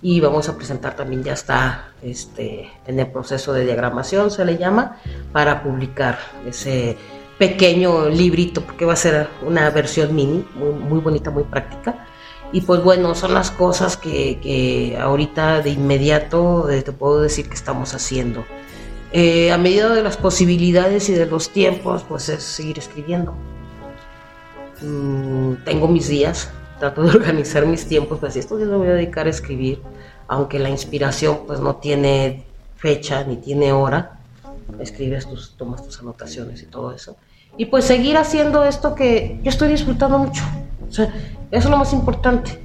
y 0.00 0.20
vamos 0.20 0.48
a 0.48 0.56
presentar 0.56 0.94
también, 0.94 1.24
ya 1.24 1.32
está 1.32 1.92
este, 2.02 2.70
en 2.86 3.00
el 3.00 3.08
proceso 3.08 3.52
de 3.52 3.64
diagramación, 3.64 4.30
se 4.30 4.44
le 4.44 4.56
llama, 4.56 4.98
para 5.32 5.62
publicar 5.62 6.18
ese 6.46 6.96
pequeño 7.38 8.08
librito, 8.08 8.62
porque 8.62 8.84
va 8.84 8.94
a 8.94 8.96
ser 8.96 9.28
una 9.42 9.70
versión 9.70 10.14
mini, 10.14 10.44
muy, 10.56 11.00
bonita, 11.00 11.30
muy 11.30 11.44
práctica. 11.44 12.06
Y 12.52 12.62
pues 12.62 12.82
bueno, 12.82 13.14
son 13.14 13.34
las 13.34 13.50
cosas 13.50 13.96
que, 13.96 14.98
ahorita 15.00 15.60
de 15.60 15.70
inmediato 15.70 16.68
eh, 16.68 16.82
te 16.82 16.92
puedo 16.92 17.20
decir 17.20 17.48
que 17.48 17.54
estamos 17.54 17.94
haciendo. 17.94 18.44
Eh, 19.12 19.52
a 19.52 19.58
medida 19.58 19.94
de 19.94 20.02
las 20.02 20.16
posibilidades 20.16 21.08
y 21.08 21.12
de 21.12 21.26
los 21.26 21.50
tiempos, 21.50 22.04
pues 22.08 22.28
es 22.28 22.42
seguir 22.42 22.78
escribiendo. 22.78 23.34
Mm, 24.82 25.64
tengo 25.64 25.88
mis 25.88 26.08
días, 26.08 26.50
trato 26.78 27.02
de 27.02 27.10
organizar 27.16 27.66
mis 27.66 27.86
tiempos, 27.86 28.18
pues 28.18 28.36
estos 28.36 28.58
días 28.58 28.70
me 28.70 28.76
voy 28.76 28.88
a 28.88 28.94
dedicar 28.94 29.26
a 29.26 29.30
escribir, 29.30 29.80
aunque 30.26 30.58
la 30.58 30.70
inspiración 30.70 31.40
pues 31.46 31.60
no 31.60 31.76
tiene 31.76 32.44
fecha 32.76 33.24
ni 33.24 33.36
tiene 33.36 33.72
hora. 33.72 34.18
Escribes 34.80 35.26
tus, 35.26 35.56
tomas 35.56 35.84
tus 35.84 35.98
anotaciones 36.00 36.62
y 36.62 36.66
todo 36.66 36.92
eso 36.92 37.16
y 37.58 37.66
pues 37.66 37.84
seguir 37.84 38.16
haciendo 38.16 38.64
esto 38.64 38.94
que 38.94 39.38
yo 39.42 39.50
estoy 39.50 39.68
disfrutando 39.68 40.18
mucho. 40.18 40.42
Eso 40.88 41.08
es 41.50 41.64
lo 41.68 41.76
más 41.76 41.92
importante. 41.92 42.58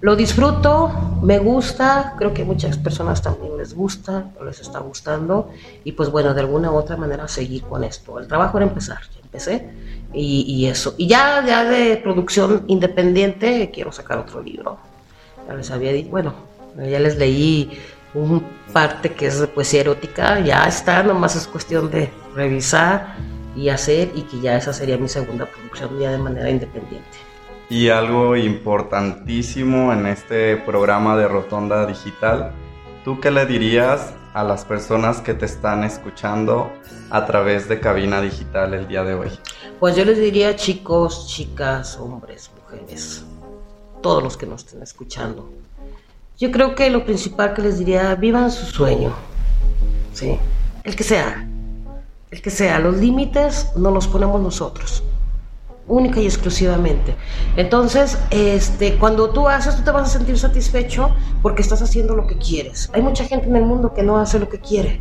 Lo 0.00 0.16
disfruto, 0.16 0.90
me 1.22 1.38
gusta, 1.38 2.14
creo 2.16 2.32
que 2.32 2.42
muchas 2.42 2.78
personas 2.78 3.20
también 3.20 3.58
les 3.58 3.74
gusta, 3.74 4.30
o 4.40 4.44
les 4.44 4.58
está 4.58 4.78
gustando, 4.78 5.50
y 5.84 5.92
pues 5.92 6.10
bueno, 6.10 6.32
de 6.32 6.40
alguna 6.40 6.70
u 6.72 6.76
otra 6.76 6.96
manera 6.96 7.28
seguir 7.28 7.64
con 7.64 7.84
esto. 7.84 8.18
El 8.18 8.26
trabajo 8.26 8.56
era 8.56 8.66
empezar, 8.66 9.00
ya 9.14 9.20
empecé, 9.22 9.68
y, 10.14 10.66
eso. 10.66 10.94
Y 10.96 11.06
ya, 11.06 11.44
ya 11.46 11.64
de 11.64 11.98
producción 11.98 12.64
independiente, 12.66 13.70
quiero 13.72 13.92
sacar 13.92 14.18
otro 14.18 14.42
libro. 14.42 14.78
Ya 15.46 15.54
les 15.54 15.70
había 15.70 15.92
dicho, 15.92 16.08
bueno, 16.08 16.32
ya 16.78 16.98
les 16.98 17.18
leí 17.18 17.70
un 18.14 18.42
parte 18.72 19.12
que 19.12 19.26
es 19.26 19.38
de 19.38 19.48
poesía 19.48 19.82
erótica, 19.82 20.40
ya 20.40 20.64
está, 20.64 21.02
nomás 21.02 21.36
es 21.36 21.46
cuestión 21.46 21.90
de 21.90 22.10
revisar 22.34 23.16
y 23.56 23.68
hacer 23.68 24.12
y 24.14 24.22
que 24.22 24.40
ya 24.40 24.56
esa 24.56 24.72
sería 24.72 24.96
mi 24.96 25.08
segunda 25.08 25.46
producción 25.46 25.98
ya 25.98 26.12
de 26.12 26.18
manera 26.18 26.50
independiente. 26.50 27.18
Y 27.68 27.88
algo 27.88 28.36
importantísimo 28.36 29.92
en 29.92 30.06
este 30.06 30.56
programa 30.56 31.16
de 31.16 31.28
Rotonda 31.28 31.86
Digital, 31.86 32.52
¿tú 33.04 33.20
qué 33.20 33.30
le 33.30 33.46
dirías 33.46 34.12
a 34.34 34.44
las 34.44 34.64
personas 34.64 35.20
que 35.20 35.34
te 35.34 35.46
están 35.46 35.84
escuchando 35.84 36.72
a 37.10 37.26
través 37.26 37.68
de 37.68 37.80
Cabina 37.80 38.20
Digital 38.20 38.74
el 38.74 38.88
día 38.88 39.04
de 39.04 39.14
hoy? 39.14 39.30
Pues 39.78 39.96
yo 39.96 40.04
les 40.04 40.18
diría 40.18 40.56
chicos, 40.56 41.28
chicas, 41.28 41.96
hombres, 41.96 42.50
mujeres, 42.60 43.24
todos 44.02 44.22
los 44.22 44.36
que 44.36 44.46
nos 44.46 44.64
estén 44.64 44.82
escuchando. 44.82 45.50
Yo 46.38 46.50
creo 46.50 46.74
que 46.74 46.90
lo 46.90 47.04
principal 47.04 47.54
que 47.54 47.62
les 47.62 47.78
diría, 47.78 48.14
vivan 48.14 48.50
su 48.50 48.66
sueño, 48.66 49.12
¿sí? 50.12 50.38
El 50.84 50.96
que 50.96 51.04
sea, 51.04 51.49
el 52.30 52.42
que 52.42 52.50
sea, 52.50 52.78
los 52.78 52.96
límites 52.96 53.72
no 53.76 53.90
los 53.90 54.06
ponemos 54.06 54.40
nosotros, 54.40 55.02
única 55.88 56.20
y 56.20 56.26
exclusivamente. 56.26 57.16
Entonces, 57.56 58.18
este, 58.30 58.96
cuando 58.98 59.30
tú 59.30 59.48
haces, 59.48 59.76
tú 59.76 59.82
te 59.82 59.90
vas 59.90 60.08
a 60.08 60.18
sentir 60.18 60.38
satisfecho 60.38 61.10
porque 61.42 61.62
estás 61.62 61.82
haciendo 61.82 62.14
lo 62.14 62.26
que 62.28 62.38
quieres. 62.38 62.88
Hay 62.92 63.02
mucha 63.02 63.24
gente 63.24 63.48
en 63.48 63.56
el 63.56 63.64
mundo 63.64 63.92
que 63.92 64.02
no 64.02 64.18
hace 64.18 64.38
lo 64.38 64.48
que 64.48 64.60
quiere, 64.60 65.00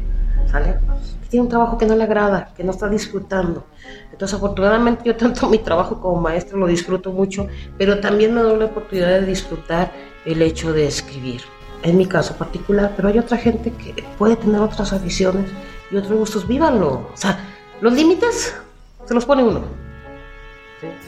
¿sale? 0.50 0.80
Que 1.22 1.28
tiene 1.30 1.44
un 1.44 1.50
trabajo 1.50 1.78
que 1.78 1.86
no 1.86 1.96
le 1.96 2.04
agrada, 2.04 2.52
que 2.58 2.64
no 2.64 2.72
está 2.72 2.90
disfrutando. 2.90 3.64
Entonces, 4.12 4.36
afortunadamente, 4.36 5.04
yo 5.06 5.16
tanto 5.16 5.48
mi 5.48 5.60
trabajo 5.60 6.02
como 6.02 6.20
maestro 6.20 6.58
lo 6.58 6.66
disfruto 6.66 7.12
mucho, 7.12 7.48
pero 7.78 8.00
también 8.00 8.34
me 8.34 8.42
doy 8.42 8.58
la 8.58 8.66
oportunidad 8.66 9.20
de 9.20 9.26
disfrutar 9.28 9.92
el 10.26 10.42
hecho 10.42 10.74
de 10.74 10.88
escribir. 10.88 11.42
En 11.84 11.96
mi 11.96 12.08
caso 12.08 12.36
particular, 12.36 12.94
pero 12.96 13.08
hay 13.08 13.20
otra 13.20 13.38
gente 13.38 13.72
que 13.72 14.04
puede 14.18 14.36
tener 14.36 14.60
otras 14.60 14.92
aficiones 14.92 15.46
y 15.92 15.98
otros 15.98 16.18
gustos, 16.18 16.48
vívanlo. 16.48 17.10
O 17.14 17.18
sea, 17.18 17.40
los 17.82 17.94
límites 17.94 18.56
se 19.06 19.14
los 19.14 19.26
pone 19.26 19.44
uno. 19.44 19.62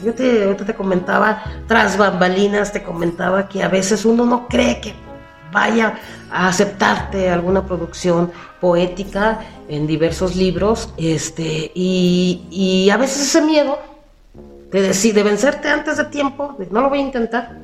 Yo 0.03 0.13
te, 0.13 0.53
te 0.53 0.73
comentaba, 0.75 1.43
tras 1.67 1.97
bambalinas, 1.97 2.73
te 2.73 2.83
comentaba 2.83 3.47
que 3.47 3.63
a 3.63 3.69
veces 3.69 4.03
uno 4.03 4.25
no 4.25 4.47
cree 4.47 4.81
que 4.81 4.93
vaya 5.51 5.97
a 6.29 6.47
aceptarte 6.47 7.29
alguna 7.29 7.65
producción 7.65 8.31
poética 8.59 9.39
en 9.69 9.87
diversos 9.87 10.35
libros, 10.35 10.93
este, 10.97 11.71
y, 11.73 12.47
y 12.49 12.89
a 12.89 12.97
veces 12.97 13.21
ese 13.23 13.41
miedo 13.41 13.79
de 14.71 14.81
decir, 14.81 15.13
de 15.13 15.23
vencerte 15.23 15.69
antes 15.69 15.97
de 15.97 16.05
tiempo, 16.05 16.55
no 16.69 16.81
lo 16.81 16.89
voy 16.89 16.99
a 16.99 17.01
intentar, 17.01 17.57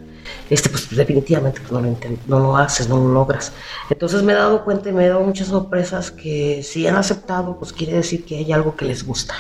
este, 0.49 0.69
pues 0.69 0.89
definitivamente 0.95 1.59
pues, 1.59 1.71
no, 1.71 1.81
lo 2.27 2.39
lo 2.39 2.57
haces, 2.57 2.87
no 2.87 2.97
lo 2.97 3.09
logras. 3.09 3.51
Entonces 3.89 4.23
me 4.23 4.33
he 4.33 4.35
dado 4.35 4.63
cuenta 4.63 4.89
y 4.89 4.93
me 4.93 5.05
he 5.05 5.09
dado 5.09 5.21
muchas 5.21 5.47
sorpresas 5.47 6.11
que 6.11 6.63
si 6.63 6.87
han 6.87 6.95
aceptado, 6.95 7.57
pues 7.57 7.73
quiere 7.73 7.93
decir 7.93 8.25
que 8.25 8.37
hay 8.37 8.51
algo 8.51 8.75
que 8.75 8.85
les 8.85 9.05
gusta. 9.05 9.33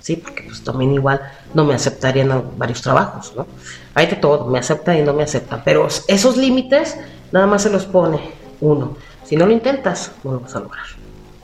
Sí, 0.00 0.16
porque 0.16 0.42
pues 0.42 0.64
también 0.64 0.92
igual 0.92 1.20
no 1.54 1.64
me 1.64 1.74
aceptarían 1.74 2.50
varios 2.56 2.82
trabajos, 2.82 3.32
¿no? 3.36 3.46
Hay 3.94 4.06
de 4.06 4.16
todo, 4.16 4.46
me 4.46 4.58
aceptan 4.58 4.98
y 4.98 5.02
no 5.02 5.12
me 5.12 5.22
aceptan, 5.22 5.62
pero 5.64 5.86
esos 6.08 6.36
límites 6.36 6.96
nada 7.30 7.46
más 7.46 7.62
se 7.62 7.70
los 7.70 7.86
pone 7.86 8.32
uno. 8.60 8.96
Si 9.24 9.36
no 9.36 9.46
lo 9.46 9.52
intentas, 9.52 10.10
no 10.24 10.32
lo 10.32 10.40
vas 10.40 10.56
a 10.56 10.60
lograr. 10.60 10.86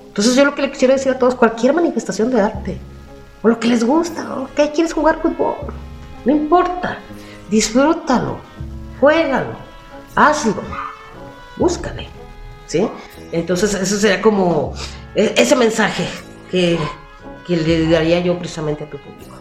Entonces 0.08 0.34
yo 0.34 0.44
lo 0.44 0.56
que 0.56 0.62
le 0.62 0.72
quisiera 0.72 0.94
decir 0.94 1.12
a 1.12 1.18
todos, 1.18 1.36
cualquier 1.36 1.72
manifestación 1.72 2.30
de 2.32 2.40
arte, 2.40 2.78
o 3.42 3.48
lo 3.48 3.60
que 3.60 3.68
les 3.68 3.84
gusta, 3.84 4.40
o 4.40 4.48
que 4.52 4.72
quieres 4.72 4.92
jugar 4.92 5.22
fútbol, 5.22 5.54
no 6.24 6.32
importa, 6.32 6.98
disfrútalo, 7.48 8.38
juégalo, 9.00 9.52
hazlo, 10.14 10.62
búscale, 11.56 12.08
¿sí? 12.66 12.88
Entonces 13.32 13.74
eso 13.74 13.96
sería 13.96 14.22
como 14.22 14.74
e, 15.14 15.34
ese 15.36 15.56
mensaje 15.56 16.06
que, 16.50 16.78
que 17.46 17.56
le 17.56 17.88
daría 17.88 18.20
yo 18.20 18.38
precisamente 18.38 18.84
a 18.84 18.90
tu 18.90 18.98
público. 18.98 19.36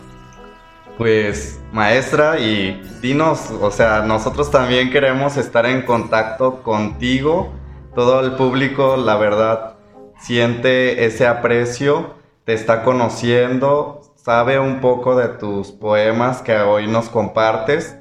Pues 0.97 1.59
maestra 1.71 2.39
y 2.39 2.81
dinos, 3.01 3.51
o 3.51 3.69
sea, 3.69 4.01
nosotros 4.01 4.49
también 4.49 4.89
queremos 4.89 5.37
estar 5.37 5.65
en 5.67 5.83
contacto 5.83 6.63
contigo, 6.63 7.53
todo 7.93 8.21
el 8.21 8.33
público, 8.33 8.97
la 8.97 9.15
verdad, 9.15 9.75
siente 10.19 11.05
ese 11.05 11.27
aprecio, 11.27 12.15
te 12.45 12.53
está 12.53 12.83
conociendo, 12.83 14.01
sabe 14.15 14.59
un 14.59 14.81
poco 14.81 15.15
de 15.15 15.27
tus 15.27 15.71
poemas 15.71 16.41
que 16.41 16.57
hoy 16.57 16.87
nos 16.87 17.09
compartes 17.09 17.96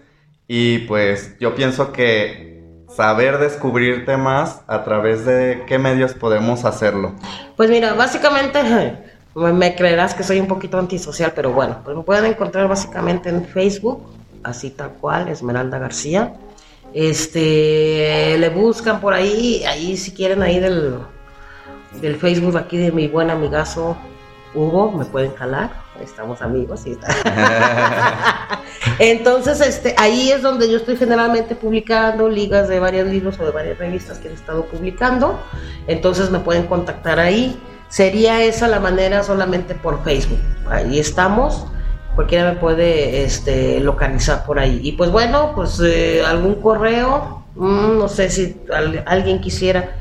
y 0.48 0.78
pues 0.80 1.36
yo 1.38 1.54
pienso 1.54 1.92
que 1.92 2.62
saber 2.94 3.38
descubrirte 3.38 4.16
más 4.16 4.62
a 4.66 4.84
través 4.84 5.24
de 5.26 5.64
qué 5.66 5.78
medios 5.78 6.14
podemos 6.14 6.64
hacerlo. 6.64 7.14
Pues 7.56 7.68
mira, 7.68 7.94
básicamente 7.94 8.60
me 9.34 9.74
creerás 9.74 10.14
que 10.14 10.22
soy 10.22 10.40
un 10.40 10.46
poquito 10.46 10.78
antisocial, 10.78 11.32
pero 11.34 11.52
bueno, 11.52 11.80
pues 11.84 11.96
me 11.96 12.02
pueden 12.02 12.24
encontrar 12.26 12.68
básicamente 12.68 13.28
en 13.28 13.44
Facebook, 13.44 14.02
así 14.42 14.70
tal 14.70 14.92
cual, 14.92 15.28
Esmeralda 15.28 15.78
García. 15.78 16.34
Este, 16.94 18.38
le 18.38 18.48
buscan 18.48 19.00
por 19.00 19.12
ahí, 19.12 19.64
ahí 19.64 19.96
si 19.96 20.12
quieren 20.12 20.42
ahí 20.42 20.58
del, 20.60 21.00
del 22.00 22.16
Facebook 22.16 22.56
aquí 22.56 22.78
de 22.78 22.92
mi 22.92 23.08
buen 23.08 23.30
amigazo 23.30 23.96
Hugo, 24.54 24.92
me 24.92 25.04
pueden 25.04 25.34
jalar, 25.34 25.70
estamos 26.02 26.42
amigos 26.42 26.86
y 26.86 26.96
Entonces, 28.98 29.60
este, 29.60 29.94
ahí 29.98 30.30
es 30.30 30.42
donde 30.42 30.70
yo 30.70 30.76
estoy 30.78 30.96
generalmente 30.96 31.54
publicando 31.54 32.28
ligas 32.28 32.68
de 32.68 32.80
varios 32.80 33.08
libros 33.08 33.38
o 33.40 33.44
de 33.44 33.50
varias 33.50 33.78
revistas 33.78 34.18
que 34.18 34.28
he 34.28 34.32
estado 34.32 34.64
publicando. 34.66 35.38
Entonces 35.86 36.30
me 36.30 36.40
pueden 36.40 36.66
contactar 36.66 37.18
ahí. 37.18 37.60
Sería 37.88 38.42
esa 38.42 38.68
la 38.68 38.80
manera 38.80 39.22
solamente 39.22 39.74
por 39.74 40.02
Facebook. 40.02 40.40
Ahí 40.68 40.98
estamos. 40.98 41.66
Cualquiera 42.14 42.52
me 42.52 42.58
puede 42.58 43.24
este, 43.24 43.80
localizar 43.80 44.44
por 44.44 44.58
ahí. 44.58 44.80
Y 44.82 44.92
pues 44.92 45.10
bueno, 45.10 45.52
pues 45.54 45.80
eh, 45.84 46.22
algún 46.24 46.56
correo, 46.56 47.44
mm, 47.54 47.98
no 47.98 48.08
sé 48.08 48.30
si 48.30 48.60
alguien 49.04 49.40
quisiera 49.40 49.96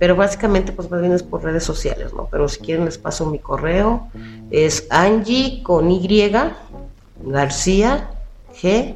pero 0.00 0.16
básicamente 0.16 0.72
pues 0.72 0.90
más 0.90 1.02
bien 1.02 1.12
es 1.12 1.22
por 1.22 1.44
redes 1.44 1.62
sociales, 1.62 2.14
¿no? 2.14 2.26
Pero 2.30 2.48
si 2.48 2.58
quieren 2.60 2.86
les 2.86 2.96
paso 2.96 3.26
mi 3.26 3.38
correo, 3.38 4.08
es 4.50 4.86
Angie 4.88 5.62
con 5.62 5.90
Y, 5.90 6.32
García 7.22 8.08
G 8.54 8.94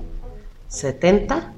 70 0.69 1.53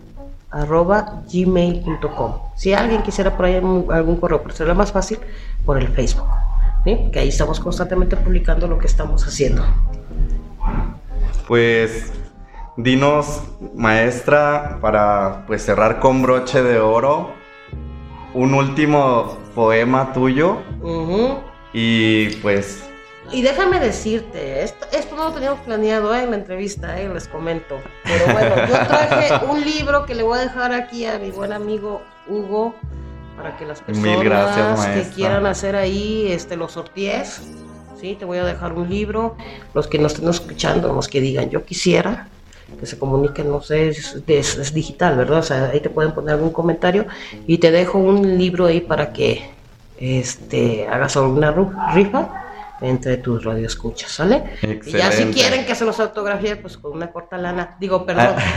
arroba 0.50 1.22
gmail.com. 1.32 2.32
Si 2.56 2.74
alguien 2.74 3.04
quisiera 3.04 3.36
por 3.36 3.44
ahí 3.44 3.54
algún 3.54 4.16
correo, 4.16 4.42
pero 4.42 4.52
será 4.52 4.74
más 4.74 4.90
fácil 4.90 5.20
por 5.64 5.78
el 5.78 5.88
Facebook, 5.88 6.26
que 6.84 7.18
ahí 7.20 7.28
estamos 7.28 7.60
constantemente 7.60 8.16
publicando 8.16 8.66
lo 8.66 8.78
que 8.78 8.88
estamos 8.88 9.24
haciendo. 9.28 9.64
Pues 11.46 12.12
dinos, 12.76 13.42
maestra, 13.76 14.78
para 14.80 15.44
pues 15.46 15.62
cerrar 15.64 16.00
con 16.00 16.22
broche 16.22 16.64
de 16.64 16.80
oro, 16.80 17.45
un 18.36 18.52
último 18.52 19.38
poema 19.54 20.12
tuyo. 20.12 20.58
Y 21.72 22.28
pues. 22.36 22.84
Y 23.32 23.42
déjame 23.42 23.80
decirte, 23.80 24.62
esto, 24.62 24.86
esto, 24.92 25.16
no 25.16 25.24
lo 25.24 25.32
teníamos 25.32 25.58
planeado 25.60 26.14
¿eh? 26.14 26.22
en 26.22 26.30
la 26.30 26.36
entrevista, 26.36 27.00
¿eh? 27.00 27.08
les 27.12 27.26
comento. 27.26 27.76
Pero 28.04 28.32
bueno, 28.32 28.54
yo 28.68 28.74
traje 28.86 29.44
un 29.50 29.64
libro 29.64 30.06
que 30.06 30.14
le 30.14 30.22
voy 30.22 30.38
a 30.38 30.42
dejar 30.42 30.72
aquí 30.72 31.06
a 31.06 31.18
mi 31.18 31.32
buen 31.32 31.52
amigo 31.52 32.02
Hugo 32.28 32.74
para 33.36 33.56
que 33.56 33.66
las 33.66 33.80
personas 33.80 34.86
que 34.86 35.02
quieran 35.14 35.44
hacer 35.46 35.74
ahí 35.74 36.30
este, 36.30 36.56
los 36.56 36.72
sorties, 36.72 37.42
¿sí? 38.00 38.14
te 38.14 38.24
voy 38.24 38.38
a 38.38 38.44
dejar 38.44 38.74
un 38.74 38.88
libro. 38.88 39.36
Los 39.74 39.88
que 39.88 39.98
nos 39.98 40.14
estén 40.14 40.28
escuchando, 40.28 40.92
los 40.92 41.08
que 41.08 41.20
digan 41.20 41.50
yo 41.50 41.64
quisiera, 41.64 42.28
que 42.78 42.86
se 42.86 42.98
comuniquen, 42.98 43.50
no 43.50 43.62
sé, 43.62 43.88
es, 43.88 44.74
digital, 44.74 45.16
¿verdad? 45.16 45.38
O 45.38 45.42
sea, 45.42 45.70
ahí 45.72 45.80
te 45.80 45.90
pueden 45.90 46.12
poner 46.12 46.34
algún 46.34 46.50
comentario 46.50 47.06
y 47.46 47.58
te 47.58 47.70
dejo 47.70 47.98
un 47.98 48.36
libro 48.36 48.66
ahí 48.66 48.80
para 48.80 49.12
que 49.12 49.48
este, 49.98 50.86
hagas 50.88 51.16
alguna 51.16 51.54
rifa 51.94 52.42
entre 52.80 53.16
tus 53.16 53.44
radioescuchas, 53.44 54.10
¿sale? 54.10 54.44
Y 54.84 54.90
ya 54.90 55.10
si 55.10 55.24
quieren 55.26 55.64
que 55.64 55.74
se 55.74 55.84
los 55.84 55.98
autografíe, 55.98 56.56
pues 56.56 56.76
con 56.76 56.92
una 56.92 57.10
corta 57.10 57.38
lana, 57.38 57.76
digo, 57.80 58.04
perdón, 58.04 58.34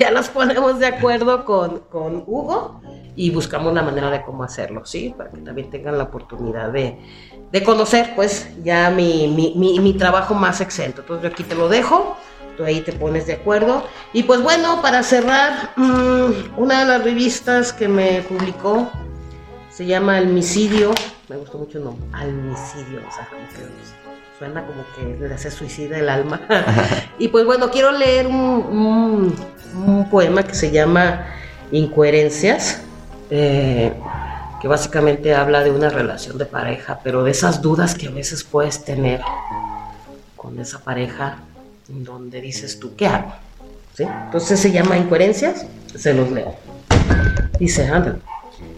ya, 0.00 0.10
nos 0.12 0.28
ponemos, 0.28 0.78
de 0.78 0.86
acuerdo 0.86 1.44
con, 1.44 1.80
con 1.90 2.24
Hugo 2.26 2.80
y 3.14 3.30
buscamos 3.30 3.70
una 3.70 3.82
manera 3.82 4.10
de 4.10 4.22
cómo 4.22 4.44
hacerlo, 4.44 4.86
¿sí? 4.86 5.14
Para 5.16 5.30
que 5.30 5.38
también 5.38 5.68
tengan 5.68 5.98
la 5.98 6.04
oportunidad 6.04 6.70
de, 6.70 6.98
de 7.50 7.62
conocer, 7.62 8.12
pues, 8.16 8.48
ya 8.64 8.88
mi, 8.88 9.28
mi, 9.28 9.52
mi, 9.56 9.78
mi 9.80 9.92
trabajo 9.92 10.32
más 10.32 10.62
exento. 10.62 11.02
Entonces 11.02 11.24
yo 11.24 11.28
aquí 11.28 11.42
te 11.44 11.54
lo 11.54 11.68
dejo 11.68 12.16
tú 12.62 12.66
ahí 12.68 12.80
te 12.80 12.92
pones 12.92 13.26
de 13.26 13.34
acuerdo. 13.34 13.86
Y 14.12 14.22
pues 14.22 14.40
bueno, 14.40 14.80
para 14.82 15.02
cerrar, 15.02 15.72
mm, 15.76 16.56
una 16.56 16.80
de 16.80 16.86
las 16.86 17.04
revistas 17.04 17.72
que 17.72 17.88
me 17.88 18.22
publicó 18.22 18.90
se 19.70 19.86
llama 19.86 20.18
Almicidio, 20.18 20.92
me 21.28 21.36
gustó 21.36 21.58
mucho 21.58 21.78
el 21.78 21.84
nombre, 21.84 22.06
Almicidio, 22.12 23.00
o 23.08 23.12
sea, 23.12 23.26
como 23.28 23.48
que 23.48 24.38
suena 24.38 24.66
como 24.66 24.84
que 24.94 25.26
le 25.26 25.34
hace 25.34 25.50
suicida 25.50 25.98
el 25.98 26.08
alma. 26.08 26.40
y 27.18 27.28
pues 27.28 27.44
bueno, 27.44 27.70
quiero 27.70 27.90
leer 27.90 28.26
un, 28.26 29.34
poema 30.10 30.42
que 30.42 30.54
se 30.54 30.70
llama 30.70 31.26
Incoherencias. 31.70 32.82
Eh, 33.30 33.92
que 34.60 34.68
básicamente 34.68 35.34
habla 35.34 35.64
de 35.64 35.72
una 35.72 35.88
relación 35.88 36.38
de 36.38 36.44
pareja, 36.44 37.00
pero 37.02 37.24
de 37.24 37.32
esas 37.32 37.62
dudas 37.62 37.96
que 37.96 38.06
a 38.06 38.10
veces 38.12 38.44
puedes 38.44 38.84
tener 38.84 39.20
con 40.36 40.56
esa 40.60 40.78
pareja 40.78 41.38
donde 41.92 42.40
dices 42.40 42.78
tú, 42.80 42.96
¿qué 42.96 43.06
hago? 43.06 43.32
Entonces 43.98 44.58
se 44.58 44.72
llama 44.72 44.96
incoherencias, 44.96 45.66
se 45.94 46.14
los 46.14 46.30
leo. 46.30 46.54
Dice, 47.58 47.86
anda. 47.86 48.16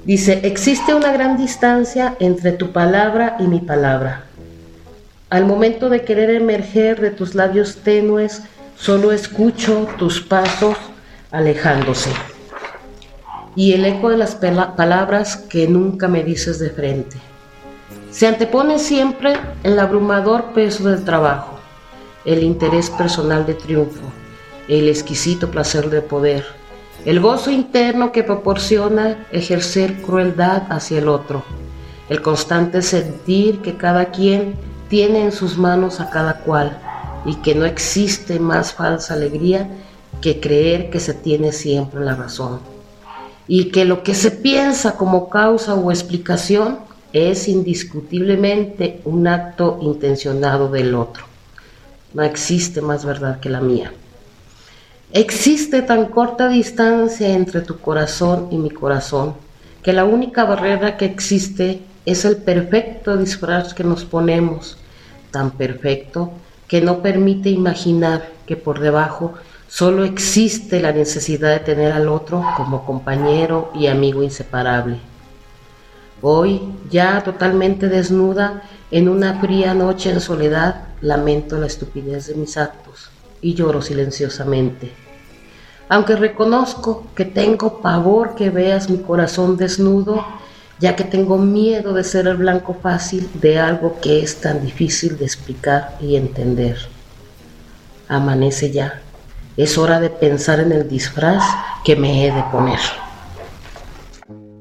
Dice, 0.05 0.41
existe 0.43 0.95
una 0.95 1.13
gran 1.13 1.37
distancia 1.37 2.17
entre 2.19 2.53
tu 2.53 2.73
palabra 2.73 3.37
y 3.39 3.45
mi 3.45 3.61
palabra. 3.61 4.25
Al 5.31 5.47
momento 5.47 5.89
de 5.89 6.03
querer 6.03 6.31
emerger 6.31 7.01
de 7.01 7.11
tus 7.11 7.35
labios 7.35 7.77
tenues, 7.77 8.43
solo 8.77 9.13
escucho 9.13 9.89
tus 9.97 10.21
pasos 10.21 10.77
alejándose. 11.31 12.11
Y 13.57 13.73
el 13.73 13.85
eco 13.85 14.11
de 14.11 14.17
las 14.17 14.35
palabras 14.35 15.37
que 15.37 15.69
nunca 15.69 16.09
me 16.09 16.25
dices 16.25 16.59
de 16.59 16.71
frente. 16.71 17.17
Se 18.11 18.27
antepone 18.27 18.79
siempre 18.79 19.35
el 19.63 19.79
abrumador 19.79 20.53
peso 20.53 20.89
del 20.89 21.05
trabajo 21.05 21.54
el 22.25 22.43
interés 22.43 22.91
personal 22.91 23.47
de 23.47 23.55
triunfo, 23.55 24.03
el 24.69 24.89
exquisito 24.89 25.51
placer 25.51 25.91
de 25.91 26.01
poder, 26.01 26.45
el 27.05 27.21
gozo 27.21 27.51
interno 27.51 28.13
que 28.13 28.23
proporciona 28.23 29.27
ejercer 29.31 30.01
crueldad 30.03 30.63
hacia 30.71 30.99
el 30.99 31.09
otro, 31.09 31.43
el 32.09 32.23
constante 32.23 32.83
sentir 32.83 33.61
que 33.61 33.77
cada 33.77 34.07
quien 34.07 34.55
tiene 34.89 35.25
en 35.25 35.33
sus 35.33 35.59
manos 35.59 36.01
a 36.01 36.11
cada 36.11 36.39
cual 36.39 36.79
y 37.25 37.37
que 37.37 37.55
no 37.55 37.65
existe 37.65 38.39
más 38.39 38.73
falsa 38.73 39.15
alegría 39.15 39.69
que 40.21 40.41
creer 40.41 40.91
que 40.91 41.01
se 41.01 41.15
tiene 41.15 41.53
siempre 41.53 42.01
la 42.01 42.15
razón 42.15 42.61
y 43.47 43.71
que 43.71 43.85
lo 43.85 44.03
que 44.03 44.15
se 44.15 44.31
piensa 44.31 44.97
como 44.97 45.29
causa 45.29 45.75
o 45.75 45.91
explicación 45.91 46.79
es 47.13 47.49
indiscutiblemente 47.49 49.01
un 49.05 49.27
acto 49.27 49.79
intencionado 49.83 50.69
del 50.69 50.95
otro. 50.95 51.34
No 52.15 52.23
existe 52.23 52.81
más 52.81 53.05
verdad 53.05 53.41
que 53.41 53.51
la 53.51 53.61
mía. 53.61 53.93
Existe 55.13 55.83
tan 55.83 56.07
corta 56.07 56.49
distancia 56.49 57.29
entre 57.29 57.61
tu 57.61 57.79
corazón 57.79 58.49
y 58.51 58.57
mi 58.57 58.71
corazón 58.71 59.35
que 59.83 59.93
la 59.93 60.05
única 60.05 60.45
barrera 60.45 60.97
que 60.97 61.05
existe 61.05 61.83
es 62.07 62.25
el 62.25 62.37
perfecto 62.37 63.17
disfraz 63.17 63.75
que 63.75 63.85
nos 63.85 64.05
ponemos, 64.05 64.79
tan 65.31 65.51
perfecto 65.51 66.31
que 66.69 66.81
no 66.81 67.03
permite 67.03 67.51
imaginar 67.51 68.29
que 68.47 68.57
por 68.57 68.79
debajo 68.79 69.35
solo 69.69 70.05
existe 70.05 70.81
la 70.81 70.93
necesidad 70.93 71.51
de 71.51 71.61
tener 71.61 71.93
al 71.93 72.09
otro 72.09 72.45
como 72.57 72.87
compañero 72.87 73.71
y 73.75 73.89
amigo 73.89 74.23
inseparable. 74.23 74.99
Hoy, 76.23 76.63
ya 76.91 77.23
totalmente 77.23 77.89
desnuda, 77.89 78.63
en 78.91 79.09
una 79.09 79.41
fría 79.41 79.75
noche 79.75 80.11
en 80.11 80.21
soledad, 80.21 80.94
lamento 81.05 81.59
la 81.59 81.67
estupidez 81.67 82.27
de 82.29 82.35
mis 82.35 82.57
actos 82.57 83.11
y 83.43 83.55
lloro 83.55 83.83
silenciosamente. 83.83 84.91
Aunque 85.89 86.17
reconozco 86.17 87.07
que 87.15 87.27
tengo 87.27 87.83
pavor 87.83 88.35
que 88.35 88.49
veas 88.49 88.89
mi 88.89 88.99
corazón 88.99 89.59
desnudo, 89.59 90.25
ya 90.81 90.97
que 90.97 91.05
tengo 91.05 91.37
miedo 91.37 91.93
de 91.93 92.05
ser 92.05 92.27
el 92.27 92.39
blanco 92.39 92.75
fácil 92.83 93.29
de 93.35 93.59
algo 93.59 94.01
que 94.01 94.23
es 94.23 94.41
tan 94.41 94.65
difícil 94.65 95.19
de 95.19 95.27
explicar 95.27 95.97
y 96.01 96.17
entender. 96.17 96.79
Amanece 98.09 98.71
ya. 98.71 99.03
Es 99.59 99.77
hora 99.77 100.01
de 100.01 100.09
pensar 100.09 100.59
en 100.59 100.73
el 100.73 100.89
disfraz 100.89 101.45
que 101.85 101.97
me 101.97 102.27
he 102.27 102.33
de 102.33 102.43
poner. 102.51 102.81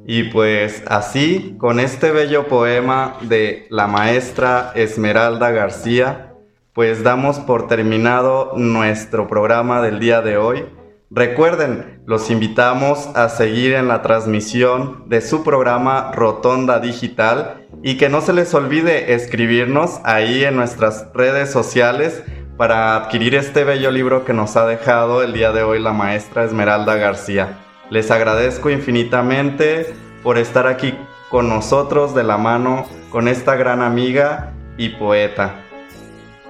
Y 0.05 0.23
pues 0.23 0.83
así, 0.87 1.55
con 1.57 1.79
este 1.79 2.11
bello 2.11 2.49
poema 2.49 3.15
de 3.21 3.65
la 3.69 3.87
maestra 3.87 4.73
Esmeralda 4.75 5.51
García, 5.51 6.32
pues 6.73 7.03
damos 7.03 7.39
por 7.39 7.67
terminado 7.67 8.53
nuestro 8.55 9.27
programa 9.27 9.81
del 9.81 9.99
día 9.99 10.21
de 10.21 10.37
hoy. 10.37 10.65
Recuerden, 11.11 12.01
los 12.07 12.31
invitamos 12.31 13.07
a 13.13 13.29
seguir 13.29 13.73
en 13.73 13.87
la 13.87 14.01
transmisión 14.01 15.07
de 15.07 15.21
su 15.21 15.43
programa 15.43 16.11
Rotonda 16.11 16.79
Digital 16.79 17.67
y 17.83 17.97
que 17.97 18.09
no 18.09 18.21
se 18.21 18.33
les 18.33 18.51
olvide 18.55 19.13
escribirnos 19.13 19.99
ahí 20.03 20.43
en 20.43 20.55
nuestras 20.55 21.07
redes 21.13 21.51
sociales 21.51 22.23
para 22.57 22.95
adquirir 22.95 23.35
este 23.35 23.63
bello 23.63 23.91
libro 23.91 24.25
que 24.25 24.33
nos 24.33 24.55
ha 24.57 24.65
dejado 24.65 25.21
el 25.21 25.33
día 25.33 25.51
de 25.51 25.61
hoy 25.61 25.79
la 25.79 25.93
maestra 25.93 26.43
Esmeralda 26.43 26.95
García. 26.95 27.59
Les 27.91 28.09
agradezco 28.09 28.71
infinitamente 28.71 29.93
por 30.23 30.39
estar 30.39 30.65
aquí 30.65 30.97
con 31.29 31.49
nosotros 31.49 32.15
de 32.15 32.23
la 32.23 32.37
mano 32.37 32.87
con 33.11 33.27
esta 33.27 33.55
gran 33.55 33.83
amiga 33.83 34.53
y 34.77 34.89
poeta. 34.89 35.62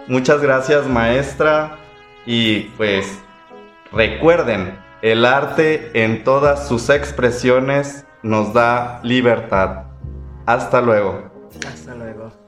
Muchas 0.08 0.42
gracias 0.42 0.88
maestra 0.88 1.78
y 2.26 2.62
pues 2.78 3.24
Recuerden, 3.94 4.80
el 5.04 5.24
arte 5.24 5.92
en 6.04 6.24
todas 6.24 6.68
sus 6.68 6.90
expresiones 6.90 8.08
nos 8.24 8.54
da 8.54 9.00
libertad. 9.04 9.84
Hasta 10.48 10.82
luego. 10.82 11.30
Hasta 11.68 11.94
luego. 11.94 12.43